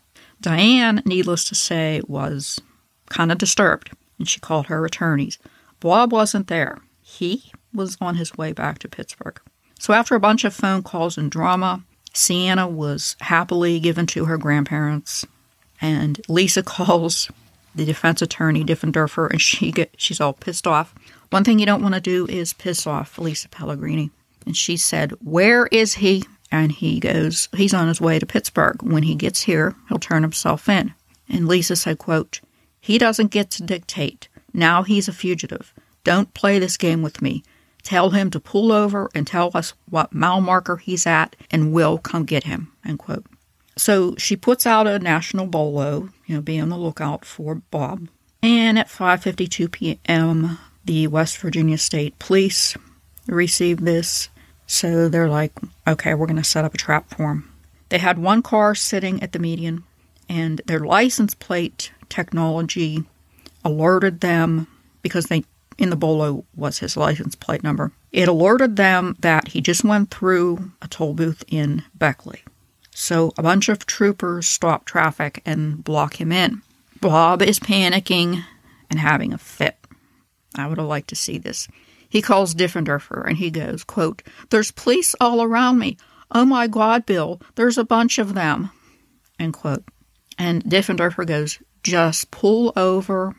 Diane, 0.40 1.02
needless 1.04 1.44
to 1.46 1.54
say, 1.54 2.02
was 2.06 2.60
kind 3.08 3.32
of 3.32 3.38
disturbed, 3.38 3.90
and 4.18 4.28
she 4.28 4.40
called 4.40 4.66
her 4.66 4.84
attorneys. 4.84 5.38
Bob 5.80 6.12
wasn't 6.12 6.46
there. 6.48 6.78
He 7.02 7.50
was 7.72 7.96
on 8.00 8.16
his 8.16 8.36
way 8.36 8.52
back 8.52 8.78
to 8.80 8.88
Pittsburgh. 8.88 9.40
So 9.78 9.94
after 9.94 10.14
a 10.14 10.20
bunch 10.20 10.44
of 10.44 10.54
phone 10.54 10.82
calls 10.82 11.16
and 11.16 11.30
drama, 11.30 11.82
Sienna 12.12 12.68
was 12.68 13.16
happily 13.20 13.80
given 13.80 14.06
to 14.06 14.26
her 14.26 14.36
grandparents, 14.36 15.26
and 15.80 16.20
Lisa 16.28 16.62
calls 16.76 17.30
the 17.74 17.84
defense 17.84 18.22
attorney 18.22 18.64
Difenderfer, 18.64 19.30
and 19.30 19.40
she 19.40 19.72
get 19.72 19.94
she's 19.96 20.20
all 20.20 20.32
pissed 20.32 20.66
off. 20.66 20.94
One 21.30 21.44
thing 21.44 21.58
you 21.58 21.66
don't 21.66 21.82
want 21.82 21.94
to 21.94 22.00
do 22.00 22.26
is 22.26 22.52
piss 22.52 22.86
off 22.86 23.18
Lisa 23.18 23.48
Pellegrini. 23.48 24.10
And 24.46 24.56
she 24.56 24.76
said, 24.76 25.12
"Where 25.22 25.66
is 25.66 25.94
he?" 25.94 26.24
And 26.50 26.72
he 26.72 26.98
goes, 26.98 27.48
"He's 27.54 27.74
on 27.74 27.88
his 27.88 28.00
way 28.00 28.18
to 28.18 28.26
Pittsburgh. 28.26 28.82
When 28.82 29.04
he 29.04 29.14
gets 29.14 29.42
here, 29.42 29.76
he'll 29.88 29.98
turn 29.98 30.22
himself 30.22 30.68
in." 30.68 30.94
And 31.28 31.46
Lisa 31.46 31.76
said, 31.76 31.98
"Quote: 31.98 32.40
He 32.80 32.98
doesn't 32.98 33.30
get 33.30 33.50
to 33.52 33.62
dictate. 33.62 34.28
Now 34.52 34.82
he's 34.82 35.06
a 35.06 35.12
fugitive. 35.12 35.72
Don't 36.02 36.34
play 36.34 36.58
this 36.58 36.76
game 36.76 37.02
with 37.02 37.22
me. 37.22 37.44
Tell 37.82 38.10
him 38.10 38.30
to 38.30 38.40
pull 38.40 38.72
over 38.72 39.10
and 39.14 39.26
tell 39.26 39.50
us 39.54 39.74
what 39.88 40.12
mile 40.12 40.40
marker 40.40 40.78
he's 40.78 41.06
at, 41.06 41.36
and 41.50 41.72
we'll 41.72 41.98
come 41.98 42.24
get 42.24 42.44
him." 42.44 42.72
End 42.84 42.98
quote. 42.98 43.26
So 43.80 44.14
she 44.18 44.36
puts 44.36 44.66
out 44.66 44.86
a 44.86 44.98
national 44.98 45.46
bolo, 45.46 46.10
you 46.26 46.34
know, 46.34 46.42
be 46.42 46.60
on 46.60 46.68
the 46.68 46.76
lookout 46.76 47.24
for 47.24 47.54
Bob. 47.54 48.08
And 48.42 48.78
at 48.78 48.90
5:52 48.90 49.72
p.m., 49.72 50.58
the 50.84 51.06
West 51.06 51.38
Virginia 51.38 51.78
State 51.78 52.18
Police 52.18 52.76
receive 53.26 53.80
this. 53.80 54.28
So 54.66 55.08
they're 55.08 55.30
like, 55.30 55.54
"Okay, 55.88 56.12
we're 56.12 56.26
going 56.26 56.36
to 56.36 56.44
set 56.44 56.66
up 56.66 56.74
a 56.74 56.76
trap 56.76 57.08
for 57.08 57.30
him." 57.30 57.50
They 57.88 57.96
had 57.96 58.18
one 58.18 58.42
car 58.42 58.74
sitting 58.74 59.22
at 59.22 59.32
the 59.32 59.38
median, 59.38 59.84
and 60.28 60.60
their 60.66 60.80
license 60.80 61.34
plate 61.34 61.90
technology 62.10 63.04
alerted 63.64 64.20
them 64.20 64.66
because 65.00 65.24
they 65.26 65.44
in 65.78 65.88
the 65.88 65.96
bolo 65.96 66.44
was 66.54 66.80
his 66.80 66.98
license 66.98 67.34
plate 67.34 67.62
number. 67.62 67.92
It 68.12 68.28
alerted 68.28 68.76
them 68.76 69.16
that 69.20 69.48
he 69.48 69.62
just 69.62 69.84
went 69.84 70.10
through 70.10 70.72
a 70.82 70.88
toll 70.88 71.14
booth 71.14 71.42
in 71.48 71.82
Beckley. 71.94 72.42
So 72.92 73.32
a 73.38 73.42
bunch 73.42 73.68
of 73.68 73.86
troopers 73.86 74.46
stop 74.46 74.84
traffic 74.84 75.42
and 75.46 75.82
block 75.82 76.20
him 76.20 76.32
in. 76.32 76.62
Bob 77.00 77.40
is 77.40 77.58
panicking 77.58 78.44
and 78.90 78.98
having 78.98 79.32
a 79.32 79.38
fit. 79.38 79.76
I 80.54 80.66
would 80.66 80.78
have 80.78 80.86
liked 80.86 81.08
to 81.08 81.16
see 81.16 81.38
this. 81.38 81.68
He 82.08 82.20
calls 82.20 82.54
Difenderfer 82.54 83.26
and 83.26 83.38
he 83.38 83.50
goes, 83.50 83.84
quote, 83.84 84.22
There's 84.50 84.72
police 84.72 85.14
all 85.20 85.42
around 85.42 85.78
me. 85.78 85.96
Oh 86.32 86.44
my 86.44 86.66
God, 86.66 87.06
Bill, 87.06 87.40
there's 87.54 87.78
a 87.78 87.84
bunch 87.84 88.18
of 88.18 88.34
them. 88.34 88.70
End 89.38 89.54
quote. 89.54 89.84
And 90.36 90.64
Difenderfer 90.64 91.26
goes, 91.26 91.58
Just 91.82 92.30
pull 92.30 92.72
over. 92.76 93.34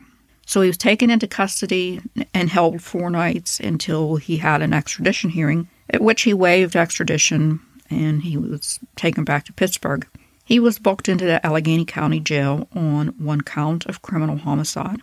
So 0.46 0.60
he 0.62 0.68
was 0.68 0.78
taken 0.78 1.10
into 1.10 1.28
custody 1.28 2.00
and 2.34 2.48
held 2.48 2.82
four 2.82 3.10
nights 3.10 3.60
until 3.60 4.16
he 4.16 4.38
had 4.38 4.60
an 4.62 4.72
extradition 4.72 5.30
hearing, 5.30 5.68
at 5.88 6.00
which 6.00 6.22
he 6.22 6.34
waived 6.34 6.74
extradition 6.74 7.60
and 7.92 8.22
he 8.22 8.36
was 8.36 8.80
taken 8.96 9.24
back 9.24 9.44
to 9.46 9.52
Pittsburgh. 9.52 10.06
He 10.44 10.58
was 10.58 10.78
booked 10.78 11.08
into 11.08 11.24
the 11.24 11.44
Allegheny 11.44 11.84
County 11.84 12.20
Jail 12.20 12.68
on 12.74 13.08
one 13.18 13.42
count 13.42 13.86
of 13.86 14.02
criminal 14.02 14.38
homicide. 14.38 15.00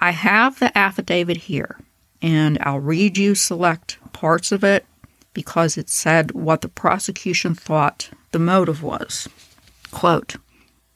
I 0.00 0.10
have 0.10 0.58
the 0.58 0.76
affidavit 0.76 1.36
here, 1.36 1.78
and 2.22 2.58
I'll 2.62 2.80
read 2.80 3.18
you 3.18 3.34
select 3.34 3.98
parts 4.12 4.52
of 4.52 4.64
it 4.64 4.86
because 5.34 5.76
it 5.76 5.88
said 5.88 6.32
what 6.32 6.62
the 6.62 6.68
prosecution 6.68 7.54
thought 7.54 8.10
the 8.32 8.38
motive 8.38 8.82
was. 8.82 9.28
Quote 9.90 10.36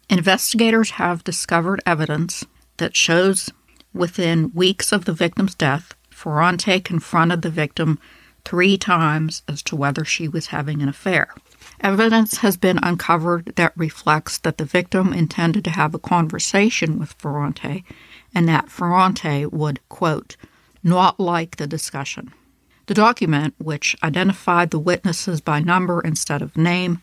Investigators 0.09 0.91
have 0.91 1.25
discovered 1.25 1.81
evidence 1.87 2.45
that 2.79 2.97
shows 2.97 3.51
within 3.95 4.53
weeks 4.55 4.93
of 4.93 5.05
the 5.05 5.13
victim's 5.13 5.55
death, 5.55 5.95
Ferrante 6.11 6.81
confronted 6.81 7.43
the 7.43 7.51
victim 7.51 7.99
three 8.45 8.77
times 8.77 9.43
as 9.49 9.63
to 9.63 9.77
whether 9.77 10.05
she 10.05 10.29
was 10.29 10.47
having 10.49 10.83
an 10.83 10.89
affair. 10.89 11.35
Evidence 11.81 12.39
has 12.39 12.57
been 12.57 12.79
uncovered 12.83 13.53
that 13.57 13.77
reflects 13.77 14.39
that 14.39 14.59
the 14.59 14.65
victim 14.65 15.13
intended 15.13 15.65
to 15.65 15.71
have 15.71 15.95
a 15.95 15.99
conversation 15.99 16.99
with 16.99 17.13
Ferrante 17.15 17.85
and 18.35 18.49
that 18.49 18.71
Ferrante 18.71 19.47
would, 19.47 19.81
quote, 19.89 20.37
not 20.83 21.21
like 21.21 21.57
the 21.57 21.67
discussion. 21.67 22.33
The 22.87 22.95
document, 22.95 23.55
which 23.59 23.97
identified 24.03 24.71
the 24.71 24.79
witnesses 24.79 25.41
by 25.41 25.61
number 25.61 26.01
instead 26.01 26.43
of 26.43 26.57
name, 26.57 27.01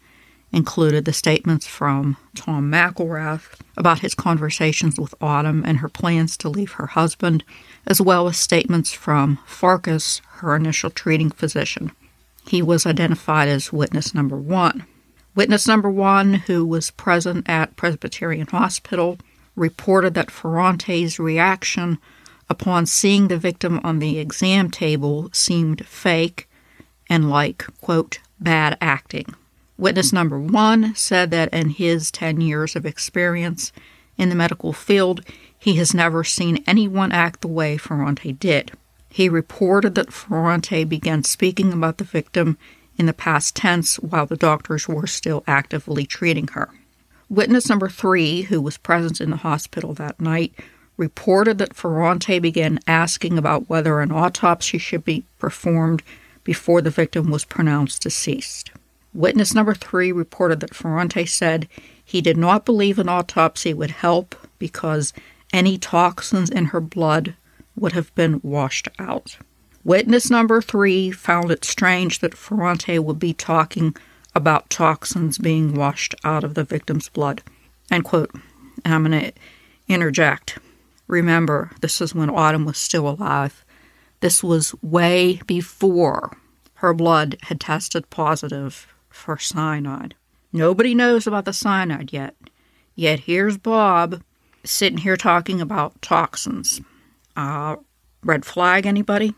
included 0.51 1.05
the 1.05 1.13
statements 1.13 1.67
from 1.67 2.17
Tom 2.35 2.71
McElrath 2.71 3.59
about 3.77 3.99
his 3.99 4.15
conversations 4.15 4.99
with 4.99 5.13
Autumn 5.21 5.63
and 5.65 5.79
her 5.79 5.89
plans 5.89 6.35
to 6.37 6.49
leave 6.49 6.73
her 6.73 6.87
husband, 6.87 7.43
as 7.85 8.01
well 8.01 8.27
as 8.27 8.37
statements 8.37 8.91
from 8.91 9.37
Farkas, 9.45 10.21
her 10.37 10.55
initial 10.55 10.89
treating 10.89 11.29
physician. 11.29 11.91
He 12.47 12.61
was 12.61 12.85
identified 12.85 13.47
as 13.47 13.71
witness 13.71 14.15
number 14.15 14.37
one. 14.37 14.85
Witness 15.35 15.67
number 15.67 15.89
one, 15.89 16.33
who 16.33 16.65
was 16.65 16.91
present 16.91 17.47
at 17.47 17.75
Presbyterian 17.75 18.47
Hospital, 18.47 19.19
reported 19.55 20.15
that 20.15 20.31
Ferrante's 20.31 21.19
reaction 21.19 21.99
upon 22.49 22.85
seeing 22.87 23.27
the 23.27 23.37
victim 23.37 23.79
on 23.83 23.99
the 23.99 24.17
exam 24.17 24.71
table 24.71 25.29
seemed 25.31 25.85
fake 25.85 26.49
and 27.07 27.29
like, 27.29 27.65
quote, 27.81 28.19
bad 28.39 28.77
acting. 28.81 29.35
Witness 29.79 30.11
number 30.11 30.37
one 30.37 30.93
said 30.93 31.31
that 31.31 31.53
in 31.53 31.69
his 31.69 32.11
10 32.11 32.41
years 32.41 32.75
of 32.75 32.85
experience 32.85 33.71
in 34.17 34.27
the 34.27 34.35
medical 34.35 34.73
field, 34.73 35.21
he 35.57 35.75
has 35.75 35.93
never 35.93 36.21
seen 36.25 36.61
anyone 36.67 37.13
act 37.13 37.39
the 37.39 37.47
way 37.47 37.77
Ferrante 37.77 38.33
did. 38.33 38.73
He 39.09 39.29
reported 39.29 39.95
that 39.95 40.11
Ferrante 40.11 40.83
began 40.83 41.23
speaking 41.23 41.71
about 41.71 41.97
the 41.97 42.03
victim 42.03 42.57
in 42.97 43.05
the 43.05 43.13
past 43.13 43.55
tense 43.55 43.95
while 43.99 44.25
the 44.25 44.35
doctors 44.35 44.89
were 44.89 45.07
still 45.07 45.45
actively 45.47 46.05
treating 46.05 46.49
her. 46.49 46.67
Witness 47.29 47.69
number 47.69 47.87
three, 47.87 48.41
who 48.41 48.59
was 48.59 48.75
present 48.75 49.21
in 49.21 49.29
the 49.29 49.37
hospital 49.37 49.93
that 49.93 50.19
night, 50.19 50.53
reported 50.97 51.57
that 51.59 51.73
Ferrante 51.73 52.39
began 52.39 52.79
asking 52.85 53.37
about 53.37 53.69
whether 53.69 54.01
an 54.01 54.11
autopsy 54.11 54.77
should 54.77 55.05
be 55.05 55.23
performed 55.37 56.03
before 56.43 56.81
the 56.81 56.89
victim 56.89 57.31
was 57.31 57.45
pronounced 57.45 58.03
deceased. 58.03 58.71
Witness 59.13 59.55
number 59.55 59.73
three 59.73 60.11
reported 60.11 60.59
that 60.59 60.75
Ferrante 60.75 61.25
said 61.25 61.67
he 62.03 62.21
did 62.21 62.37
not 62.37 62.65
believe 62.65 62.99
an 62.99 63.09
autopsy 63.09 63.73
would 63.73 63.91
help 63.91 64.35
because 64.59 65.13
any 65.51 65.77
toxins 65.77 66.49
in 66.49 66.65
her 66.65 66.81
blood 66.81 67.35
would 67.75 67.93
have 67.93 68.13
been 68.15 68.39
washed 68.43 68.87
out. 68.99 69.37
Witness 69.83 70.29
number 70.29 70.61
three 70.61 71.09
found 71.09 71.49
it 71.49 71.65
strange 71.65 72.19
that 72.19 72.37
Ferrante 72.37 72.99
would 72.99 73.17
be 73.17 73.33
talking 73.33 73.95
about 74.35 74.69
toxins 74.69 75.37
being 75.37 75.73
washed 75.73 76.13
out 76.23 76.43
of 76.43 76.53
the 76.53 76.63
victim's 76.63 77.09
blood. 77.09 77.41
End 77.89 78.03
quote. 78.03 78.31
And 78.85 78.93
I'm 78.93 79.05
going 79.05 79.19
to 79.19 79.31
interject. 79.87 80.59
Remember, 81.07 81.71
this 81.81 82.01
is 82.01 82.13
when 82.13 82.29
Autumn 82.29 82.65
was 82.65 82.77
still 82.77 83.09
alive. 83.09 83.65
This 84.19 84.43
was 84.43 84.75
way 84.83 85.41
before 85.47 86.37
her 86.75 86.93
blood 86.93 87.37
had 87.43 87.59
tested 87.59 88.09
positive 88.09 88.87
for 89.09 89.37
cyanide. 89.37 90.15
Nobody 90.51 90.95
knows 90.95 91.27
about 91.27 91.45
the 91.45 91.53
cyanide 91.53 92.11
yet. 92.13 92.35
Yet 92.95 93.21
here's 93.21 93.57
Bob 93.57 94.21
sitting 94.63 94.99
here 94.99 95.17
talking 95.17 95.61
about 95.61 96.01
toxins. 96.01 96.81
Uh, 97.35 97.77
red 98.23 98.45
flag, 98.45 98.85
anybody? 98.85 99.33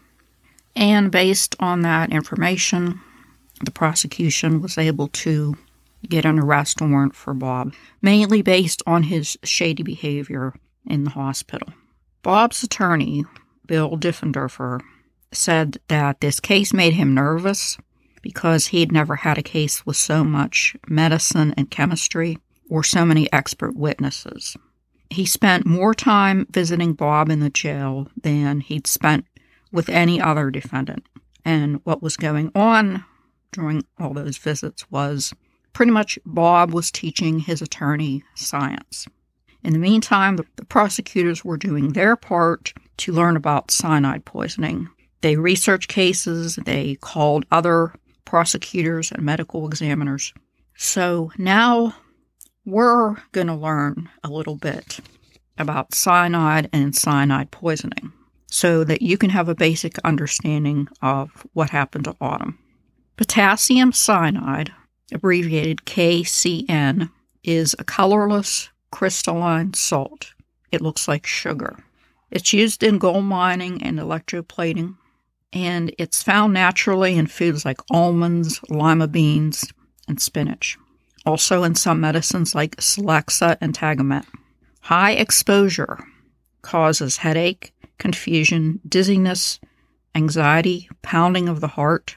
And 0.75 1.11
based 1.11 1.55
on 1.59 1.81
that 1.81 2.11
information, 2.11 2.99
the 3.63 3.71
prosecution 3.71 4.61
was 4.61 4.77
able 4.77 5.09
to 5.09 5.55
get 6.07 6.25
an 6.25 6.39
arrest 6.39 6.81
warrant 6.81 7.15
for 7.15 7.33
Bob, 7.33 7.73
mainly 8.01 8.41
based 8.41 8.81
on 8.87 9.03
his 9.03 9.37
shady 9.43 9.83
behavior 9.83 10.53
in 10.87 11.03
the 11.03 11.11
hospital. 11.11 11.73
Bob's 12.23 12.63
attorney, 12.63 13.25
Bill 13.67 13.91
Difenderfer, 13.97 14.81
said 15.31 15.79
that 15.87 16.21
this 16.21 16.39
case 16.39 16.73
made 16.73 16.93
him 16.93 17.13
nervous 17.13 17.77
because 18.21 18.67
he'd 18.67 18.91
never 18.91 19.17
had 19.17 19.37
a 19.37 19.43
case 19.43 19.85
with 19.85 19.97
so 19.97 20.23
much 20.23 20.75
medicine 20.87 21.53
and 21.57 21.71
chemistry 21.71 22.37
or 22.69 22.83
so 22.83 23.05
many 23.05 23.31
expert 23.33 23.75
witnesses. 23.75 24.55
He 25.09 25.25
spent 25.25 25.65
more 25.65 25.93
time 25.93 26.47
visiting 26.51 26.93
Bob 26.93 27.29
in 27.29 27.41
the 27.41 27.49
jail 27.49 28.07
than 28.21 28.61
he'd 28.61 28.87
spent 28.87 29.25
with 29.71 29.89
any 29.89 30.21
other 30.21 30.49
defendant. 30.49 31.05
And 31.43 31.81
what 31.83 32.01
was 32.01 32.15
going 32.17 32.51
on 32.55 33.03
during 33.51 33.83
all 33.99 34.13
those 34.13 34.37
visits 34.37 34.89
was 34.89 35.33
pretty 35.73 35.91
much 35.91 36.19
Bob 36.25 36.73
was 36.73 36.91
teaching 36.91 37.39
his 37.39 37.61
attorney 37.61 38.23
science. 38.35 39.07
In 39.63 39.73
the 39.73 39.79
meantime, 39.79 40.37
the, 40.37 40.45
prosecutors 40.65 41.45
were 41.45 41.57
doing 41.57 41.89
their 41.89 42.15
part 42.15 42.73
to 42.97 43.11
learn 43.11 43.35
about 43.35 43.71
cyanide 43.71 44.25
poisoning. 44.25 44.89
They 45.21 45.35
researched 45.35 45.89
cases, 45.89 46.57
they 46.65 46.95
called 46.95 47.45
other 47.51 47.93
prosecutors 48.31 49.11
and 49.11 49.23
medical 49.23 49.67
examiners. 49.67 50.33
So 50.77 51.33
now 51.37 51.93
we're 52.63 53.17
going 53.33 53.47
to 53.47 53.53
learn 53.53 54.07
a 54.23 54.29
little 54.29 54.55
bit 54.55 55.01
about 55.57 55.93
cyanide 55.93 56.69
and 56.71 56.95
cyanide 56.95 57.51
poisoning 57.51 58.13
so 58.47 58.85
that 58.85 59.01
you 59.01 59.17
can 59.17 59.31
have 59.31 59.49
a 59.49 59.53
basic 59.53 59.99
understanding 60.05 60.87
of 61.01 61.45
what 61.51 61.71
happened 61.71 62.05
to 62.05 62.15
Autumn. 62.21 62.57
Potassium 63.17 63.91
cyanide, 63.91 64.71
abbreviated 65.11 65.79
KCN, 65.79 67.11
is 67.43 67.75
a 67.79 67.83
colorless 67.83 68.69
crystalline 68.91 69.73
salt. 69.73 70.33
It 70.71 70.79
looks 70.79 71.05
like 71.05 71.25
sugar. 71.25 71.83
It's 72.31 72.53
used 72.53 72.81
in 72.81 72.97
gold 72.97 73.25
mining 73.25 73.83
and 73.83 73.99
electroplating, 73.99 74.95
and 75.53 75.93
it's 75.97 76.23
found 76.23 76.53
naturally 76.53 77.17
in 77.17 77.27
foods 77.27 77.65
like 77.65 77.79
almonds, 77.89 78.59
lima 78.69 79.07
beans, 79.07 79.65
and 80.07 80.21
spinach. 80.21 80.77
Also 81.25 81.63
in 81.63 81.75
some 81.75 81.99
medicines 81.99 82.55
like 82.55 82.77
Celexa 82.77 83.57
and 83.61 83.73
Tagamet. 83.73 84.25
High 84.81 85.11
exposure 85.11 85.99
causes 86.61 87.17
headache, 87.17 87.73
confusion, 87.97 88.79
dizziness, 88.87 89.59
anxiety, 90.15 90.89
pounding 91.01 91.47
of 91.47 91.61
the 91.61 91.67
heart, 91.67 92.15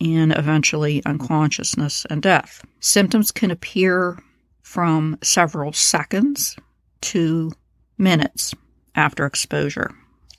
and 0.00 0.32
eventually 0.36 1.04
unconsciousness 1.04 2.06
and 2.08 2.22
death. 2.22 2.64
Symptoms 2.80 3.30
can 3.30 3.50
appear 3.50 4.18
from 4.62 5.18
several 5.22 5.72
seconds 5.72 6.56
to 7.00 7.52
minutes 7.98 8.54
after 8.94 9.26
exposure. 9.26 9.90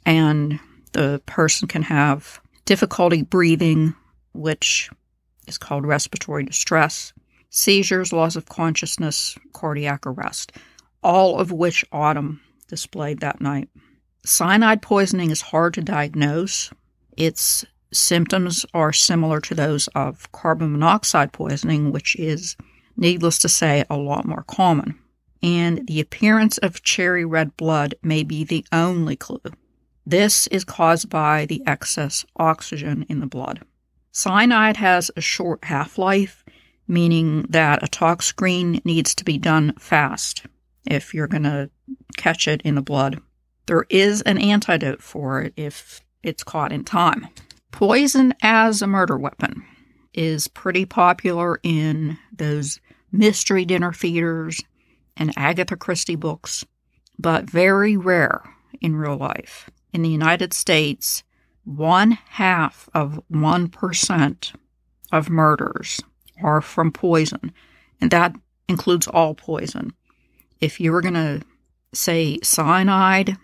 And 0.05 0.59
the 0.97 1.21
person 1.27 1.67
can 1.67 1.83
have 1.83 2.41
difficulty 2.65 3.21
breathing, 3.21 3.93
which 4.33 4.89
is 5.45 5.55
called 5.55 5.85
respiratory 5.85 6.43
distress, 6.43 7.13
seizures, 7.51 8.11
loss 8.11 8.35
of 8.35 8.49
consciousness, 8.49 9.37
cardiac 9.53 10.07
arrest, 10.07 10.53
all 11.03 11.39
of 11.39 11.51
which 11.51 11.85
Autumn 11.91 12.41
displayed 12.67 13.19
that 13.19 13.39
night. 13.39 13.69
Cyanide 14.25 14.81
poisoning 14.81 15.29
is 15.29 15.39
hard 15.39 15.75
to 15.75 15.81
diagnose. 15.81 16.71
Its 17.15 17.63
symptoms 17.93 18.65
are 18.73 18.91
similar 18.91 19.39
to 19.41 19.53
those 19.53 19.87
of 19.89 20.31
carbon 20.31 20.71
monoxide 20.71 21.31
poisoning, 21.31 21.91
which 21.91 22.15
is, 22.15 22.57
needless 22.95 23.37
to 23.37 23.49
say, 23.49 23.85
a 23.87 23.97
lot 23.97 24.25
more 24.25 24.45
common. 24.47 24.97
And 25.43 25.87
the 25.87 25.99
appearance 25.99 26.57
of 26.57 26.81
cherry 26.81 27.23
red 27.23 27.55
blood 27.55 27.93
may 28.01 28.23
be 28.23 28.43
the 28.43 28.65
only 28.71 29.15
clue. 29.15 29.39
This 30.09 30.47
is 30.47 30.63
caused 30.63 31.09
by 31.09 31.45
the 31.47 31.61
excess 31.67 32.25
oxygen 32.37 33.05
in 33.09 33.19
the 33.19 33.27
blood. 33.27 33.65
Cyanide 34.13 34.77
has 34.77 35.11
a 35.17 35.21
short 35.21 35.65
half 35.65 35.97
life, 35.97 36.45
meaning 36.87 37.41
that 37.49 37.83
a 37.83 37.89
tox 37.89 38.25
screen 38.25 38.79
needs 38.85 39.13
to 39.15 39.25
be 39.25 39.37
done 39.37 39.73
fast 39.77 40.45
if 40.89 41.13
you're 41.13 41.27
going 41.27 41.43
to 41.43 41.69
catch 42.15 42.47
it 42.47 42.61
in 42.61 42.75
the 42.75 42.81
blood. 42.81 43.19
There 43.65 43.85
is 43.89 44.21
an 44.21 44.37
antidote 44.37 45.01
for 45.01 45.41
it 45.41 45.53
if 45.57 45.99
it's 46.23 46.41
caught 46.41 46.71
in 46.71 46.85
time. 46.85 47.27
Poison 47.71 48.33
as 48.41 48.81
a 48.81 48.87
murder 48.87 49.17
weapon 49.17 49.65
is 50.13 50.47
pretty 50.47 50.85
popular 50.85 51.59
in 51.63 52.17
those 52.31 52.79
mystery 53.11 53.65
dinner 53.65 53.91
theaters 53.91 54.61
and 55.17 55.33
Agatha 55.35 55.75
Christie 55.75 56.15
books, 56.15 56.65
but 57.19 57.49
very 57.49 57.97
rare 57.97 58.41
in 58.79 58.95
real 58.95 59.17
life. 59.17 59.69
In 59.93 60.01
the 60.01 60.09
United 60.09 60.53
States, 60.53 61.23
one 61.63 62.11
half 62.11 62.89
of 62.93 63.21
1% 63.31 64.53
of 65.11 65.29
murders 65.29 66.01
are 66.41 66.61
from 66.61 66.91
poison, 66.91 67.51
and 67.99 68.11
that 68.11 68.35
includes 68.67 69.07
all 69.07 69.33
poison. 69.33 69.93
If 70.59 70.79
you 70.79 70.91
were 70.91 71.01
going 71.01 71.13
to 71.13 71.41
say 71.93 72.39
cyanide, 72.43 73.37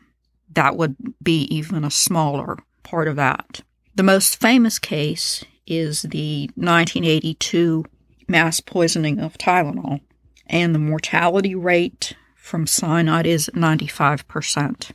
that 0.54 0.78
would 0.78 0.96
be 1.22 1.44
even 1.44 1.84
a 1.84 1.92
smaller 1.92 2.58
part 2.84 3.08
of 3.08 3.16
that. 3.16 3.62
The 3.96 4.04
most 4.04 4.40
famous 4.40 4.80
case 4.80 5.44
is 5.66 6.04
the 6.04 6.50
1982 6.56 7.86
mass 8.28 8.60
poisoning 8.60 9.20
of 9.20 9.38
Tylenol, 9.38 10.02
and 10.48 10.74
the 10.74 10.80
mortality 10.80 11.56
rate 11.56 12.14
from 12.36 12.68
cyanide 12.68 13.26
is 13.26 13.50
95%. 13.54 14.92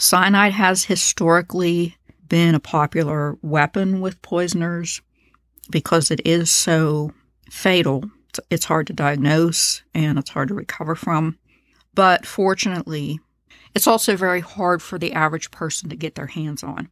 Cyanide 0.00 0.54
has 0.54 0.84
historically 0.84 1.94
been 2.26 2.54
a 2.54 2.60
popular 2.60 3.36
weapon 3.42 4.00
with 4.00 4.22
poisoners 4.22 5.02
because 5.70 6.10
it 6.10 6.22
is 6.24 6.50
so 6.50 7.12
fatal. 7.50 8.04
It's 8.48 8.64
hard 8.64 8.86
to 8.86 8.94
diagnose 8.94 9.82
and 9.94 10.18
it's 10.18 10.30
hard 10.30 10.48
to 10.48 10.54
recover 10.54 10.94
from. 10.94 11.38
But 11.94 12.24
fortunately, 12.24 13.20
it's 13.74 13.86
also 13.86 14.16
very 14.16 14.40
hard 14.40 14.80
for 14.80 14.98
the 14.98 15.12
average 15.12 15.50
person 15.50 15.90
to 15.90 15.96
get 15.96 16.14
their 16.14 16.28
hands 16.28 16.62
on. 16.62 16.88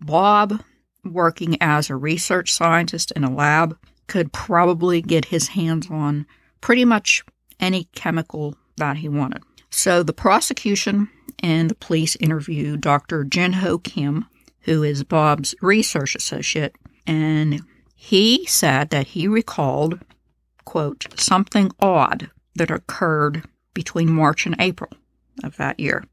Bob, 0.00 0.62
working 1.04 1.56
as 1.60 1.90
a 1.90 1.96
research 1.96 2.52
scientist 2.52 3.10
in 3.16 3.24
a 3.24 3.34
lab, 3.34 3.76
could 4.06 4.32
probably 4.32 5.02
get 5.02 5.24
his 5.24 5.48
hands 5.48 5.90
on 5.90 6.26
pretty 6.60 6.84
much 6.84 7.24
any 7.58 7.88
chemical 7.92 8.54
that 8.76 8.98
he 8.98 9.08
wanted. 9.08 9.42
So 9.70 10.04
the 10.04 10.12
prosecution 10.12 11.08
and 11.42 11.68
the 11.70 11.74
police 11.74 12.16
interviewed 12.16 12.80
Dr. 12.80 13.24
Jinho 13.24 13.82
Kim, 13.82 14.26
who 14.60 14.82
is 14.82 15.04
Bob's 15.04 15.54
research 15.60 16.14
associate, 16.14 16.76
and 17.06 17.62
he 17.94 18.46
said 18.46 18.90
that 18.90 19.08
he 19.08 19.26
recalled, 19.28 20.00
quote, 20.64 21.06
something 21.16 21.70
odd 21.80 22.30
that 22.54 22.70
occurred 22.70 23.44
between 23.74 24.12
March 24.12 24.46
and 24.46 24.56
April 24.58 24.90
of 25.42 25.56
that 25.56 25.80
year. 25.80 26.04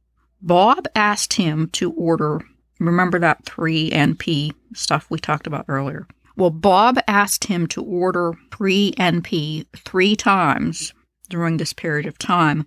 Bob 0.42 0.88
asked 0.96 1.34
him 1.34 1.68
to 1.72 1.92
order, 1.92 2.42
remember 2.80 3.20
that 3.20 3.44
3NP 3.46 4.54
stuff 4.74 5.08
we 5.10 5.20
talked 5.20 5.48
about 5.48 5.66
earlier? 5.68 6.08
Well, 6.36 6.52
Bob 6.52 7.00
asked 7.08 7.46
him 7.46 7.68
to 7.68 7.84
order 7.84 8.32
3NP 8.52 9.66
three 9.76 10.16
times 10.16 10.94
during 11.28 11.58
this 11.58 11.74
period 11.74 12.06
of 12.06 12.18
time, 12.18 12.66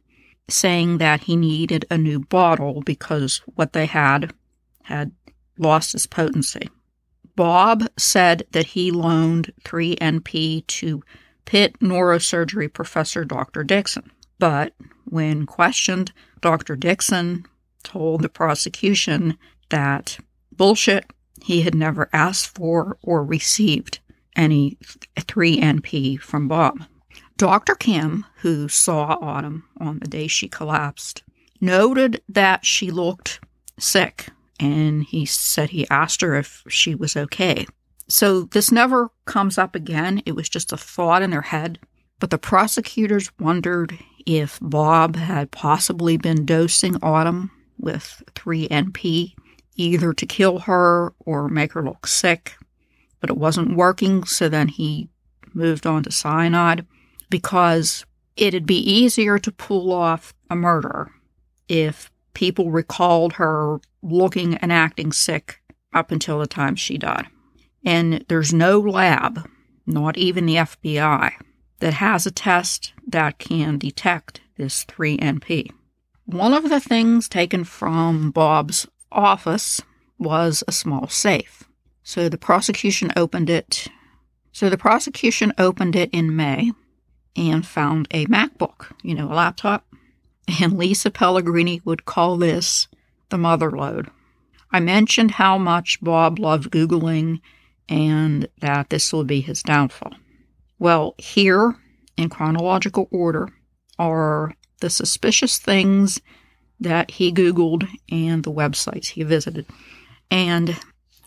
saying 0.49 0.99
that 0.99 1.23
he 1.23 1.37
needed 1.37 1.85
a 1.91 1.99
new 1.99 2.21
bottle 2.21 2.83
because 2.83 3.43
what 3.55 3.73
they 3.73 3.87
had 3.87 4.33
had 4.83 5.13
lost 5.59 5.95
its 5.95 6.07
potency. 6.07 6.69
Bob 7.37 7.87
said 7.97 8.45
that 8.53 8.67
he 8.67 8.91
loaned 8.91 9.53
3NP 9.65 10.67
to 10.67 11.03
Pitt 11.45 11.79
neurosurgery 11.81 12.73
professor 12.73 13.25
Dr. 13.25 13.65
Dixon. 13.65 14.11
But 14.39 14.75
when 15.05 15.47
questioned, 15.47 16.13
Dr. 16.41 16.77
Dixon 16.77 17.47
told 17.83 18.23
the 18.23 18.29
prosecution 18.29 19.39
that 19.71 20.19
bullshit, 20.51 21.05
he 21.43 21.63
had 21.63 21.75
never 21.75 22.09
asked 22.13 22.55
for 22.57 22.99
or 23.03 23.25
received 23.25 24.01
any 24.37 24.79
3NP 25.17 26.21
from 26.21 26.49
Bob. 26.49 26.85
Dr. 27.43 27.75
Kim, 27.75 28.25
who 28.37 28.69
saw 28.69 29.19
Autumn 29.21 29.65
on 29.81 29.99
the 29.99 30.07
day 30.07 30.29
she 30.29 30.47
collapsed, 30.47 31.25
noted 31.61 32.23
that 32.29 32.65
she 32.65 32.93
looked 32.93 33.41
sick 33.81 34.29
and 34.61 35.03
he 35.03 35.27
said 35.27 35.71
he 35.71 35.91
asked 35.91 36.21
her 36.21 36.37
if 36.37 36.63
she 36.69 36.95
was 36.95 37.17
okay. 37.17 37.67
So 38.07 38.43
this 38.43 38.71
never 38.71 39.11
comes 39.25 39.59
up 39.59 39.75
again. 39.75 40.23
It 40.25 40.37
was 40.37 40.49
just 40.49 40.73
a 40.73 40.77
thought 40.77 41.21
in 41.21 41.31
their 41.31 41.43
head. 41.43 41.81
But 42.21 42.31
the 42.31 42.39
prosecutors 42.39 43.33
wondered 43.41 43.99
if 44.25 44.61
Bob 44.63 45.17
had 45.17 45.51
possibly 45.51 46.17
been 46.17 46.47
dosing 46.47 46.95
Autumn 47.03 47.51
with 47.77 48.23
3NP, 48.37 49.35
either 49.75 50.13
to 50.13 50.27
kill 50.27 50.61
her 50.61 51.13
or 51.19 51.49
make 51.49 51.73
her 51.73 51.85
look 51.85 52.07
sick. 52.07 52.53
But 53.19 53.31
it 53.31 53.37
wasn't 53.37 53.77
working, 53.77 54.23
so 54.23 54.49
then 54.49 54.69
he 54.69 55.09
moved 55.53 55.89
on 55.89 56.05
to 56.05 56.13
cyanide 56.13 56.87
because 57.33 58.05
it'd 58.37 58.67
be 58.67 58.79
easier 58.79 59.39
to 59.39 59.51
pull 59.51 59.91
off 59.91 60.35
a 60.51 60.55
murder 60.55 61.11
if 61.67 62.11
people 62.35 62.71
recalled 62.71 63.33
her 63.35 63.81
looking 64.03 64.57
and 64.57 64.71
acting 64.71 65.13
sick 65.13 65.63
up 65.95 66.11
until 66.11 66.39
the 66.39 66.47
time 66.47 66.77
she 66.77 66.99
died. 66.99 67.27
And 67.85 68.23
there's 68.29 68.53
no 68.53 68.79
lab, 68.79 69.49
not 69.87 70.19
even 70.19 70.45
the 70.45 70.57
FBI, 70.57 71.33
that 71.79 71.95
has 71.95 72.27
a 72.27 72.31
test 72.31 72.93
that 73.07 73.39
can 73.39 73.79
detect 73.79 74.43
this 74.59 74.85
3NP. 74.85 75.71
One 76.27 76.53
of 76.53 76.69
the 76.69 76.81
things 76.81 77.31
taken 77.31 77.65
from 77.65 78.31
Bob's 78.31 78.87
office 79.11 79.81
was 80.19 80.63
a 80.69 80.73
small 80.73 81.09
safe. 81.09 81.65
So 82.03 82.29
the 82.29 82.37
prosecution 82.37 83.11
opened 83.17 83.49
it 83.49 83.89
So 84.53 84.69
the 84.69 84.77
prosecution 84.77 85.55
opened 85.57 85.97
it 85.97 86.11
in 86.13 86.37
May 86.37 86.73
and 87.37 87.67
found 87.67 88.09
a 88.11 88.27
MacBook, 88.27 88.93
you 89.03 89.15
know, 89.15 89.31
a 89.31 89.35
laptop. 89.35 89.87
And 90.61 90.77
Lisa 90.77 91.11
Pellegrini 91.11 91.81
would 91.85 92.05
call 92.05 92.37
this 92.37 92.89
the 93.31 93.39
mother 93.39 93.71
lode. 93.71 94.11
I 94.71 94.81
mentioned 94.81 95.33
how 95.33 95.59
much 95.59 96.01
Bob 96.03 96.39
loved 96.39 96.71
Googling 96.71 97.41
and 97.89 98.49
that 98.61 98.91
this 98.91 99.13
will 99.13 99.25
be 99.25 99.41
his 99.41 99.63
downfall. 99.63 100.15
Well, 100.79 101.15
here 101.19 101.77
in 102.17 102.29
chronological 102.29 103.09
order 103.11 103.49
are 103.99 104.55
the 104.81 104.91
suspicious 104.91 105.59
things 105.59 106.21
that 106.81 107.13
he 107.13 107.33
Googled 107.33 107.89
and 108.11 108.43
the 108.43 108.53
websites 108.53 109.09
he 109.09 109.23
visited. 109.23 109.67
And 110.31 110.79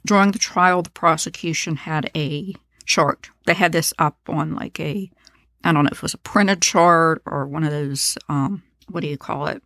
during 0.05 0.31
the 0.31 0.39
trial, 0.39 0.81
the 0.81 0.89
prosecution 0.89 1.77
had 1.77 2.11
a 2.15 2.53
chart. 2.85 3.29
They 3.45 3.53
had 3.53 3.71
this 3.71 3.93
up 3.97 4.17
on 4.27 4.55
like 4.55 4.79
a, 4.79 5.09
I 5.65 5.73
don't 5.73 5.83
know 5.83 5.89
if 5.91 5.97
it 5.97 6.03
was 6.03 6.13
a 6.13 6.19
printed 6.19 6.61
chart 6.61 7.21
or 7.25 7.47
one 7.47 7.63
of 7.63 7.71
those, 7.71 8.17
um, 8.29 8.63
what 8.87 9.01
do 9.01 9.07
you 9.07 9.17
call 9.17 9.47
it, 9.47 9.63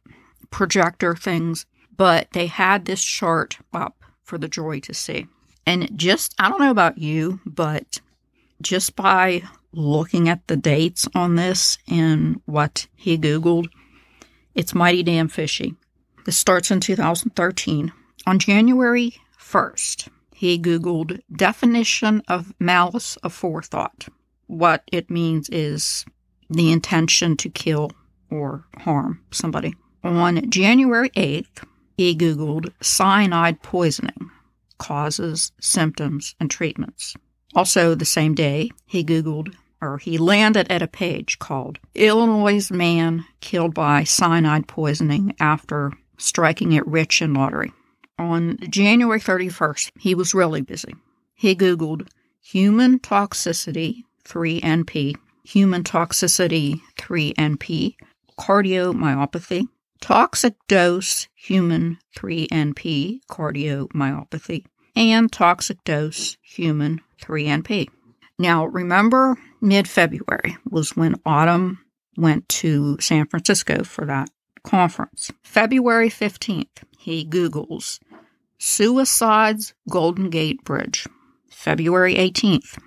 projector 0.50 1.14
things. 1.14 1.66
But 1.96 2.30
they 2.32 2.48
had 2.48 2.86
this 2.86 3.04
chart 3.04 3.58
up 3.74 4.02
for 4.24 4.38
the 4.38 4.48
jury 4.48 4.80
to 4.82 4.94
see. 4.94 5.28
And 5.66 5.90
just, 5.98 6.34
I 6.40 6.50
don't 6.50 6.62
know 6.62 6.72
about 6.72 6.98
you, 6.98 7.42
but 7.46 8.00
just 8.62 8.96
by 8.96 9.44
looking 9.74 10.30
at 10.30 10.48
the 10.48 10.56
dates 10.56 11.08
on 11.14 11.36
this 11.36 11.78
and 11.90 12.42
what 12.46 12.88
he 12.96 13.18
Googled, 13.18 13.68
it's 14.56 14.74
mighty 14.74 15.04
damn 15.04 15.28
fishy. 15.28 15.76
This 16.26 16.38
starts 16.38 16.72
in 16.72 16.80
2013. 16.80 17.92
On 18.26 18.40
January 18.40 19.16
1st, 19.38 20.08
he 20.34 20.58
Googled 20.58 21.20
definition 21.36 22.22
of 22.28 22.54
malice 22.60 23.18
aforethought. 23.24 24.08
What 24.50 24.84
it 24.92 25.12
means 25.12 25.48
is 25.50 26.06
the 26.50 26.72
intention 26.72 27.38
to 27.38 27.50
kill 27.50 27.92
or 28.32 28.66
harm 28.80 29.22
somebody. 29.30 29.76
On 30.04 30.50
January 30.50 31.12
8th, 31.12 31.64
he 31.96 32.16
Googled 32.16 32.74
cyanide 32.82 33.62
poisoning, 33.62 34.32
causes, 34.80 35.52
symptoms, 35.62 36.34
and 36.40 36.50
treatments. 36.50 37.14
Also, 37.54 37.94
the 37.94 38.06
same 38.06 38.34
day, 38.34 38.72
he 38.88 39.04
Googled 39.04 39.54
or 39.82 40.00
he 40.00 40.18
landed 40.18 40.66
at 40.72 40.82
a 40.82 40.88
page 40.88 41.38
called 41.38 41.78
Illinois 41.94 42.72
Man 42.72 43.26
Killed 43.42 43.76
by 43.76 44.04
Cyanide 44.04 44.68
Poisoning 44.68 45.36
After 45.40 45.94
Striking 46.18 46.72
It 46.72 46.88
Rich 46.88 47.22
in 47.22 47.36
Lottery. 47.36 47.72
On 48.18 48.58
January 48.68 49.20
31st, 49.20 49.92
he 50.00 50.16
was 50.16 50.34
really 50.34 50.62
busy. 50.62 50.96
He 51.36 51.56
Googled 51.56 52.10
human 52.42 52.98
toxicity 52.98 54.06
3NP, 54.30 55.16
human 55.44 55.84
toxicity 55.84 56.80
3NP, 56.98 57.96
cardiomyopathy, 58.40 59.68
toxic 60.02 60.54
dose 60.68 61.28
human 61.36 61.98
3NP, 62.16 63.20
cardiomyopathy, 63.30 64.66
and 64.96 65.32
toxic 65.32 65.84
dose 65.84 66.38
human 66.42 67.02
3NP. 67.22 67.88
Now, 68.38 68.66
remember 68.66 69.38
mid 69.62 69.88
February 69.88 70.58
was 70.70 70.96
when 70.96 71.16
Autumn 71.26 71.80
went 72.16 72.48
to 72.50 72.98
San 73.00 73.26
Francisco 73.28 73.84
for 73.84 74.06
that 74.06 74.30
conference. 74.64 75.32
February 75.42 76.10
15th, 76.10 76.84
he 76.98 77.26
Googles 77.26 78.00
Suicides 78.58 79.74
Golden 79.90 80.30
Gate 80.30 80.64
Bridge. 80.64 81.08
February 81.50 82.16
18th, 82.16 82.78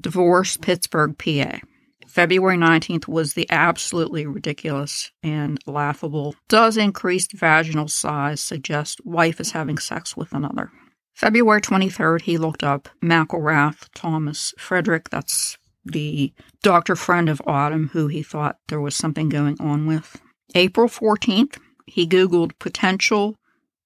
Divorce 0.00 0.56
Pittsburgh, 0.56 1.16
PA. 1.18 1.58
February 2.06 2.56
19th 2.56 3.06
was 3.06 3.34
the 3.34 3.46
absolutely 3.50 4.26
ridiculous 4.26 5.12
and 5.22 5.58
laughable. 5.66 6.34
Does 6.48 6.76
increased 6.76 7.32
vaginal 7.32 7.86
size 7.86 8.40
suggest 8.40 9.04
wife 9.04 9.40
is 9.40 9.52
having 9.52 9.78
sex 9.78 10.16
with 10.16 10.32
another? 10.32 10.70
February 11.14 11.60
23rd, 11.60 12.22
he 12.22 12.38
looked 12.38 12.64
up 12.64 12.88
McElrath 13.02 13.88
Thomas 13.94 14.54
Frederick. 14.58 15.10
That's 15.10 15.56
the 15.84 16.32
doctor 16.62 16.96
friend 16.96 17.28
of 17.28 17.42
Autumn 17.46 17.90
who 17.92 18.08
he 18.08 18.22
thought 18.22 18.58
there 18.68 18.80
was 18.80 18.96
something 18.96 19.28
going 19.28 19.56
on 19.60 19.86
with. 19.86 20.20
April 20.54 20.88
14th, 20.88 21.58
he 21.86 22.06
Googled 22.06 22.58
potential 22.58 23.36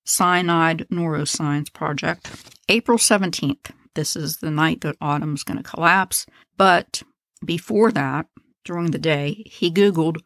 Cyanide 0.05 0.87
Neuroscience 0.91 1.73
Project. 1.73 2.31
April 2.69 2.99
17th, 2.99 3.71
this 3.95 4.17
is 4.17 4.39
the 4.39 4.51
night 4.51 4.81
that 4.83 4.97
Autumn's 5.01 5.45
going 5.45 5.59
to 5.59 5.63
collapse. 5.63 6.27
But 6.57 7.03
before 7.45 7.93
that, 7.93 8.27
during 8.65 8.91
the 8.91 8.99
day, 8.99 9.43
he 9.47 9.71
Googled 9.71 10.19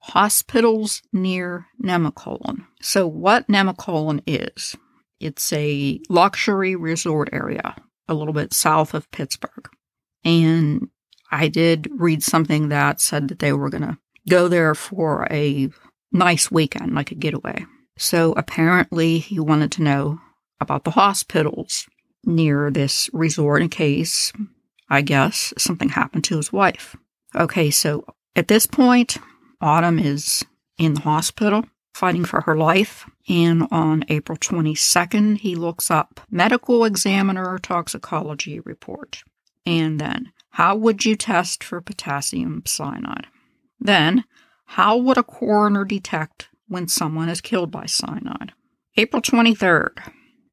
hospitals 0.00 1.02
near 1.12 1.66
Nemacolin. 1.82 2.66
So, 2.80 3.06
what 3.06 3.48
Nemacolin 3.48 4.22
is, 4.26 4.76
it's 5.20 5.52
a 5.52 6.00
luxury 6.08 6.76
resort 6.76 7.30
area 7.32 7.74
a 8.08 8.14
little 8.14 8.34
bit 8.34 8.52
south 8.52 8.94
of 8.94 9.10
Pittsburgh. 9.10 9.68
And 10.24 10.88
I 11.30 11.48
did 11.48 11.88
read 11.92 12.22
something 12.22 12.68
that 12.68 13.00
said 13.00 13.28
that 13.28 13.40
they 13.40 13.52
were 13.52 13.70
going 13.70 13.82
to 13.82 13.98
go 14.28 14.48
there 14.48 14.74
for 14.74 15.26
a 15.30 15.70
nice 16.12 16.50
weekend, 16.50 16.94
like 16.94 17.10
a 17.10 17.16
getaway. 17.16 17.64
So 17.98 18.32
apparently, 18.36 19.18
he 19.18 19.40
wanted 19.40 19.72
to 19.72 19.82
know 19.82 20.20
about 20.60 20.84
the 20.84 20.92
hospitals 20.92 21.86
near 22.26 22.70
this 22.70 23.08
resort 23.12 23.62
in 23.62 23.68
case, 23.68 24.32
I 24.88 25.02
guess, 25.02 25.54
something 25.56 25.90
happened 25.90 26.24
to 26.24 26.36
his 26.36 26.52
wife. 26.52 26.96
Okay, 27.34 27.70
so 27.70 28.04
at 28.34 28.48
this 28.48 28.66
point, 28.66 29.16
Autumn 29.60 29.98
is 29.98 30.44
in 30.78 30.94
the 30.94 31.00
hospital 31.00 31.64
fighting 31.94 32.24
for 32.24 32.42
her 32.42 32.56
life. 32.56 33.08
And 33.28 33.66
on 33.70 34.04
April 34.08 34.36
22nd, 34.36 35.38
he 35.38 35.54
looks 35.54 35.90
up 35.90 36.20
medical 36.30 36.84
examiner 36.84 37.58
toxicology 37.58 38.60
report. 38.60 39.22
And 39.64 39.98
then, 39.98 40.32
how 40.50 40.76
would 40.76 41.04
you 41.04 41.16
test 41.16 41.64
for 41.64 41.80
potassium 41.80 42.62
cyanide? 42.66 43.26
Then, 43.80 44.24
how 44.66 44.96
would 44.96 45.16
a 45.16 45.22
coroner 45.22 45.84
detect 45.84 46.48
when 46.68 46.88
someone 46.88 47.28
is 47.28 47.40
killed 47.40 47.70
by 47.70 47.86
cyanide. 47.86 48.52
April 48.96 49.22
23rd, 49.22 49.90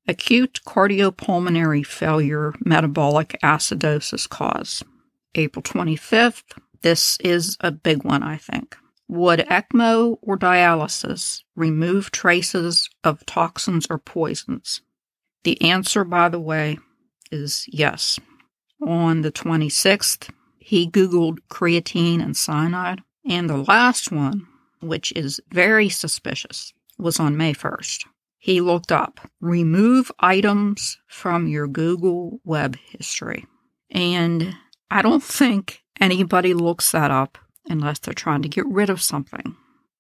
acute 0.08 0.60
cardiopulmonary 0.66 1.86
failure 1.86 2.54
metabolic 2.64 3.38
acidosis 3.44 4.28
cause. 4.28 4.84
April 5.36 5.64
25th, 5.64 6.44
this 6.82 7.18
is 7.22 7.58
a 7.62 7.72
big 7.72 8.04
one, 8.04 8.24
I 8.24 8.38
think. 8.38 8.76
Would 9.08 9.40
ECMO 9.40 10.18
or 10.22 10.38
dialysis 10.38 11.42
remove 11.56 12.12
traces 12.12 12.90
of 13.04 13.26
toxins 13.26 13.88
or 13.90 13.98
poisons? 13.98 14.82
The 15.44 15.62
answer, 15.62 16.04
by 16.04 16.30
the 16.30 16.40
way, 16.40 16.78
is 17.32 17.66
yes. 17.68 18.20
On 18.82 19.22
the 19.22 19.32
26th, 19.32 20.30
he 20.58 20.90
Googled 20.90 21.40
creatine 21.50 22.22
and 22.22 22.36
cyanide. 22.36 23.02
And 23.26 23.50
the 23.50 23.58
last 23.58 24.12
one 24.12 24.48
which 24.84 25.12
is 25.14 25.40
very 25.50 25.90
suspicious, 25.90 26.74
was 27.00 27.20
on 27.20 27.38
May 27.38 27.54
1st. 27.54 28.06
He 28.44 28.60
looked 28.60 28.92
up 28.92 29.22
remove 29.40 30.12
items 30.20 30.98
from 31.08 31.48
your 31.48 31.66
Google 31.66 32.42
web 32.44 32.76
history. 32.76 33.46
And 33.90 34.58
I 34.92 35.02
don't 35.02 35.24
think 35.24 35.82
anybody 36.02 36.54
looks 36.54 36.92
that 36.92 37.10
up 37.10 37.38
unless 37.70 38.00
they're 38.00 38.14
trying 38.14 38.42
to 38.42 38.50
get 38.50 38.66
rid 38.68 38.90
of 38.90 39.02
something. 39.02 39.56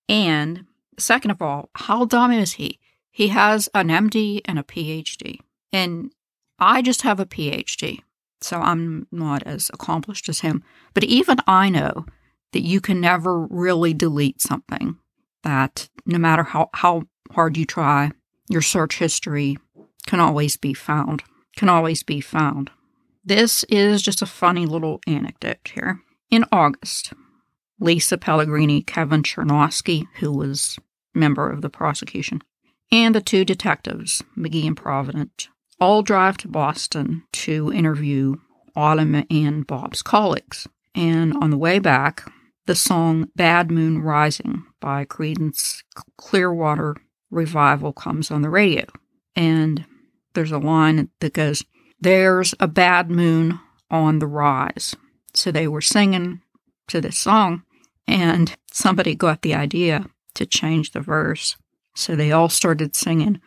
And 0.09 0.65
second 0.99 1.31
of 1.31 1.41
all, 1.41 1.69
how 1.75 2.03
dumb 2.03 2.33
is 2.33 2.51
he? 2.55 2.79
He 3.11 3.29
has 3.29 3.69
an 3.73 3.87
MD 3.87 4.41
and 4.43 4.59
a 4.59 4.63
PhD. 4.63 5.39
And 5.71 6.11
I 6.59 6.81
just 6.81 7.03
have 7.03 7.21
a 7.21 7.25
PhD, 7.25 8.01
so 8.41 8.59
I'm 8.59 9.07
not 9.09 9.43
as 9.43 9.71
accomplished 9.73 10.27
as 10.27 10.41
him. 10.41 10.65
But 10.93 11.05
even 11.05 11.37
I 11.47 11.69
know 11.69 12.05
that 12.51 12.63
you 12.63 12.81
can 12.81 12.99
never 12.99 13.47
really 13.47 13.93
delete 13.93 14.41
something, 14.41 14.97
that 15.43 15.87
no 16.05 16.17
matter 16.17 16.43
how, 16.43 16.69
how 16.73 17.03
hard 17.31 17.55
you 17.55 17.65
try, 17.65 18.11
your 18.49 18.61
search 18.61 18.97
history 18.97 19.57
can 20.05 20.19
always 20.19 20.57
be 20.57 20.73
found. 20.73 21.23
Can 21.55 21.69
always 21.69 22.03
be 22.03 22.19
found. 22.19 22.71
This 23.23 23.63
is 23.65 24.01
just 24.01 24.21
a 24.21 24.27
funny 24.27 24.65
little 24.65 24.99
anecdote 25.07 25.71
here. 25.73 26.01
In 26.29 26.45
August, 26.51 27.13
Lisa 27.79 28.17
Pellegrini, 28.17 28.81
Kevin 28.81 29.23
Chernosky, 29.23 30.05
who 30.15 30.31
was 30.31 30.77
member 31.13 31.49
of 31.49 31.61
the 31.61 31.69
prosecution, 31.69 32.41
and 32.91 33.13
the 33.13 33.21
two 33.21 33.45
detectives, 33.45 34.23
McGee 34.37 34.67
and 34.67 34.77
Provident, 34.77 35.47
all 35.79 36.01
drive 36.01 36.37
to 36.37 36.47
Boston 36.47 37.23
to 37.33 37.71
interview 37.71 38.35
Autumn 38.75 39.25
and 39.29 39.65
Bob's 39.67 40.01
colleagues. 40.01 40.67
And 40.95 41.33
on 41.41 41.49
the 41.49 41.57
way 41.57 41.79
back, 41.79 42.29
the 42.65 42.75
song 42.75 43.29
Bad 43.35 43.71
Moon 43.71 44.01
Rising 44.01 44.63
by 44.79 45.05
Creedence 45.05 45.83
Clearwater 46.17 46.95
Revival 47.34 47.93
comes 47.93 48.31
on 48.31 48.41
the 48.41 48.49
radio. 48.49 48.86
And 49.36 49.86
there's 50.34 50.51
a 50.51 50.59
line 50.59 51.09
that 51.19 51.34
goes, 51.34 51.63
There's 51.99 52.53
a 52.59 52.67
bad 52.67 53.09
moon 53.09 53.59
on 53.89 54.19
the 54.19 54.27
rise. 54.27 54.95
So 55.34 55.51
they 55.51 55.67
were 55.67 55.81
singing 55.81 56.41
to 56.88 57.01
this 57.01 57.17
song, 57.17 57.63
and 58.07 58.55
somebody 58.71 59.15
got 59.15 59.41
the 59.41 59.55
idea 59.55 60.05
to 60.36 60.45
change 60.45 60.91
the 60.91 60.99
verse. 60.99 61.55
So 61.95 62.15
they 62.15 62.31
all 62.31 62.49
started 62.49 62.95
singing, 62.95 63.39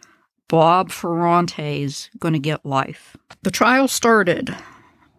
Bob 0.49 0.91
Ferrante's 0.91 2.11
Gonna 2.19 2.39
Get 2.39 2.65
Life. 2.65 3.17
The 3.43 3.51
trial 3.51 3.89
started 3.89 4.55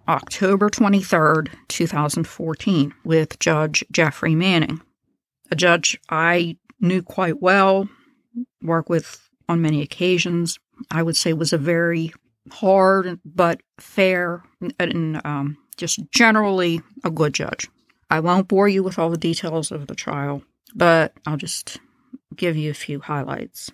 October 0.08 0.70
23rd, 0.70 1.50
2014, 1.68 2.94
with 3.04 3.40
Judge 3.40 3.84
Jeffrey 3.92 4.36
Manning, 4.36 4.82
a 5.52 5.56
judge 5.56 6.00
I 6.10 6.58
knew 6.80 7.02
quite 7.02 7.42
well, 7.42 7.90
worked 8.62 8.90
with 8.90 9.30
on 9.50 9.62
many 9.62 9.82
occasions. 9.82 10.60
I 10.92 11.04
would 11.04 11.18
say 11.18 11.34
was 11.34 11.54
a 11.54 11.58
very 11.58 12.14
hard 12.52 13.20
but 13.26 13.62
fair 13.80 14.44
and 14.80 15.22
um, 15.26 15.58
just 15.78 16.00
generally 16.12 16.82
a 17.04 17.10
good 17.10 17.34
judge. 17.34 17.68
I 18.10 18.20
won't 18.20 18.48
bore 18.48 18.70
you 18.70 18.84
with 18.84 18.98
all 18.98 19.10
the 19.10 19.18
details 19.18 19.72
of 19.72 19.88
the 19.88 19.96
trial, 19.96 20.44
but 20.74 21.14
I'll 21.26 21.38
just 21.38 21.80
give 22.36 22.56
you 22.56 22.72
a 22.72 22.76
few 22.76 23.00
highlights. 23.00 23.72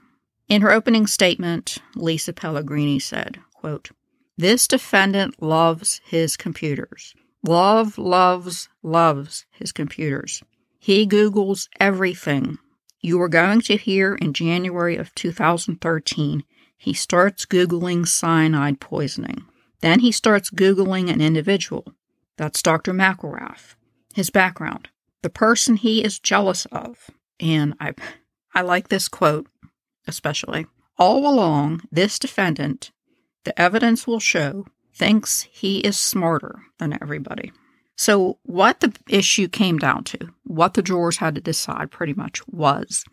In 0.49 0.61
her 0.61 0.71
opening 0.71 1.07
statement, 1.07 1.77
Lisa 1.95 2.33
Pellegrini 2.33 2.99
said, 2.99 3.39
quote, 3.53 3.91
This 4.37 4.67
defendant 4.67 5.41
loves 5.41 6.01
his 6.05 6.35
computers. 6.35 7.13
Love, 7.45 7.97
loves, 7.97 8.69
loves 8.81 9.45
his 9.51 9.71
computers. 9.71 10.43
He 10.79 11.07
Googles 11.07 11.67
everything. 11.79 12.57
You 13.03 13.21
are 13.21 13.29
going 13.29 13.61
to 13.61 13.77
hear 13.77 14.15
in 14.15 14.33
January 14.33 14.95
of 14.95 15.13
2013, 15.13 16.43
he 16.77 16.93
starts 16.93 17.45
Googling 17.45 18.07
cyanide 18.07 18.79
poisoning. 18.79 19.45
Then 19.81 19.99
he 19.99 20.11
starts 20.11 20.49
Googling 20.49 21.11
an 21.11 21.21
individual. 21.21 21.93
That's 22.37 22.61
Dr. 22.61 22.93
McElrath. 22.93 23.75
His 24.15 24.29
background. 24.29 24.89
The 25.21 25.29
person 25.29 25.75
he 25.75 26.03
is 26.03 26.17
jealous 26.17 26.65
of. 26.71 27.11
And 27.39 27.75
I, 27.79 27.93
I 28.55 28.61
like 28.61 28.87
this 28.87 29.07
quote 29.07 29.47
especially. 30.07 30.67
All 30.97 31.27
along, 31.27 31.81
this 31.91 32.19
defendant, 32.19 32.91
the 33.43 33.59
evidence 33.59 34.05
will 34.07 34.19
show, 34.19 34.65
thinks 34.93 35.47
he 35.51 35.79
is 35.79 35.97
smarter 35.97 36.61
than 36.77 36.97
everybody. 37.01 37.51
So, 37.95 38.39
what 38.43 38.79
the 38.79 38.93
issue 39.07 39.47
came 39.47 39.77
down 39.77 40.03
to, 40.05 40.17
what 40.43 40.73
the 40.73 40.81
jurors 40.81 41.17
had 41.17 41.35
to 41.35 41.41
decide 41.41 41.91
pretty 41.91 42.13
much 42.13 42.45
was 42.47 43.05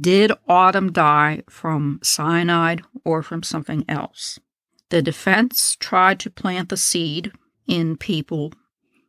did 0.00 0.32
Autumn 0.48 0.90
die 0.90 1.42
from 1.48 2.00
cyanide 2.02 2.82
or 3.04 3.22
from 3.22 3.42
something 3.42 3.84
else? 3.88 4.40
The 4.88 5.02
defense 5.02 5.76
tried 5.78 6.18
to 6.20 6.30
plant 6.30 6.68
the 6.68 6.76
seed 6.76 7.32
in 7.66 7.96
people 7.96 8.52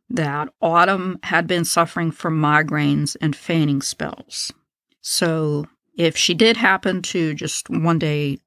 that 0.08 0.48
Autumn 0.60 1.18
had 1.24 1.46
been 1.46 1.64
suffering 1.64 2.12
from 2.12 2.40
migraines 2.40 3.16
and 3.20 3.34
fainting 3.34 3.82
spells. 3.82 4.52
So, 5.00 5.66
if 5.96 6.16
she 6.16 6.34
did 6.34 6.56
happen 6.56 7.02
to 7.02 7.34
just 7.34 7.68
one 7.68 7.98
day 7.98 8.38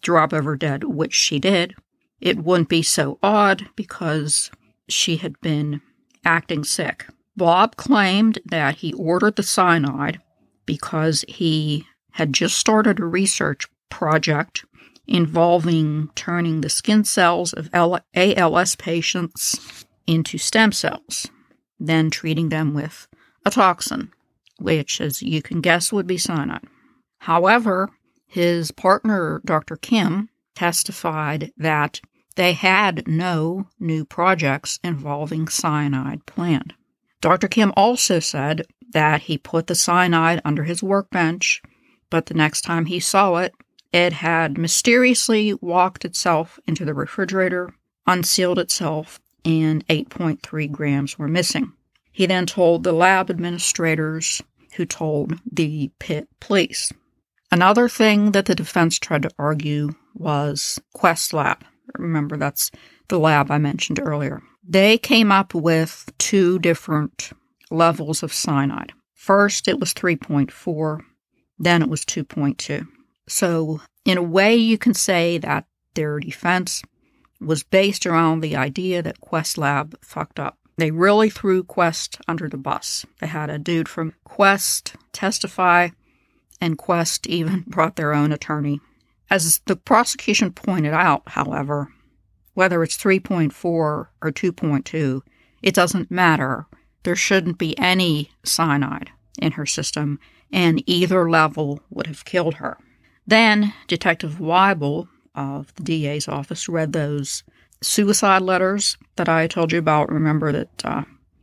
drop 0.00 0.32
over 0.32 0.56
dead, 0.56 0.84
which 0.84 1.14
she 1.14 1.38
did, 1.38 1.74
it 2.20 2.38
wouldn't 2.38 2.68
be 2.68 2.82
so 2.82 3.18
odd 3.22 3.68
because 3.74 4.50
she 4.88 5.16
had 5.16 5.40
been 5.40 5.80
acting 6.24 6.64
sick. 6.64 7.06
Bob 7.36 7.76
claimed 7.76 8.38
that 8.44 8.76
he 8.76 8.92
ordered 8.94 9.36
the 9.36 9.42
cyanide 9.42 10.20
because 10.66 11.24
he 11.28 11.86
had 12.12 12.32
just 12.32 12.56
started 12.58 12.98
a 12.98 13.04
research 13.04 13.66
project 13.90 14.64
involving 15.06 16.10
turning 16.14 16.60
the 16.60 16.68
skin 16.68 17.04
cells 17.04 17.52
of 17.52 17.70
ALS 17.72 18.76
patients 18.76 19.86
into 20.06 20.36
stem 20.36 20.72
cells, 20.72 21.28
then 21.78 22.10
treating 22.10 22.48
them 22.48 22.74
with 22.74 23.08
a 23.46 23.50
toxin, 23.50 24.10
which, 24.58 25.00
as 25.00 25.22
you 25.22 25.40
can 25.40 25.60
guess, 25.60 25.92
would 25.92 26.06
be 26.06 26.18
cyanide. 26.18 26.66
However, 27.18 27.88
his 28.26 28.70
partner, 28.70 29.40
Dr. 29.44 29.76
Kim, 29.76 30.28
testified 30.54 31.52
that 31.56 32.00
they 32.38 32.52
had 32.52 33.08
no 33.08 33.66
new 33.80 34.04
projects 34.04 34.78
involving 34.84 35.48
cyanide 35.48 36.24
planned. 36.24 36.72
Dr. 37.20 37.48
Kim 37.48 37.72
also 37.76 38.20
said 38.20 38.64
that 38.92 39.22
he 39.22 39.36
put 39.36 39.66
the 39.66 39.74
cyanide 39.74 40.40
under 40.44 40.62
his 40.62 40.80
workbench, 40.80 41.60
but 42.10 42.26
the 42.26 42.34
next 42.34 42.60
time 42.60 42.86
he 42.86 43.00
saw 43.00 43.38
it, 43.38 43.52
it 43.92 44.12
had 44.12 44.56
mysteriously 44.56 45.52
walked 45.54 46.04
itself 46.04 46.60
into 46.64 46.84
the 46.84 46.94
refrigerator, 46.94 47.74
unsealed 48.06 48.60
itself, 48.60 49.18
and 49.44 49.84
8.3 49.88 50.70
grams 50.70 51.18
were 51.18 51.26
missing. 51.26 51.72
He 52.12 52.26
then 52.26 52.46
told 52.46 52.84
the 52.84 52.92
lab 52.92 53.30
administrators, 53.30 54.40
who 54.76 54.86
told 54.86 55.40
the 55.50 55.90
Pitt 55.98 56.28
police. 56.38 56.92
Another 57.50 57.88
thing 57.88 58.30
that 58.30 58.44
the 58.44 58.54
defense 58.54 58.96
tried 59.00 59.22
to 59.22 59.30
argue 59.40 59.90
was 60.14 60.80
Quest 60.92 61.32
Lab. 61.32 61.64
Remember, 61.96 62.36
that's 62.36 62.70
the 63.08 63.18
lab 63.18 63.50
I 63.50 63.58
mentioned 63.58 64.00
earlier. 64.02 64.42
They 64.66 64.98
came 64.98 65.32
up 65.32 65.54
with 65.54 66.10
two 66.18 66.58
different 66.58 67.30
levels 67.70 68.22
of 68.22 68.32
cyanide. 68.32 68.92
First, 69.14 69.68
it 69.68 69.80
was 69.80 69.94
3.4, 69.94 71.00
then 71.58 71.82
it 71.82 71.88
was 71.88 72.04
2.2. 72.04 72.86
So, 73.28 73.80
in 74.04 74.18
a 74.18 74.22
way, 74.22 74.56
you 74.56 74.78
can 74.78 74.94
say 74.94 75.38
that 75.38 75.66
their 75.94 76.20
defense 76.20 76.82
was 77.40 77.62
based 77.62 78.06
around 78.06 78.40
the 78.40 78.56
idea 78.56 79.02
that 79.02 79.20
Quest 79.20 79.58
Lab 79.58 79.96
fucked 80.02 80.40
up. 80.40 80.58
They 80.76 80.90
really 80.90 81.28
threw 81.28 81.64
Quest 81.64 82.18
under 82.28 82.48
the 82.48 82.56
bus. 82.56 83.04
They 83.20 83.26
had 83.26 83.50
a 83.50 83.58
dude 83.58 83.88
from 83.88 84.14
Quest 84.24 84.94
testify, 85.12 85.88
and 86.60 86.78
Quest 86.78 87.26
even 87.26 87.64
brought 87.66 87.96
their 87.96 88.14
own 88.14 88.32
attorney. 88.32 88.80
As 89.30 89.60
the 89.66 89.76
prosecution 89.76 90.52
pointed 90.52 90.94
out, 90.94 91.22
however, 91.26 91.92
whether 92.54 92.82
it's 92.82 92.96
3.4 92.96 93.52
or 93.64 94.08
2.2, 94.22 95.20
it 95.62 95.74
doesn't 95.74 96.10
matter. 96.10 96.66
There 97.02 97.16
shouldn't 97.16 97.58
be 97.58 97.78
any 97.78 98.30
cyanide 98.44 99.10
in 99.40 99.52
her 99.52 99.66
system, 99.66 100.18
and 100.52 100.82
either 100.86 101.28
level 101.30 101.80
would 101.90 102.06
have 102.06 102.24
killed 102.24 102.54
her. 102.54 102.78
Then 103.26 103.74
Detective 103.86 104.38
Weibel 104.40 105.08
of 105.34 105.74
the 105.74 105.82
DA's 105.82 106.26
office 106.26 106.68
read 106.68 106.92
those 106.92 107.44
suicide 107.82 108.42
letters 108.42 108.96
that 109.16 109.28
I 109.28 109.46
told 109.46 109.72
you 109.72 109.78
about. 109.78 110.10
Remember 110.10 110.50
that 110.52 110.84
uh, 110.84 111.02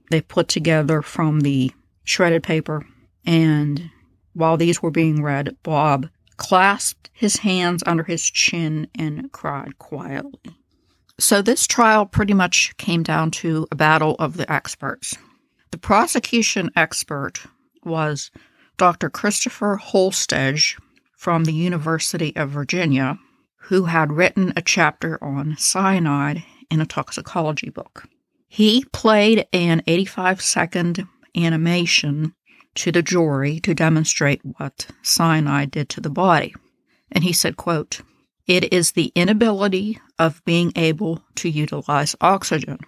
they 0.09 0.21
put 0.21 0.47
together 0.47 1.01
from 1.01 1.41
the 1.41 1.71
shredded 2.03 2.43
paper. 2.43 2.86
And 3.25 3.89
while 4.33 4.57
these 4.57 4.81
were 4.81 4.91
being 4.91 5.23
read, 5.23 5.55
Bob 5.63 6.09
clasped 6.38 7.09
his 7.13 7.38
hands 7.38 7.83
under 7.86 8.03
his 8.03 8.29
chin 8.29 8.88
and 8.97 9.31
cried 9.31 9.77
quietly. 9.79 10.57
So, 11.17 11.41
this 11.41 11.65
trial 11.65 12.05
pretty 12.05 12.33
much 12.33 12.75
came 12.77 13.01
down 13.01 13.31
to 13.31 13.67
a 13.71 13.75
battle 13.75 14.15
of 14.19 14.36
the 14.36 14.51
experts. 14.51 15.15
The 15.71 15.77
prosecution 15.77 16.71
expert 16.75 17.41
was 17.83 18.31
Dr. 18.77 19.09
Christopher 19.09 19.77
Holstege 19.77 20.77
from 21.15 21.45
the 21.45 21.53
University 21.53 22.36
of 22.36 22.49
Virginia, 22.49 23.17
who 23.57 23.86
had 23.86 24.11
written 24.11 24.51
a 24.55 24.61
chapter 24.61 25.21
on 25.23 25.55
cyanide 25.57 26.43
in 26.69 26.81
a 26.81 26.86
toxicology 26.86 27.69
book. 27.69 28.05
He 28.47 28.86
played 28.91 29.47
an 29.53 29.81
85 29.88 30.41
second 30.41 31.07
animation 31.36 32.33
to 32.76 32.91
the 32.91 33.01
jury 33.01 33.59
to 33.61 33.73
demonstrate 33.73 34.41
what 34.43 34.88
cyanide 35.01 35.71
did 35.71 35.89
to 35.89 36.01
the 36.01 36.09
body. 36.09 36.53
And 37.11 37.23
he 37.23 37.34
said, 37.34 37.57
quote, 37.57 38.01
it 38.47 38.71
is 38.71 38.91
the 38.91 39.11
inability 39.15 39.99
of 40.19 40.43
being 40.45 40.71
able 40.76 41.23
to 41.36 41.49
utilize 41.49 42.15
oxygen. 42.21 42.80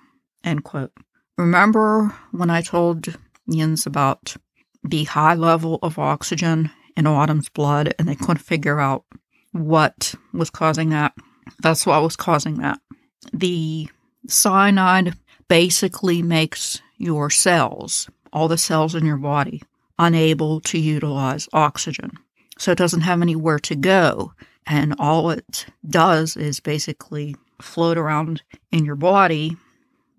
End 0.44 0.64
quote. 0.64 0.92
Remember 1.38 2.14
when 2.32 2.50
I 2.50 2.62
told 2.62 3.16
Jens 3.50 3.86
about 3.86 4.36
the 4.84 5.06
high 5.06 5.34
level 5.34 5.80
of 5.82 5.98
oxygen 6.00 6.72
in 6.96 7.08
Autumn's 7.08 7.50
blood 7.50 7.94
and 7.98 8.08
they 8.08 8.16
couldn't 8.16 8.38
figure 8.38 8.80
out 8.80 9.06
what 9.52 10.14
was 10.34 10.50
causing 10.50 10.90
that? 10.90 11.14
That's 11.60 11.86
what 11.86 12.02
was 12.04 12.16
causing 12.16 12.56
that. 12.56 12.80
The 13.34 13.90
cyanide 14.28 15.16
basically 15.48 16.22
makes 16.22 16.82
your 16.98 17.30
cells, 17.30 18.10
all 18.34 18.48
the 18.48 18.58
cells 18.58 18.96
in 18.96 19.06
your 19.06 19.18
body, 19.18 19.64
unable 20.00 20.62
to 20.62 20.80
utilize 20.80 21.50
oxygen. 21.54 22.12
So 22.58 22.72
it 22.72 22.78
doesn't 22.78 23.02
have 23.02 23.22
anywhere 23.22 23.60
to 23.60 23.76
go 23.76 24.34
and 24.68 24.96
all 25.00 25.30
it 25.30 25.66
does 25.88 26.36
is 26.36 26.60
basically 26.60 27.36
float 27.62 27.98
around 27.98 28.44
in 28.72 28.86
your 28.86 28.96
body 28.96 29.56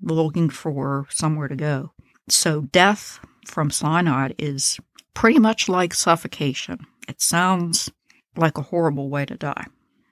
looking 0.02 0.48
for 0.48 1.06
somewhere 1.10 1.48
to 1.48 1.56
go. 1.56 1.92
So, 2.28 2.62
death 2.62 3.20
from 3.46 3.70
cyanide 3.70 4.34
is 4.38 4.78
pretty 5.14 5.38
much 5.38 5.68
like 5.68 5.94
suffocation. 5.94 6.86
It 7.08 7.20
sounds 7.20 7.90
like 8.36 8.58
a 8.58 8.62
horrible 8.62 9.08
way 9.08 9.26
to 9.26 9.36
die. 9.36 9.66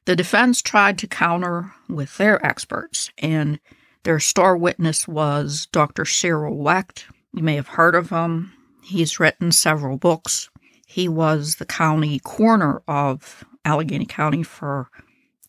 The 0.06 0.16
defense 0.16 0.62
tried 0.62 0.98
to 0.98 1.06
counter 1.06 1.72
with 1.88 2.16
their 2.16 2.44
experts, 2.44 3.10
and 3.18 3.58
Their 4.04 4.20
star 4.20 4.56
witness 4.56 5.08
was 5.08 5.66
Dr. 5.72 6.04
Cyril 6.04 6.56
Wecht. 6.56 7.06
You 7.34 7.42
may 7.42 7.56
have 7.56 7.66
heard 7.66 7.96
of 7.96 8.10
him. 8.10 8.52
He's 8.86 9.18
written 9.18 9.50
several 9.50 9.96
books. 9.98 10.48
He 10.86 11.08
was 11.08 11.56
the 11.56 11.66
county 11.66 12.20
coroner 12.20 12.82
of 12.86 13.44
Allegheny 13.64 14.06
County 14.06 14.44
for 14.44 14.88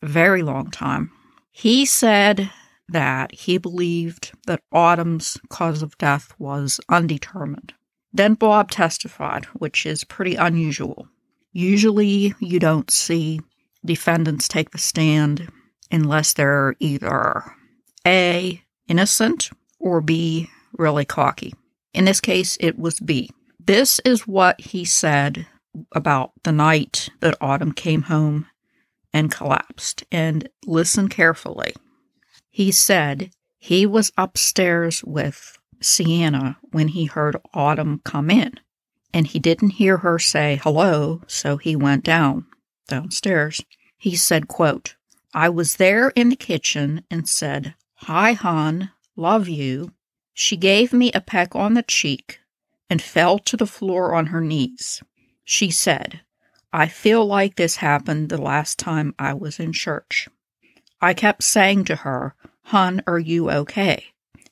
a 0.01 0.07
very 0.07 0.41
long 0.41 0.71
time. 0.71 1.11
He 1.51 1.85
said 1.85 2.49
that 2.89 3.31
he 3.31 3.59
believed 3.59 4.31
that 4.47 4.63
Autumn's 4.71 5.37
cause 5.49 5.83
of 5.83 5.97
death 5.99 6.33
was 6.39 6.79
undetermined. 6.89 7.75
Then 8.11 8.33
Bob 8.33 8.71
testified, 8.71 9.45
which 9.53 9.85
is 9.85 10.03
pretty 10.03 10.35
unusual. 10.35 11.07
Usually, 11.51 12.33
you 12.39 12.59
don't 12.59 12.89
see 12.89 13.39
defendants 13.85 14.47
take 14.47 14.71
the 14.71 14.79
stand 14.79 15.51
unless 15.91 16.33
they're 16.33 16.75
either 16.79 17.43
A, 18.05 18.63
innocent, 18.87 19.51
or 19.79 20.01
B, 20.01 20.49
really 20.73 21.05
cocky. 21.05 21.53
In 21.97 22.05
this 22.05 22.21
case, 22.21 22.57
it 22.59 22.77
was 22.77 22.99
B. 22.99 23.31
This 23.59 23.99
is 24.05 24.27
what 24.27 24.61
he 24.61 24.85
said 24.85 25.47
about 25.93 26.31
the 26.43 26.51
night 26.51 27.09
that 27.21 27.35
Autumn 27.41 27.71
came 27.71 28.03
home 28.03 28.45
and 29.11 29.31
collapsed. 29.31 30.03
And 30.11 30.47
listen 30.67 31.09
carefully. 31.09 31.73
He 32.51 32.71
said 32.71 33.31
he 33.57 33.87
was 33.87 34.11
upstairs 34.15 35.03
with 35.03 35.57
Sienna 35.81 36.59
when 36.71 36.89
he 36.89 37.05
heard 37.05 37.37
Autumn 37.55 38.01
come 38.05 38.29
in 38.29 38.59
and 39.11 39.25
he 39.25 39.39
didn't 39.39 39.71
hear 39.71 39.97
her 39.97 40.19
say 40.19 40.59
hello, 40.61 41.23
so 41.25 41.57
he 41.57 41.75
went 41.75 42.03
down 42.03 42.45
downstairs. 42.87 43.59
He 43.97 44.15
said, 44.15 44.47
quote, 44.47 44.95
I 45.33 45.49
was 45.49 45.77
there 45.77 46.09
in 46.09 46.29
the 46.29 46.35
kitchen 46.35 47.03
and 47.09 47.27
said, 47.27 47.73
Hi, 48.01 48.33
hon, 48.33 48.91
love 49.15 49.47
you. 49.49 49.93
She 50.39 50.55
gave 50.55 50.93
me 50.93 51.11
a 51.13 51.19
peck 51.19 51.55
on 51.55 51.73
the 51.73 51.81
cheek 51.81 52.41
and 52.91 53.01
fell 53.01 53.39
to 53.39 53.57
the 53.57 53.65
floor 53.65 54.13
on 54.13 54.27
her 54.27 54.39
knees. 54.39 55.01
She 55.43 55.71
said, 55.71 56.21
I 56.71 56.87
feel 56.87 57.25
like 57.25 57.55
this 57.55 57.77
happened 57.77 58.29
the 58.29 58.39
last 58.39 58.77
time 58.77 59.15
I 59.17 59.33
was 59.33 59.59
in 59.59 59.73
church. 59.73 60.29
I 61.01 61.15
kept 61.15 61.41
saying 61.41 61.85
to 61.85 61.95
her, 61.95 62.35
Hun, 62.65 63.01
are 63.07 63.17
you 63.17 63.49
okay? 63.49 64.05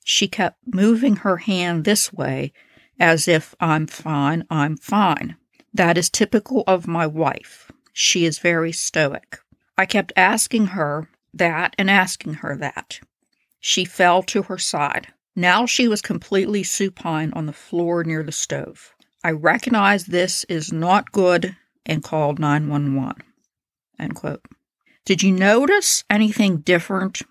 She 0.04 0.28
kept 0.28 0.58
moving 0.66 1.18
her 1.18 1.38
hand 1.38 1.84
this 1.86 2.12
way 2.12 2.52
as 3.00 3.28
if 3.28 3.54
I'm 3.60 3.86
fine, 3.86 4.44
I'm 4.50 4.78
fine. 4.78 5.36
That 5.72 6.00
is 6.00 6.10
typical 6.10 6.64
of 6.66 6.88
my 6.88 7.06
wife. 7.06 7.72
She 7.94 8.26
is 8.26 8.40
very 8.40 8.72
stoic. 8.72 9.38
I 9.78 9.86
kept 9.86 10.14
asking 10.18 10.68
her 10.68 11.10
that 11.32 11.76
and 11.78 11.92
asking 11.92 12.36
her 12.36 12.58
that. 12.58 13.02
She 13.60 13.86
fell 13.86 14.24
to 14.24 14.42
her 14.44 14.58
side. 14.58 15.14
Now 15.36 15.66
she 15.66 15.88
was 15.88 16.02
completely 16.02 16.64
supine 16.64 17.34
on 17.34 17.46
the 17.46 17.54
floor 17.54 18.04
near 18.04 18.24
the 18.24 18.32
stove. 18.32 18.94
I 19.24 19.32
recognize 19.32 20.06
this 20.06 20.44
is 20.46 20.72
not 20.72 21.12
good 21.12 21.56
and 21.86 22.04
called 22.04 22.40
911. 22.40 23.22
End 24.00 24.16
quote. 24.16 24.46
Did 25.06 25.24
you 25.24 25.32
notice 25.32 26.04
anything 26.10 26.58
different 26.58 27.22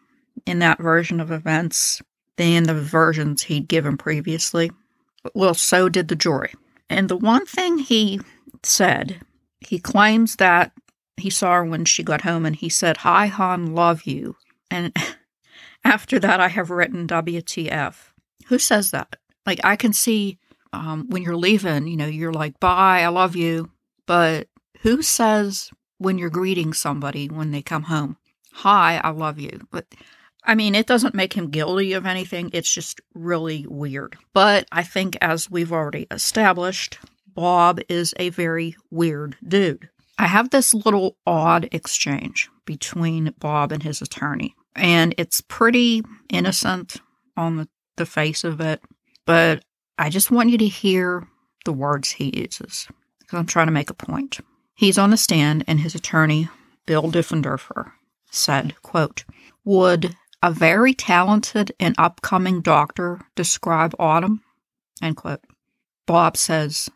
in 0.47 0.59
that 0.59 0.79
version 0.79 1.21
of 1.21 1.31
events 1.31 2.03
than 2.37 2.65
the 2.65 2.75
versions 2.75 3.43
he'd 3.43 3.69
given 3.69 3.97
previously? 3.97 4.71
Well, 5.35 5.55
so 5.55 5.89
did 5.89 6.09
the 6.09 6.17
jury. 6.17 6.53
And 6.91 7.09
the 7.09 7.17
one 7.17 7.47
thing 7.47 7.79
he 7.79 8.21
said, 8.63 9.21
he 9.61 9.79
claims 9.79 10.37
that 10.37 10.73
he 11.17 11.31
saw 11.31 11.55
her 11.55 11.65
when 11.65 11.85
she 11.85 12.03
got 12.03 12.23
home 12.23 12.45
and 12.45 12.57
he 12.57 12.69
said, 12.69 12.99
Hi, 12.99 13.27
Han, 13.27 13.75
love 13.75 14.03
you. 14.03 14.37
And 14.71 14.95
after 15.85 16.19
that, 16.19 16.41
I 16.41 16.49
have 16.49 16.71
written 16.71 17.07
WTF. 17.07 17.95
Who 18.49 18.59
says 18.59 18.91
that? 18.91 19.17
Like, 19.47 19.61
I 19.65 19.77
can 19.77 19.93
see 19.93 20.39
um, 20.73 21.07
when 21.09 21.23
you're 21.23 21.37
leaving, 21.37 21.87
you 21.87 21.97
know, 21.97 22.07
you're 22.07 22.33
like, 22.33 22.59
bye, 22.61 23.03
I 23.03 23.09
love 23.09 23.37
you. 23.37 23.71
But 24.07 24.49
who 24.81 25.03
says 25.03 25.71
when 25.99 26.19
you're 26.19 26.31
greeting 26.31 26.73
somebody 26.73 27.29
when 27.29 27.51
they 27.51 27.63
come 27.63 27.85
home, 27.85 28.17
hi, 28.53 29.01
I 29.03 29.11
love 29.11 29.39
you? 29.39 29.61
But 29.71 29.87
I 30.45 30.55
mean, 30.55 30.75
it 30.75 30.87
doesn't 30.87 31.15
make 31.15 31.33
him 31.33 31.51
guilty 31.51 31.95
of 31.95 32.05
anything. 32.05 32.51
It's 32.53 32.73
just 32.73 33.01
really 33.15 33.67
weird. 33.67 34.17
But 34.35 34.67
I 34.71 34.83
think, 34.83 35.17
as 35.23 35.51
we've 35.51 35.73
already 35.73 36.07
established, 36.11 36.99
Bob 37.27 37.81
is 37.89 38.15
a 38.19 38.29
very 38.29 38.77
weird 38.91 39.37
dude. 39.47 39.89
I 40.19 40.27
have 40.27 40.51
this 40.51 40.75
little 40.75 41.17
odd 41.27 41.69
exchange 41.73 42.49
between 42.67 43.35
Bob 43.39 43.73
and 43.73 43.83
his 43.83 44.01
attorney, 44.01 44.55
and 44.75 45.15
it's 45.19 45.41
pretty 45.41 46.03
innocent 46.31 46.97
on 47.37 47.57
the, 47.57 47.69
the 47.97 48.07
face 48.07 48.45
of 48.45 48.61
it, 48.61 48.81
but 49.27 49.65
I 49.99 50.11
just 50.11 50.31
want 50.31 50.51
you 50.51 50.59
to 50.59 50.67
hear 50.67 51.27
the 51.65 51.73
words 51.73 52.11
he 52.11 52.37
uses 52.37 52.89
because 53.21 53.39
I'm 53.39 53.47
trying 53.47 53.67
to 53.67 53.73
make 53.73 53.91
a 53.91 53.95
point. 53.95 54.41
He's 54.75 54.99
on 54.99 55.11
the 55.11 55.17
stand, 55.17 55.65
and 55.69 55.81
his 55.81 55.95
attorney, 55.95 56.49
Bill 56.85 57.05
Difenderfer, 57.05 57.93
said, 58.31 58.75
quote, 58.83 59.25
Would 59.65 60.17
a 60.43 60.51
very 60.51 60.93
talented 60.93 61.73
and 61.79 61.95
upcoming 61.97 62.61
doctor 62.61 63.21
describe 63.37 63.95
Autumn? 63.99 64.43
End 65.01 65.17
quote. 65.17 65.41
Bob 66.07 66.37
says, 66.37 66.91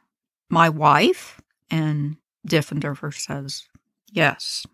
My 0.50 0.68
wife? 0.68 1.40
And 1.70 2.16
Difenderfer 2.46 3.14
says, 3.14 3.64
Yes. 4.10 4.66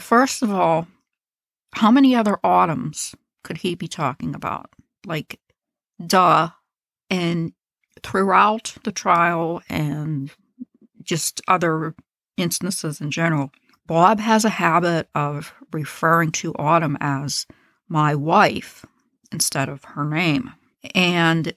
First 0.00 0.42
of 0.42 0.50
all, 0.50 0.86
how 1.74 1.90
many 1.90 2.14
other 2.14 2.38
autumns 2.42 3.14
could 3.42 3.58
he 3.58 3.74
be 3.74 3.88
talking 3.88 4.34
about? 4.34 4.70
Like, 5.06 5.40
duh. 6.04 6.50
And 7.10 7.52
throughout 8.02 8.74
the 8.84 8.92
trial 8.92 9.62
and 9.68 10.30
just 11.02 11.40
other 11.48 11.94
instances 12.36 13.00
in 13.00 13.10
general, 13.10 13.50
Bob 13.86 14.20
has 14.20 14.44
a 14.44 14.50
habit 14.50 15.08
of 15.14 15.54
referring 15.72 16.30
to 16.32 16.54
Autumn 16.58 16.98
as 17.00 17.46
my 17.88 18.14
wife 18.14 18.84
instead 19.32 19.68
of 19.68 19.82
her 19.84 20.04
name. 20.04 20.52
And 20.94 21.54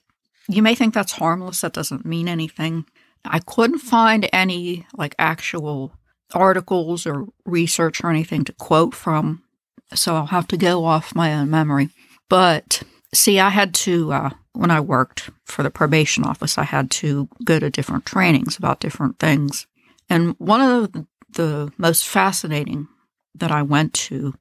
you 0.48 0.62
may 0.62 0.74
think 0.74 0.94
that's 0.94 1.12
harmless, 1.12 1.60
that 1.60 1.74
doesn't 1.74 2.06
mean 2.06 2.28
anything. 2.28 2.86
I 3.24 3.38
couldn't 3.38 3.78
find 3.78 4.28
any 4.32 4.86
like 4.94 5.14
actual 5.18 5.92
articles 6.34 7.06
or 7.06 7.26
research 7.44 8.02
or 8.02 8.10
anything 8.10 8.44
to 8.44 8.52
quote 8.54 8.94
from, 8.94 9.42
so 9.94 10.14
I'll 10.14 10.26
have 10.26 10.48
to 10.48 10.56
go 10.56 10.84
off 10.84 11.14
my 11.14 11.34
own 11.34 11.50
memory. 11.50 11.90
But 12.28 12.82
see, 13.14 13.38
I 13.40 13.50
had 13.50 13.74
to, 13.74 14.12
uh, 14.12 14.30
when 14.52 14.70
I 14.70 14.80
worked 14.80 15.30
for 15.44 15.62
the 15.62 15.70
probation 15.70 16.24
office, 16.24 16.58
I 16.58 16.64
had 16.64 16.90
to 16.92 17.28
go 17.44 17.58
to 17.58 17.70
different 17.70 18.06
trainings 18.06 18.56
about 18.56 18.80
different 18.80 19.18
things. 19.18 19.66
And 20.08 20.34
one 20.38 20.60
of 20.60 20.92
the, 20.92 21.06
the 21.30 21.72
most 21.78 22.06
fascinating 22.06 22.88
that 23.34 23.50
I 23.50 23.62
went 23.62 23.94
to 23.94 24.34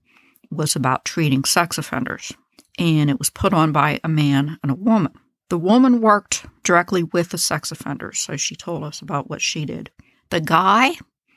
was 0.49 0.75
about 0.75 1.05
treating 1.05 1.45
sex 1.45 1.77
offenders, 1.77 2.33
and 2.77 3.09
it 3.09 3.19
was 3.19 3.29
put 3.29 3.53
on 3.53 3.71
by 3.71 3.99
a 4.03 4.09
man 4.09 4.59
and 4.61 4.71
a 4.71 4.75
woman. 4.75 5.13
The 5.49 5.57
woman 5.57 6.01
worked 6.01 6.45
directly 6.63 7.03
with 7.03 7.29
the 7.29 7.37
sex 7.37 7.71
offenders, 7.71 8.19
so 8.19 8.37
she 8.37 8.55
told 8.55 8.83
us 8.83 9.01
about 9.01 9.29
what 9.29 9.41
she 9.41 9.65
did. 9.65 9.91
The 10.29 10.41
guy 10.41 10.95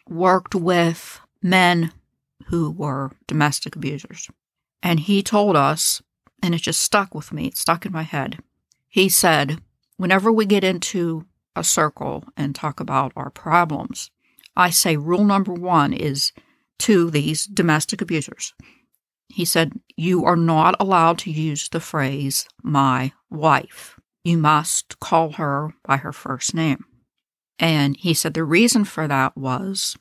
worked 0.09 0.55
with 0.55 1.21
men 1.43 1.93
who 2.47 2.71
were 2.71 3.13
domestic 3.27 3.77
abusers. 3.77 4.29
And 4.83 5.01
he 5.01 5.23
told 5.23 5.57
us, 5.57 6.03
and 6.43 6.55
it 6.55 6.63
just 6.63 6.81
stuck 6.81 7.15
with 7.15 7.33
me, 7.33 7.47
it 7.47 7.57
stuck 7.57 7.87
in 7.87 7.93
my 7.93 8.03
head. 8.03 8.43
He 8.89 9.09
said, 9.09 9.61
whenever 9.97 10.31
we 10.31 10.47
get 10.47 10.65
into 10.65 11.27
a 11.57 11.65
circle 11.65 12.25
and 12.37 12.55
talk 12.55 12.81
about 12.81 13.13
our 13.17 13.31
problems, 13.31 14.11
I 14.57 14.71
say 14.71 14.97
rule 14.97 15.25
number 15.25 15.53
one 15.53 15.93
is 15.93 16.33
to 16.81 17.11
these 17.11 17.47
domestic 17.47 18.01
abusers 18.03 18.53
he 19.35 19.45
said, 19.45 19.73
You 19.97 20.25
are 20.25 20.37
not 20.37 20.77
allowed 20.79 21.19
to 21.19 21.31
use 21.31 21.69
the 21.69 21.81
phrase, 21.81 22.47
my 22.63 23.13
wife. 23.31 23.99
You 24.23 24.39
must 24.39 25.01
call 25.01 25.33
her 25.33 25.75
by 25.85 25.99
her 25.99 26.13
first 26.13 26.55
name. 26.55 26.85
And 27.59 27.97
he 27.97 28.15
said 28.15 28.35
the 28.35 28.45
reason 28.45 28.85
for 28.85 29.09
that 29.09 29.37
was 29.37 29.97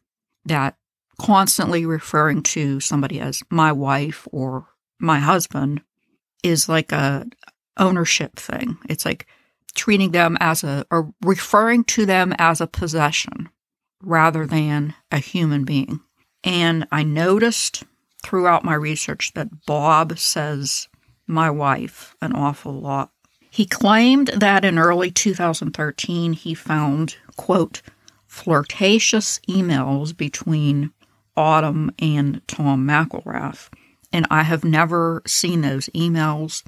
that 0.46 0.76
constantly 1.24 1.86
referring 1.86 2.44
to 2.44 2.82
somebody 2.82 3.18
as 3.18 3.42
my 3.50 3.72
wife 3.72 4.28
or 4.34 4.68
my 5.00 5.20
husband 5.20 5.82
is 6.44 6.68
like 6.68 6.92
a 6.92 7.26
ownership 7.78 8.36
thing. 8.36 8.78
It's 8.90 9.06
like 9.06 9.26
treating 9.74 10.12
them 10.12 10.38
as 10.42 10.66
a 10.66 10.86
or 10.92 11.14
referring 11.24 11.86
to 11.86 12.06
them 12.06 12.36
as 12.38 12.60
a 12.60 12.68
possession 12.68 13.50
rather 14.02 14.46
than 14.46 14.96
a 15.12 15.18
human 15.18 15.64
being. 15.64 16.02
And 16.44 16.86
I 16.92 17.04
noticed 17.04 17.84
throughout 18.22 18.66
my 18.66 18.74
research 18.74 19.32
that 19.34 19.66
Bob 19.66 20.20
says 20.20 20.90
my 21.26 21.50
wife 21.50 22.18
an 22.22 22.34
awful 22.34 22.74
lot. 22.74 23.12
He 23.50 23.66
claimed 23.66 24.28
that 24.28 24.66
in 24.66 24.78
early 24.78 25.10
2013 25.10 26.34
he 26.34 26.54
found, 26.54 27.16
quote, 27.38 27.82
flirtatious 28.28 29.40
emails 29.48 30.16
between 30.16 30.92
Autumn 31.36 31.92
and 32.00 32.42
Tom 32.48 32.88
McElrath, 32.88 33.70
and 34.12 34.28
I 34.30 34.44
have 34.44 34.64
never 34.64 35.22
seen 35.26 35.62
those 35.62 35.90
emails. 35.96 36.64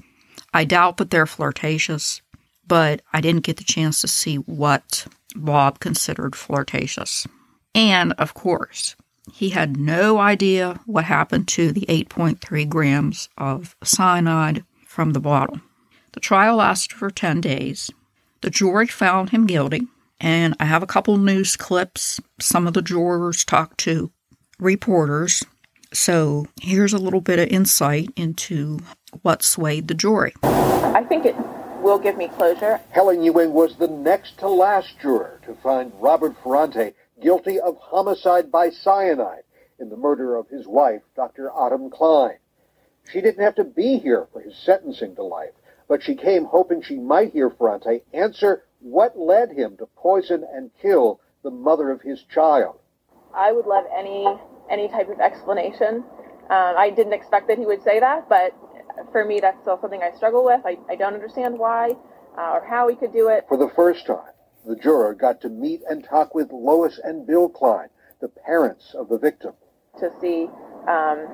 I 0.52 0.64
doubt 0.64 0.96
that 0.96 1.10
they're 1.10 1.26
flirtatious, 1.26 2.20
but 2.66 3.02
I 3.12 3.20
didn't 3.20 3.44
get 3.44 3.58
the 3.58 3.64
chance 3.64 4.00
to 4.00 4.08
see 4.08 4.36
what 4.36 5.06
Bob 5.34 5.78
considered 5.80 6.34
flirtatious. 6.34 7.26
And 7.74 8.12
of 8.14 8.34
course, 8.34 8.96
he 9.32 9.50
had 9.50 9.76
no 9.76 10.18
idea 10.18 10.80
what 10.86 11.04
happened 11.04 11.48
to 11.48 11.72
the 11.72 11.86
8.3 11.88 12.68
grams 12.68 13.28
of 13.36 13.76
cyanide 13.82 14.64
from 14.86 15.12
the 15.12 15.20
bottle. 15.20 15.60
The 16.12 16.20
trial 16.20 16.56
lasted 16.56 16.94
for 16.94 17.10
10 17.10 17.40
days. 17.40 17.90
The 18.40 18.50
jury 18.50 18.86
found 18.86 19.30
him 19.30 19.46
guilty, 19.46 19.86
and 20.18 20.54
I 20.58 20.64
have 20.64 20.82
a 20.82 20.86
couple 20.86 21.16
news 21.18 21.56
clips. 21.56 22.20
Some 22.40 22.66
of 22.66 22.74
the 22.74 22.82
jurors 22.82 23.44
talked 23.44 23.78
to 23.78 24.10
reporters. 24.58 25.44
So 25.92 26.46
here's 26.60 26.92
a 26.92 26.98
little 26.98 27.20
bit 27.20 27.38
of 27.38 27.48
insight 27.48 28.10
into 28.16 28.80
what 29.22 29.42
swayed 29.42 29.88
the 29.88 29.94
jury. 29.94 30.34
I 30.42 31.04
think 31.04 31.24
it 31.24 31.36
will 31.80 31.98
give 31.98 32.16
me 32.16 32.28
closure. 32.28 32.80
Helen 32.90 33.22
Ewing 33.22 33.52
was 33.52 33.76
the 33.76 33.88
next 33.88 34.38
to 34.38 34.48
last 34.48 34.98
juror 35.00 35.40
to 35.44 35.54
find 35.54 35.92
Robert 36.00 36.34
Ferrante 36.42 36.94
guilty 37.22 37.60
of 37.60 37.76
homicide 37.78 38.50
by 38.50 38.70
cyanide 38.70 39.44
in 39.78 39.88
the 39.88 39.96
murder 39.96 40.36
of 40.36 40.48
his 40.48 40.66
wife, 40.66 41.02
Dr. 41.14 41.50
Autumn 41.50 41.90
Klein. 41.90 42.38
She 43.10 43.20
didn't 43.20 43.44
have 43.44 43.54
to 43.56 43.64
be 43.64 43.98
here 43.98 44.26
for 44.32 44.40
his 44.40 44.56
sentencing 44.56 45.14
to 45.14 45.22
life, 45.22 45.52
but 45.86 46.02
she 46.02 46.14
came 46.14 46.44
hoping 46.44 46.82
she 46.82 46.98
might 46.98 47.32
hear 47.32 47.50
Ferrante 47.50 48.02
answer 48.12 48.64
what 48.80 49.18
led 49.18 49.52
him 49.52 49.76
to 49.76 49.86
poison 49.96 50.44
and 50.52 50.70
kill 50.80 51.20
the 51.42 51.50
mother 51.50 51.90
of 51.90 52.02
his 52.02 52.22
child. 52.24 52.78
I 53.36 53.52
would 53.52 53.66
love 53.66 53.84
any 53.96 54.26
any 54.70 54.88
type 54.88 55.08
of 55.08 55.20
explanation. 55.20 56.02
Um, 56.50 56.74
I 56.76 56.90
didn't 56.90 57.12
expect 57.12 57.48
that 57.48 57.58
he 57.58 57.66
would 57.66 57.82
say 57.82 58.00
that, 58.00 58.28
but 58.28 58.54
for 59.12 59.24
me, 59.24 59.40
that's 59.40 59.60
still 59.62 59.78
something 59.80 60.02
I 60.02 60.16
struggle 60.16 60.44
with. 60.44 60.60
I, 60.64 60.78
I 60.88 60.96
don't 60.96 61.14
understand 61.14 61.58
why 61.58 61.96
uh, 62.38 62.52
or 62.52 62.66
how 62.68 62.88
he 62.88 62.96
could 62.96 63.12
do 63.12 63.28
it. 63.28 63.46
For 63.48 63.56
the 63.56 63.70
first 63.74 64.06
time, 64.06 64.32
the 64.66 64.76
juror 64.76 65.14
got 65.14 65.40
to 65.42 65.48
meet 65.48 65.82
and 65.88 66.04
talk 66.04 66.34
with 66.34 66.50
Lois 66.52 67.00
and 67.02 67.26
Bill 67.26 67.48
Klein, 67.48 67.88
the 68.20 68.28
parents 68.28 68.94
of 68.94 69.08
the 69.08 69.18
victim. 69.18 69.52
To 70.00 70.10
see, 70.20 70.48
um, 70.88 71.26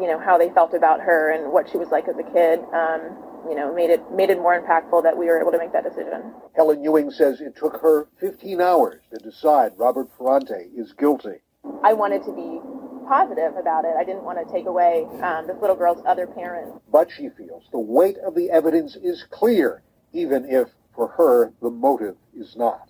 you 0.00 0.06
know, 0.06 0.18
how 0.18 0.38
they 0.38 0.50
felt 0.50 0.74
about 0.74 1.00
her 1.00 1.32
and 1.32 1.52
what 1.52 1.68
she 1.70 1.78
was 1.78 1.88
like 1.88 2.08
as 2.08 2.16
a 2.16 2.32
kid, 2.32 2.60
um, 2.72 3.00
you 3.48 3.54
know, 3.54 3.74
made 3.74 3.90
it 3.90 4.02
made 4.12 4.30
it 4.30 4.38
more 4.38 4.60
impactful 4.60 5.02
that 5.02 5.16
we 5.16 5.26
were 5.26 5.40
able 5.40 5.52
to 5.52 5.58
make 5.58 5.72
that 5.72 5.84
decision. 5.84 6.32
Helen 6.54 6.82
Ewing 6.82 7.10
says 7.10 7.40
it 7.40 7.56
took 7.56 7.80
her 7.80 8.08
15 8.20 8.60
hours 8.60 9.02
to 9.12 9.18
decide 9.18 9.72
Robert 9.76 10.08
Ferrante 10.16 10.70
is 10.74 10.92
guilty. 10.92 11.40
I 11.82 11.92
wanted 11.92 12.24
to 12.24 12.32
be 12.32 12.60
positive 13.06 13.56
about 13.56 13.84
it. 13.84 13.94
I 13.96 14.04
didn't 14.04 14.24
want 14.24 14.38
to 14.44 14.52
take 14.52 14.66
away 14.66 15.06
um, 15.22 15.46
this 15.46 15.56
little 15.60 15.76
girl's 15.76 16.02
other 16.06 16.26
parents. 16.26 16.78
But 16.90 17.10
she 17.10 17.28
feels 17.30 17.64
the 17.70 17.78
weight 17.78 18.16
of 18.18 18.34
the 18.34 18.50
evidence 18.50 18.96
is 18.96 19.24
clear, 19.30 19.82
even 20.12 20.44
if 20.48 20.68
for 20.94 21.08
her 21.08 21.52
the 21.62 21.70
motive 21.70 22.16
is 22.36 22.56
not. 22.56 22.88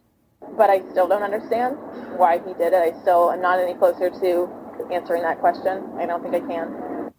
But 0.57 0.70
I 0.70 0.81
still 0.91 1.09
don't 1.09 1.22
understand 1.22 1.77
why 2.16 2.39
he 2.39 2.55
did 2.55 2.72
it. 2.72 2.74
I 2.74 2.99
still 3.03 3.31
am 3.31 3.43
not 3.43 3.59
any 3.59 3.74
closer 3.74 4.11
to 4.11 4.49
answering 4.93 5.22
that 5.22 5.41
question. 5.41 5.85
I 5.99 6.07
don't 6.07 6.22
think 6.22 6.35
I 6.35 6.41
can. 6.41 7.12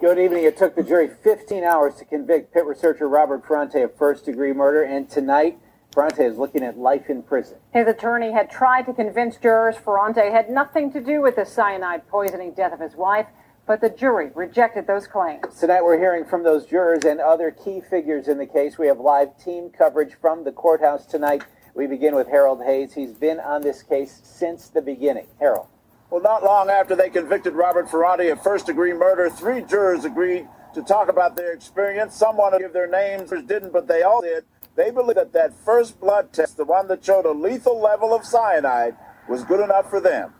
Good 0.00 0.18
evening. 0.18 0.44
It 0.44 0.56
took 0.56 0.74
the 0.74 0.82
jury 0.82 1.10
15 1.22 1.62
hours 1.62 1.96
to 1.96 2.04
convict 2.04 2.54
Pitt 2.54 2.64
researcher 2.64 3.06
Robert 3.06 3.46
Ferrante 3.46 3.82
of 3.82 3.94
first 3.96 4.24
degree 4.24 4.52
murder, 4.52 4.82
and 4.82 5.08
tonight 5.08 5.58
Ferrante 5.92 6.24
is 6.24 6.38
looking 6.38 6.62
at 6.62 6.78
life 6.78 7.10
in 7.10 7.22
prison. 7.22 7.58
His 7.72 7.88
attorney 7.88 8.32
had 8.32 8.48
tried 8.48 8.86
to 8.86 8.92
convince 8.92 9.36
jurors 9.36 9.76
Ferrante 9.76 10.30
had 10.30 10.48
nothing 10.48 10.92
to 10.92 11.00
do 11.00 11.20
with 11.20 11.36
the 11.36 11.44
cyanide 11.44 12.06
poisoning 12.06 12.52
death 12.52 12.72
of 12.72 12.80
his 12.80 12.94
wife, 12.94 13.26
but 13.66 13.80
the 13.80 13.90
jury 13.90 14.30
rejected 14.34 14.86
those 14.86 15.08
claims. 15.08 15.58
Tonight 15.58 15.82
we're 15.82 15.98
hearing 15.98 16.24
from 16.24 16.44
those 16.44 16.64
jurors 16.64 17.04
and 17.04 17.20
other 17.20 17.50
key 17.50 17.80
figures 17.80 18.28
in 18.28 18.38
the 18.38 18.46
case. 18.46 18.78
We 18.78 18.86
have 18.86 19.00
live 19.00 19.36
team 19.42 19.70
coverage 19.70 20.14
from 20.20 20.44
the 20.44 20.52
courthouse 20.52 21.06
tonight. 21.06 21.42
We 21.74 21.88
begin 21.88 22.14
with 22.14 22.28
Harold 22.28 22.62
Hayes. 22.64 22.94
He's 22.94 23.12
been 23.12 23.40
on 23.40 23.62
this 23.62 23.82
case 23.82 24.20
since 24.22 24.68
the 24.68 24.82
beginning. 24.82 25.26
Harold. 25.40 25.66
Well, 26.08 26.22
not 26.22 26.42
long 26.44 26.70
after 26.70 26.94
they 26.96 27.10
convicted 27.10 27.54
Robert 27.54 27.90
Ferrante 27.90 28.28
of 28.28 28.42
first 28.42 28.66
degree 28.66 28.92
murder, 28.92 29.28
three 29.30 29.62
jurors 29.62 30.04
agreed 30.04 30.48
to 30.74 30.82
talk 30.82 31.08
about 31.08 31.36
their 31.36 31.52
experience. 31.52 32.14
Some 32.16 32.36
wanted 32.36 32.58
to 32.58 32.64
give 32.64 32.72
their 32.72 32.88
names, 32.88 33.32
others 33.32 33.44
didn't, 33.44 33.72
but 33.72 33.86
they 33.88 34.02
all 34.02 34.20
did. 34.20 34.44
They 34.80 34.90
believe 34.90 35.16
that 35.16 35.34
that 35.34 35.52
first 35.52 36.00
blood 36.00 36.32
test, 36.32 36.56
the 36.56 36.64
one 36.64 36.88
that 36.88 37.04
showed 37.04 37.26
a 37.26 37.32
lethal 37.32 37.78
level 37.78 38.14
of 38.14 38.24
cyanide, 38.24 38.96
was 39.28 39.44
good 39.44 39.60
enough 39.60 39.90
for 39.90 40.00
them. 40.00 40.32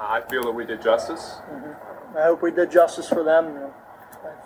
I 0.00 0.22
feel 0.22 0.42
that 0.44 0.52
we 0.52 0.64
did 0.64 0.80
justice. 0.80 1.36
Mm-hmm. 1.50 2.16
I 2.16 2.22
hope 2.22 2.42
we 2.42 2.50
did 2.50 2.70
justice 2.70 3.10
for 3.10 3.22
them. 3.22 3.48
You 3.48 3.54
know, 3.60 3.74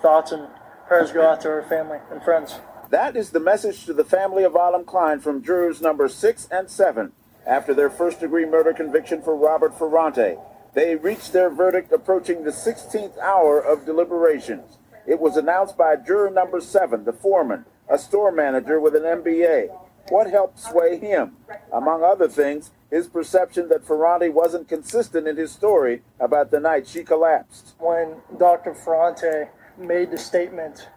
thoughts 0.02 0.32
and 0.32 0.48
prayers 0.88 1.12
go 1.12 1.24
out 1.24 1.40
to 1.42 1.48
our 1.50 1.62
family 1.68 1.98
and 2.11 2.20
friends. 2.20 2.59
That 2.90 3.14
is 3.14 3.30
the 3.30 3.38
message 3.38 3.84
to 3.84 3.92
the 3.92 4.04
family 4.04 4.42
of 4.42 4.57
Autumn 4.57 4.84
Klein 4.84 5.20
from 5.20 5.40
jurors 5.40 5.80
number 5.80 6.09
six 6.09 6.48
and 6.50 6.68
seven 6.68 7.12
after 7.46 7.72
their 7.72 7.90
first 7.90 8.18
degree 8.18 8.44
murder 8.44 8.72
conviction 8.72 9.22
for 9.22 9.36
Robert 9.36 9.78
Ferrante. 9.78 10.36
They 10.74 10.96
reached 10.96 11.32
their 11.32 11.48
verdict 11.48 11.92
approaching 11.92 12.42
the 12.42 12.50
16th 12.50 13.16
hour 13.18 13.61
of 13.61 13.86
deliberations. 13.86 14.78
It 15.07 15.20
was 15.20 15.36
announced 15.36 15.78
by 15.78 15.94
juror 15.94 16.28
number 16.28 16.61
seven, 16.61 17.04
the 17.04 17.12
foreman, 17.12 17.66
a 17.89 17.99
store 17.99 18.32
manager 18.32 18.80
with 18.80 18.95
an 18.95 19.03
MBA. 19.03 19.68
What 20.09 20.30
helped 20.30 20.59
sway 20.59 20.99
him? 20.99 21.37
Among 21.72 22.05
other 22.05 22.28
things, 22.28 22.70
his 22.91 23.09
perception 23.09 23.68
that 23.68 23.84
Ferrante 23.84 24.28
wasn't 24.28 24.68
consistent 24.68 25.26
in 25.26 25.37
his 25.37 25.51
story 25.51 26.03
about 26.20 26.51
the 26.51 26.61
night 26.61 26.87
she 26.87 27.03
collapsed. 27.03 27.74
When 27.78 28.16
Dr. 28.39 28.74
Ferrante 28.74 29.51
made 29.76 30.11
the 30.11 30.18
statement, 30.18 30.89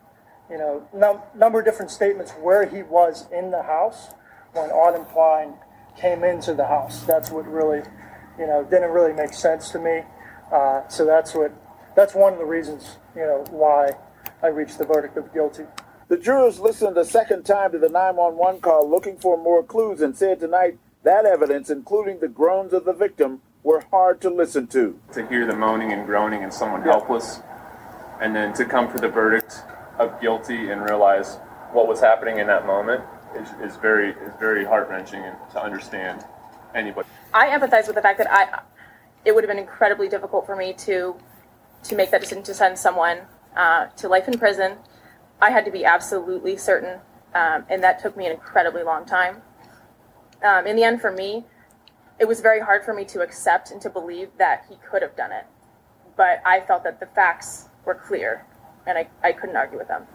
you 0.50 0.58
know, 0.58 0.88
num- 0.94 1.22
number 1.36 1.60
of 1.60 1.66
different 1.66 1.92
statements 1.92 2.32
where 2.34 2.66
he 2.66 2.84
was 2.84 3.28
in 3.32 3.50
the 3.50 3.64
house 3.64 4.10
when 4.54 4.70
Autumn 4.70 5.06
Klein 5.06 5.54
came 6.00 6.24
into 6.24 6.54
the 6.54 6.68
house. 6.68 7.04
That's 7.04 7.32
what 7.32 7.48
really, 7.48 7.82
you 8.38 8.48
know, 8.48 8.64
didn't 8.64 8.92
really 8.92 9.14
make 9.14 9.34
sense 9.34 9.72
to 9.72 9.80
me. 9.80 10.02
Uh, 10.52 10.88
so 10.88 11.06
that's 11.06 11.34
what, 11.34 11.52
that's 11.96 12.14
one 12.14 12.34
of 12.34 12.40
the 12.40 12.46
reasons, 12.46 12.98
you 13.16 13.22
know, 13.22 13.46
why 13.50 13.92
I 14.42 14.48
reached 14.48 14.78
the 14.78 14.86
verdict 14.86 15.18
of 15.18 15.34
guilty. 15.34 15.66
The 16.10 16.18
jurors 16.18 16.60
listened 16.60 16.97
a 16.97 17.05
second 17.05 17.43
time 17.43 17.72
to 17.72 17.78
the 17.78 17.88
911 17.88 18.62
call 18.62 18.89
looking 18.89 19.18
for 19.18 19.38
more 19.38 19.62
clues 19.62 20.01
and 20.01 20.18
said 20.18 20.39
tonight 20.39 20.80
that 21.03 21.24
evidence, 21.24 21.70
including 21.70 22.20
the 22.20 22.28
groans 22.28 22.74
of 22.74 22.84
the 22.84 22.93
victim, 22.93 23.41
were 23.62 23.86
hard 23.91 24.20
to 24.22 24.32
listen 24.32 24.66
to. 24.68 24.99
To 25.14 25.28
hear 25.28 25.45
the 25.45 25.55
moaning 25.55 25.91
and 25.93 26.07
groaning 26.07 26.41
and 26.41 26.51
someone 26.51 26.82
helpless, 26.82 27.41
and 28.20 28.36
then 28.36 28.53
to 28.53 28.66
come 28.66 28.89
for 28.89 28.97
the 28.97 29.07
verdict 29.07 29.62
of 29.99 30.20
guilty 30.20 30.72
and 30.72 30.82
realize 30.82 31.36
what 31.74 31.88
was 31.88 31.99
happening 31.99 32.39
in 32.39 32.47
that 32.47 32.66
moment 32.66 33.03
is, 33.36 33.47
is 33.62 33.78
very 33.78 34.10
is 34.10 34.34
very 34.39 34.66
heart 34.66 34.89
wrenching 34.89 35.22
and 35.22 35.38
to 35.51 35.62
understand 35.62 36.26
anybody. 36.74 37.07
I 37.36 37.49
empathize 37.49 37.86
with 37.86 37.95
the 37.95 38.01
fact 38.01 38.18
that 38.18 38.34
I 38.34 38.64
it 39.26 39.36
would 39.36 39.43
have 39.43 39.49
been 39.49 39.60
incredibly 39.60 40.10
difficult 40.10 40.47
for 40.47 40.55
me 40.55 40.74
to 40.74 41.16
to 41.84 41.95
make 41.95 42.10
that 42.10 42.22
decision 42.22 42.41
to 42.45 42.55
send 42.55 42.80
someone 42.80 43.20
uh, 43.55 43.89
to 43.97 44.07
life 44.07 44.28
in 44.28 44.39
prison. 44.39 44.78
I 45.42 45.52
had 45.52 45.66
to 45.66 45.72
be 45.72 45.86
absolutely 45.86 46.58
certain, 46.58 47.00
um, 47.34 47.66
and 47.70 47.82
that 47.84 48.00
took 48.02 48.18
me 48.18 48.26
an 48.26 48.34
incredibly 48.34 48.84
long 48.84 49.06
time. 49.06 49.42
Um, 50.44 50.68
in 50.68 50.76
the 50.76 50.84
end, 50.84 51.02
for 51.02 51.12
me, 51.12 51.46
it 52.20 52.28
was 52.28 52.42
very 52.42 52.60
hard 52.60 52.84
for 52.84 52.94
me 52.94 53.06
to 53.06 53.22
accept 53.22 53.72
and 53.72 53.82
to 53.82 53.90
believe 53.90 54.30
that 54.38 54.66
he 54.70 54.76
could 54.90 55.02
have 55.02 55.16
done 55.16 55.32
it. 55.32 55.46
But 56.18 56.42
I 56.46 56.60
felt 56.62 56.84
that 56.84 57.00
the 57.00 57.06
facts 57.08 57.70
were 57.86 57.96
clear, 57.96 58.46
and 58.86 58.98
I, 58.98 59.08
I 59.24 59.32
couldn't 59.32 59.56
argue 59.56 59.78
with 59.78 59.88
them. 59.88 60.06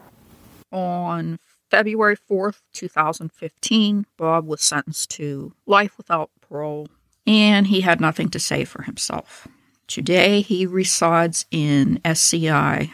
On 0.70 1.38
February 1.70 2.16
4th, 2.16 2.60
2015, 2.74 4.06
Bob 4.18 4.46
was 4.46 4.60
sentenced 4.60 5.10
to 5.12 5.52
life 5.66 5.96
without 5.96 6.30
parole, 6.40 6.88
and 7.26 7.68
he 7.68 7.80
had 7.80 8.00
nothing 8.00 8.28
to 8.30 8.38
say 8.38 8.64
for 8.64 8.82
himself. 8.82 9.48
Today, 9.86 10.40
he 10.42 10.66
resides 10.66 11.46
in 11.50 12.00
SCI 12.04 12.92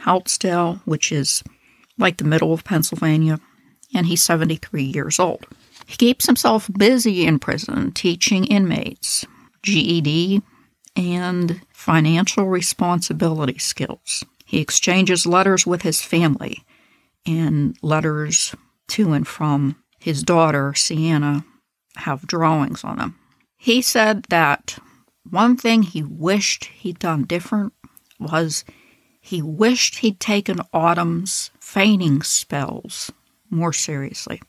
Houtzdale, 0.00 0.80
which 0.84 1.10
is 1.12 1.42
like 2.02 2.18
the 2.18 2.24
middle 2.24 2.52
of 2.52 2.64
Pennsylvania, 2.64 3.40
and 3.94 4.06
he's 4.06 4.22
73 4.22 4.82
years 4.82 5.18
old. 5.18 5.46
He 5.86 5.96
keeps 5.96 6.26
himself 6.26 6.70
busy 6.76 7.26
in 7.26 7.38
prison 7.38 7.92
teaching 7.92 8.44
inmates 8.44 9.24
GED 9.62 10.42
and 10.96 11.60
financial 11.72 12.46
responsibility 12.48 13.58
skills. 13.58 14.24
He 14.44 14.60
exchanges 14.60 15.26
letters 15.26 15.66
with 15.66 15.82
his 15.82 16.02
family 16.02 16.64
and 17.26 17.76
letters 17.82 18.54
to 18.88 19.12
and 19.12 19.26
from 19.26 19.76
his 19.98 20.22
daughter, 20.22 20.74
Sienna, 20.74 21.44
have 21.96 22.26
drawings 22.26 22.84
on 22.84 22.98
them. 22.98 23.18
He 23.56 23.80
said 23.80 24.24
that 24.28 24.78
one 25.28 25.56
thing 25.56 25.82
he 25.82 26.02
wished 26.02 26.64
he'd 26.64 26.98
done 26.98 27.24
different 27.24 27.72
was 28.18 28.64
he 29.20 29.40
wished 29.40 29.98
he'd 29.98 30.18
taken 30.18 30.58
Autumn's 30.72 31.50
fainting 31.72 32.20
spells 32.20 33.10
more 33.48 33.72
seriously. 33.72 34.42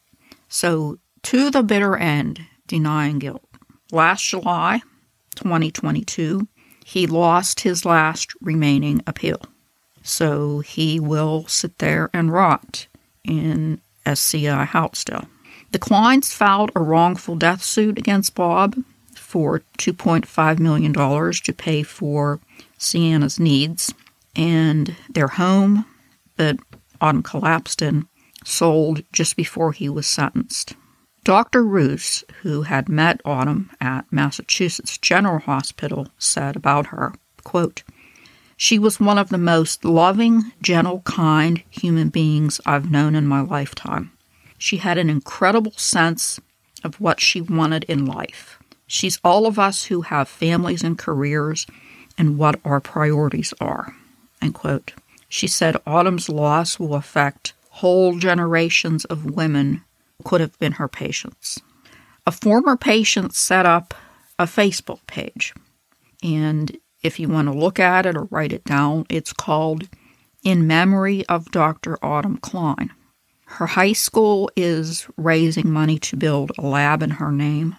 So, 0.50 1.00
to 1.22 1.50
the 1.50 1.64
bitter 1.64 1.96
end, 1.96 2.42
denying 2.68 3.20
guilt. 3.20 3.46
Last 3.94 4.24
July, 4.28 4.82
2022, 5.38 6.46
he 6.84 7.08
lost 7.08 7.62
his 7.62 7.86
last 7.86 8.32
remaining 8.42 9.02
appeal. 9.08 9.42
So 10.02 10.60
he 10.60 11.00
will 11.00 11.48
sit 11.48 11.78
there 11.78 12.10
and 12.14 12.30
rot 12.30 12.88
in 13.24 13.80
SCI 14.06 14.66
Houtzdale. 14.66 15.28
The 15.72 15.80
Kleins 15.80 16.34
filed 16.34 16.72
a 16.76 16.82
wrongful 16.82 17.38
death 17.38 17.64
suit 17.64 17.98
against 17.98 18.36
Bob 18.36 18.76
for 19.16 19.62
$2.5 19.78 20.60
million 20.60 20.92
to 20.92 21.54
pay 21.54 21.84
for 21.84 22.42
Sienna's 22.78 23.40
needs, 23.40 23.94
and 24.36 24.94
their 25.10 25.30
home 25.30 25.86
that 26.36 26.58
Collapsed 27.04 27.82
in 27.82 28.08
sold 28.46 29.04
just 29.12 29.36
before 29.36 29.72
he 29.74 29.90
was 29.90 30.08
sentenced. 30.08 30.76
Dr. 31.24 31.64
Roos, 31.64 32.24
who 32.42 32.64
had 32.64 32.90
met 32.90 33.22
Autumn 33.24 33.72
at 33.80 34.12
Massachusetts 34.12 34.98
General 34.98 35.40
Hospital, 35.40 36.08
said 36.18 36.56
about 36.56 36.88
her, 36.88 37.14
quote, 37.44 37.84
She 38.58 38.78
was 38.78 39.00
one 39.00 39.18
of 39.18 39.30
the 39.30 39.38
most 39.38 39.86
loving, 39.86 40.52
gentle, 40.62 41.02
kind 41.02 41.64
human 41.70 42.10
beings 42.10 42.60
I've 42.66 42.92
known 42.92 43.16
in 43.16 43.26
my 43.26 43.42
lifetime. 43.42 44.12
She 44.58 44.78
had 44.78 44.98
an 44.98 45.10
incredible 45.10 45.74
sense 45.74 46.40
of 46.84 47.00
what 47.00 47.22
she 47.22 47.42
wanted 47.42 47.86
in 47.86 48.06
life. 48.06 48.60
She's 48.88 49.20
all 49.24 49.46
of 49.46 49.58
us 49.58 49.86
who 49.86 50.02
have 50.02 50.28
families 50.28 50.84
and 50.84 50.98
careers 50.98 51.66
and 52.18 52.38
what 52.38 52.60
our 52.64 52.80
priorities 52.80 53.54
are. 53.60 53.96
End 54.42 54.54
quote. 54.54 54.94
She 55.34 55.48
said 55.48 55.82
Autumn's 55.88 56.30
loss 56.30 56.78
will 56.78 56.94
affect 56.94 57.54
whole 57.72 58.20
generations 58.20 59.04
of 59.06 59.32
women 59.32 59.84
could 60.24 60.42
have 60.42 60.60
been 60.60 60.74
her 60.74 60.88
patients. 60.88 61.60
A 62.28 62.32
former 62.32 62.78
patient 62.78 63.34
set 63.34 63.66
up 63.66 63.96
a 64.38 64.46
Facebook 64.46 65.00
page, 65.08 65.56
and 66.22 66.78
if 67.02 67.20
you 67.20 67.30
want 67.30 67.48
to 67.48 67.52
look 67.52 67.80
at 67.80 68.06
it 68.06 68.16
or 68.16 68.26
write 68.26 68.54
it 68.54 68.64
down, 68.64 69.08
it's 69.10 69.34
called 69.34 69.90
In 70.44 70.68
Memory 70.68 71.26
of 71.26 71.50
Dr. 71.50 71.98
Autumn 72.06 72.38
Klein. 72.38 72.92
Her 73.46 73.66
high 73.66 73.94
school 73.94 74.52
is 74.56 75.08
raising 75.18 75.72
money 75.72 75.98
to 75.98 76.16
build 76.16 76.52
a 76.60 76.62
lab 76.62 77.02
in 77.02 77.10
her 77.10 77.32
name, 77.32 77.76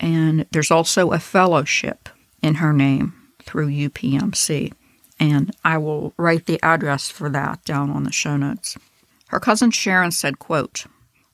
and 0.00 0.46
there's 0.52 0.70
also 0.70 1.12
a 1.12 1.18
fellowship 1.18 2.08
in 2.40 2.54
her 2.54 2.72
name 2.72 3.12
through 3.42 3.68
UPMC. 3.68 4.72
And 5.20 5.54
I 5.64 5.78
will 5.78 6.12
write 6.16 6.46
the 6.46 6.60
address 6.62 7.08
for 7.08 7.28
that 7.30 7.64
down 7.64 7.90
on 7.90 8.04
the 8.04 8.12
show 8.12 8.36
notes. 8.36 8.76
Her 9.28 9.40
cousin 9.40 9.70
Sharon 9.70 10.10
said, 10.10 10.38
quote, 10.38 10.86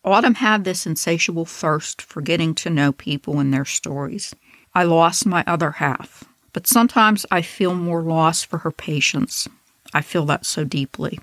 Autumn 0.04 0.34
had 0.34 0.64
this 0.64 0.86
insatiable 0.86 1.44
thirst 1.44 2.00
for 2.00 2.22
getting 2.22 2.54
to 2.54 2.70
know 2.70 2.92
people 2.92 3.38
and 3.38 3.52
their 3.52 3.64
stories. 3.64 4.34
I 4.74 4.84
lost 4.84 5.26
my 5.26 5.44
other 5.46 5.72
half, 5.72 6.24
but 6.52 6.66
sometimes 6.66 7.26
I 7.30 7.42
feel 7.42 7.74
more 7.74 8.02
lost 8.02 8.46
for 8.46 8.58
her 8.58 8.70
patients. 8.70 9.48
I 9.92 10.00
feel 10.00 10.24
that 10.26 10.46
so 10.46 10.64
deeply. 10.64 11.18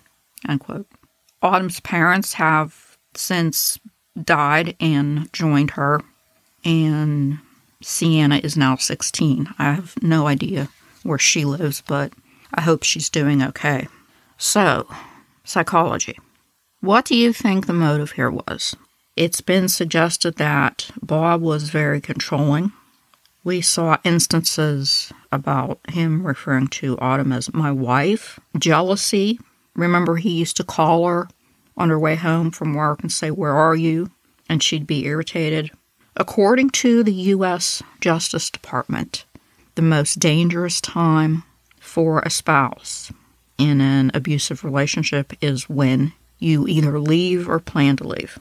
End 0.48 0.60
quote. 0.60 0.88
Autumn's 1.42 1.80
parents 1.80 2.34
have 2.34 2.98
since 3.16 3.80
died 4.22 4.76
and 4.80 5.32
joined 5.34 5.72
her, 5.72 6.02
and 6.64 7.40
Sienna 7.82 8.38
is 8.38 8.58
now 8.58 8.76
16. 8.76 9.54
I 9.58 9.64
have 9.74 10.02
no 10.02 10.28
idea 10.28 10.70
where 11.04 11.18
she 11.18 11.46
lives, 11.46 11.82
but 11.88 12.12
I 12.54 12.62
hope 12.62 12.84
she's 12.84 13.10
doing 13.10 13.42
okay. 13.42 13.88
So, 14.38 14.88
psychology. 15.44 16.20
What 16.82 17.06
do 17.06 17.16
you 17.16 17.34
think 17.34 17.66
the 17.66 17.74
motive 17.74 18.12
here 18.12 18.32
was? 18.32 18.76
It's 19.16 19.42
been 19.42 19.68
suggested 19.68 20.36
that 20.36 20.92
Bob 21.02 21.42
was 21.42 21.70
very 21.70 22.00
controlling. 22.00 22.72
We 23.44 23.62
saw 23.62 23.98
instances 24.04 25.12
about 25.32 25.80
him 25.90 26.26
referring 26.26 26.68
to 26.68 26.98
Autumn 27.00 27.32
as 27.32 27.54
my 27.54 27.72
wife, 27.72 28.40
jealousy, 28.58 29.40
Remember, 29.78 30.16
he 30.16 30.32
used 30.32 30.58
to 30.58 30.64
call 30.64 31.08
her 31.08 31.30
on 31.78 31.90
her 31.90 32.00
way 32.00 32.16
home 32.16 32.50
from 32.52 32.74
work 32.74 33.02
and 33.02 33.12
say, 33.12 33.30
Where 33.32 33.54
are 33.54 33.76
you? 33.76 34.10
And 34.50 34.62
she'd 34.62 34.88
be 34.88 35.06
irritated. 35.06 35.72
According 36.16 36.72
to 36.72 37.04
the 37.04 37.14
U.S. 37.14 37.84
Justice 38.02 38.50
Department, 38.50 39.26
the 39.76 39.84
most 39.84 40.16
dangerous 40.16 40.82
time 40.82 41.44
for 41.98 42.20
a 42.20 42.30
spouse 42.30 43.12
in 43.58 43.82
an 43.82 44.12
abusive 44.14 44.64
relationship 44.64 45.34
is 45.42 45.68
when 45.68 46.14
you 46.38 46.68
either 46.68 47.00
leave 47.00 47.50
or 47.50 47.60
plan 47.60 47.98
to 47.98 48.08
leave. 48.08 48.38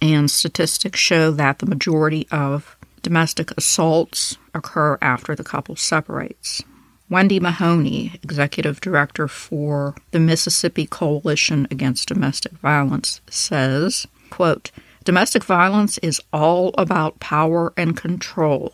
And 0.00 0.30
statistics 0.30 1.00
show 1.00 1.30
that 1.32 1.58
the 1.58 1.66
majority 1.66 2.26
of 2.30 2.78
domestic 3.02 3.50
assaults 3.58 4.38
occur 4.54 4.96
after 5.02 5.34
the 5.34 5.44
couple 5.44 5.76
separates. 5.76 6.62
Wendy 7.10 7.38
Mahoney, 7.38 8.18
executive 8.22 8.80
director 8.80 9.28
for 9.28 9.94
the 10.12 10.18
Mississippi 10.18 10.86
Coalition 10.86 11.68
Against 11.70 12.08
Domestic 12.08 12.52
Violence, 12.52 13.20
says, 13.28 14.06
quote, 14.30 14.70
Domestic 15.04 15.44
violence 15.44 15.98
is 15.98 16.22
all 16.32 16.74
about 16.78 17.20
power 17.20 17.74
and 17.76 17.98
control. 17.98 18.72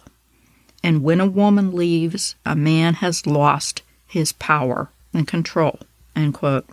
And 0.85 1.03
when 1.03 1.21
a 1.21 1.27
woman 1.27 1.73
leaves, 1.73 2.37
a 2.47 2.55
man 2.55 2.95
has 2.95 3.27
lost 3.27 3.83
his 4.11 4.33
power 4.33 4.91
and 5.15 5.27
control. 5.27 5.79
End 6.17 6.35
quote. 6.35 6.69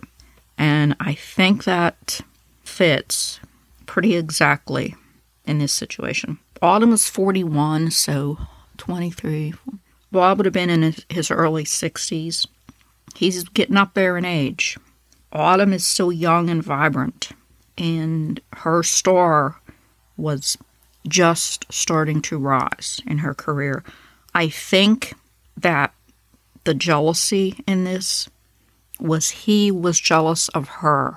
And 0.58 0.96
I 0.98 1.14
think 1.14 1.64
that 1.64 2.20
fits 2.64 3.40
pretty 3.86 4.16
exactly 4.16 4.96
in 5.46 5.58
this 5.58 5.72
situation. 5.72 6.38
Autumn 6.60 6.92
is 6.92 7.08
41, 7.08 7.92
so 7.92 8.38
23, 8.78 9.54
Bob 10.10 10.38
would 10.38 10.46
have 10.46 10.52
been 10.52 10.70
in 10.70 10.94
his 11.08 11.30
early 11.30 11.64
60s. 11.64 12.46
He's 13.14 13.44
getting 13.44 13.76
up 13.76 13.94
there 13.94 14.16
in 14.16 14.24
age. 14.24 14.76
Autumn 15.32 15.72
is 15.72 15.84
still 15.84 16.10
young 16.10 16.48
and 16.48 16.62
vibrant, 16.62 17.30
and 17.76 18.40
her 18.54 18.82
star 18.82 19.60
was 20.16 20.56
just 21.06 21.66
starting 21.70 22.20
to 22.22 22.38
rise 22.38 23.00
in 23.06 23.18
her 23.18 23.34
career. 23.34 23.84
I 24.34 24.48
think 24.48 25.14
that 25.56 25.92
the 26.68 26.74
jealousy 26.74 27.54
in 27.66 27.84
this 27.84 28.28
was 29.00 29.30
he 29.30 29.70
was 29.70 29.98
jealous 29.98 30.50
of 30.50 30.68
her, 30.68 31.16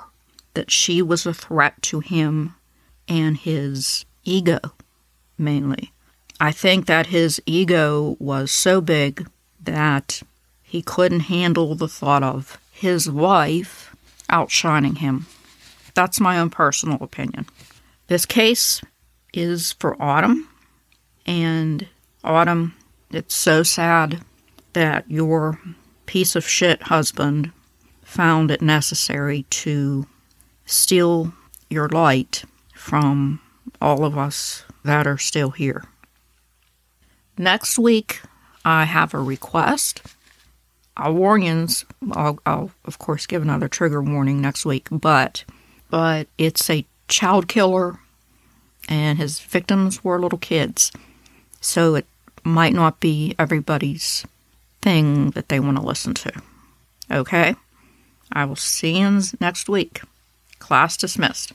that 0.53 0.71
she 0.71 1.01
was 1.01 1.25
a 1.25 1.33
threat 1.33 1.73
to 1.81 1.99
him 1.99 2.55
and 3.05 3.35
his 3.35 4.05
ego, 4.23 4.61
mainly. 5.37 5.91
I 6.39 6.53
think 6.53 6.85
that 6.85 7.07
his 7.07 7.41
ego 7.45 8.15
was 8.17 8.49
so 8.49 8.79
big 8.79 9.27
that 9.61 10.21
he 10.63 10.81
couldn't 10.81 11.27
handle 11.35 11.75
the 11.75 11.89
thought 11.89 12.23
of 12.23 12.57
his 12.71 13.11
wife 13.11 13.93
outshining 14.29 14.95
him. 14.95 15.25
That's 15.93 16.21
my 16.21 16.39
own 16.39 16.49
personal 16.49 17.03
opinion. 17.03 17.45
This 18.07 18.25
case 18.25 18.79
is 19.33 19.73
for 19.73 20.01
Autumn, 20.01 20.47
and 21.25 21.89
Autumn, 22.23 22.73
it's 23.11 23.35
so 23.35 23.63
sad 23.63 24.21
that 24.73 25.09
your 25.09 25.59
piece 26.05 26.35
of 26.35 26.47
shit 26.47 26.83
husband 26.83 27.51
found 28.03 28.51
it 28.51 28.61
necessary 28.61 29.43
to 29.49 30.05
steal 30.65 31.33
your 31.69 31.87
light 31.89 32.43
from 32.75 33.39
all 33.81 34.03
of 34.03 34.17
us 34.17 34.63
that 34.83 35.07
are 35.07 35.17
still 35.17 35.51
here. 35.51 35.85
Next 37.37 37.79
week, 37.79 38.21
I 38.65 38.85
have 38.85 39.13
a 39.13 39.19
request. 39.19 40.01
I'll 40.97 41.13
warn 41.13 41.41
you, 41.41 41.67
I'll, 42.11 42.39
I'll 42.45 42.71
of 42.85 42.99
course 42.99 43.25
give 43.25 43.41
another 43.41 43.67
trigger 43.67 44.01
warning 44.01 44.41
next 44.41 44.65
week, 44.65 44.87
but 44.91 45.43
but 45.89 46.27
it's 46.37 46.69
a 46.69 46.85
child 47.07 47.47
killer 47.47 47.99
and 48.87 49.17
his 49.17 49.39
victims 49.39 50.03
were 50.03 50.19
little 50.19 50.39
kids. 50.39 50.91
So 51.59 51.95
it 51.95 52.05
might 52.43 52.73
not 52.73 52.99
be 52.99 53.35
everybody's 53.37 54.25
thing 54.81 55.31
that 55.31 55.49
they 55.49 55.59
want 55.59 55.77
to 55.77 55.83
listen 55.83 56.13
to. 56.13 56.31
Okay? 57.09 57.55
I 58.31 58.45
will 58.45 58.55
see 58.55 58.99
you 58.99 59.21
next 59.39 59.69
week. 59.69 60.01
Class 60.59 60.97
dismissed. 60.97 61.53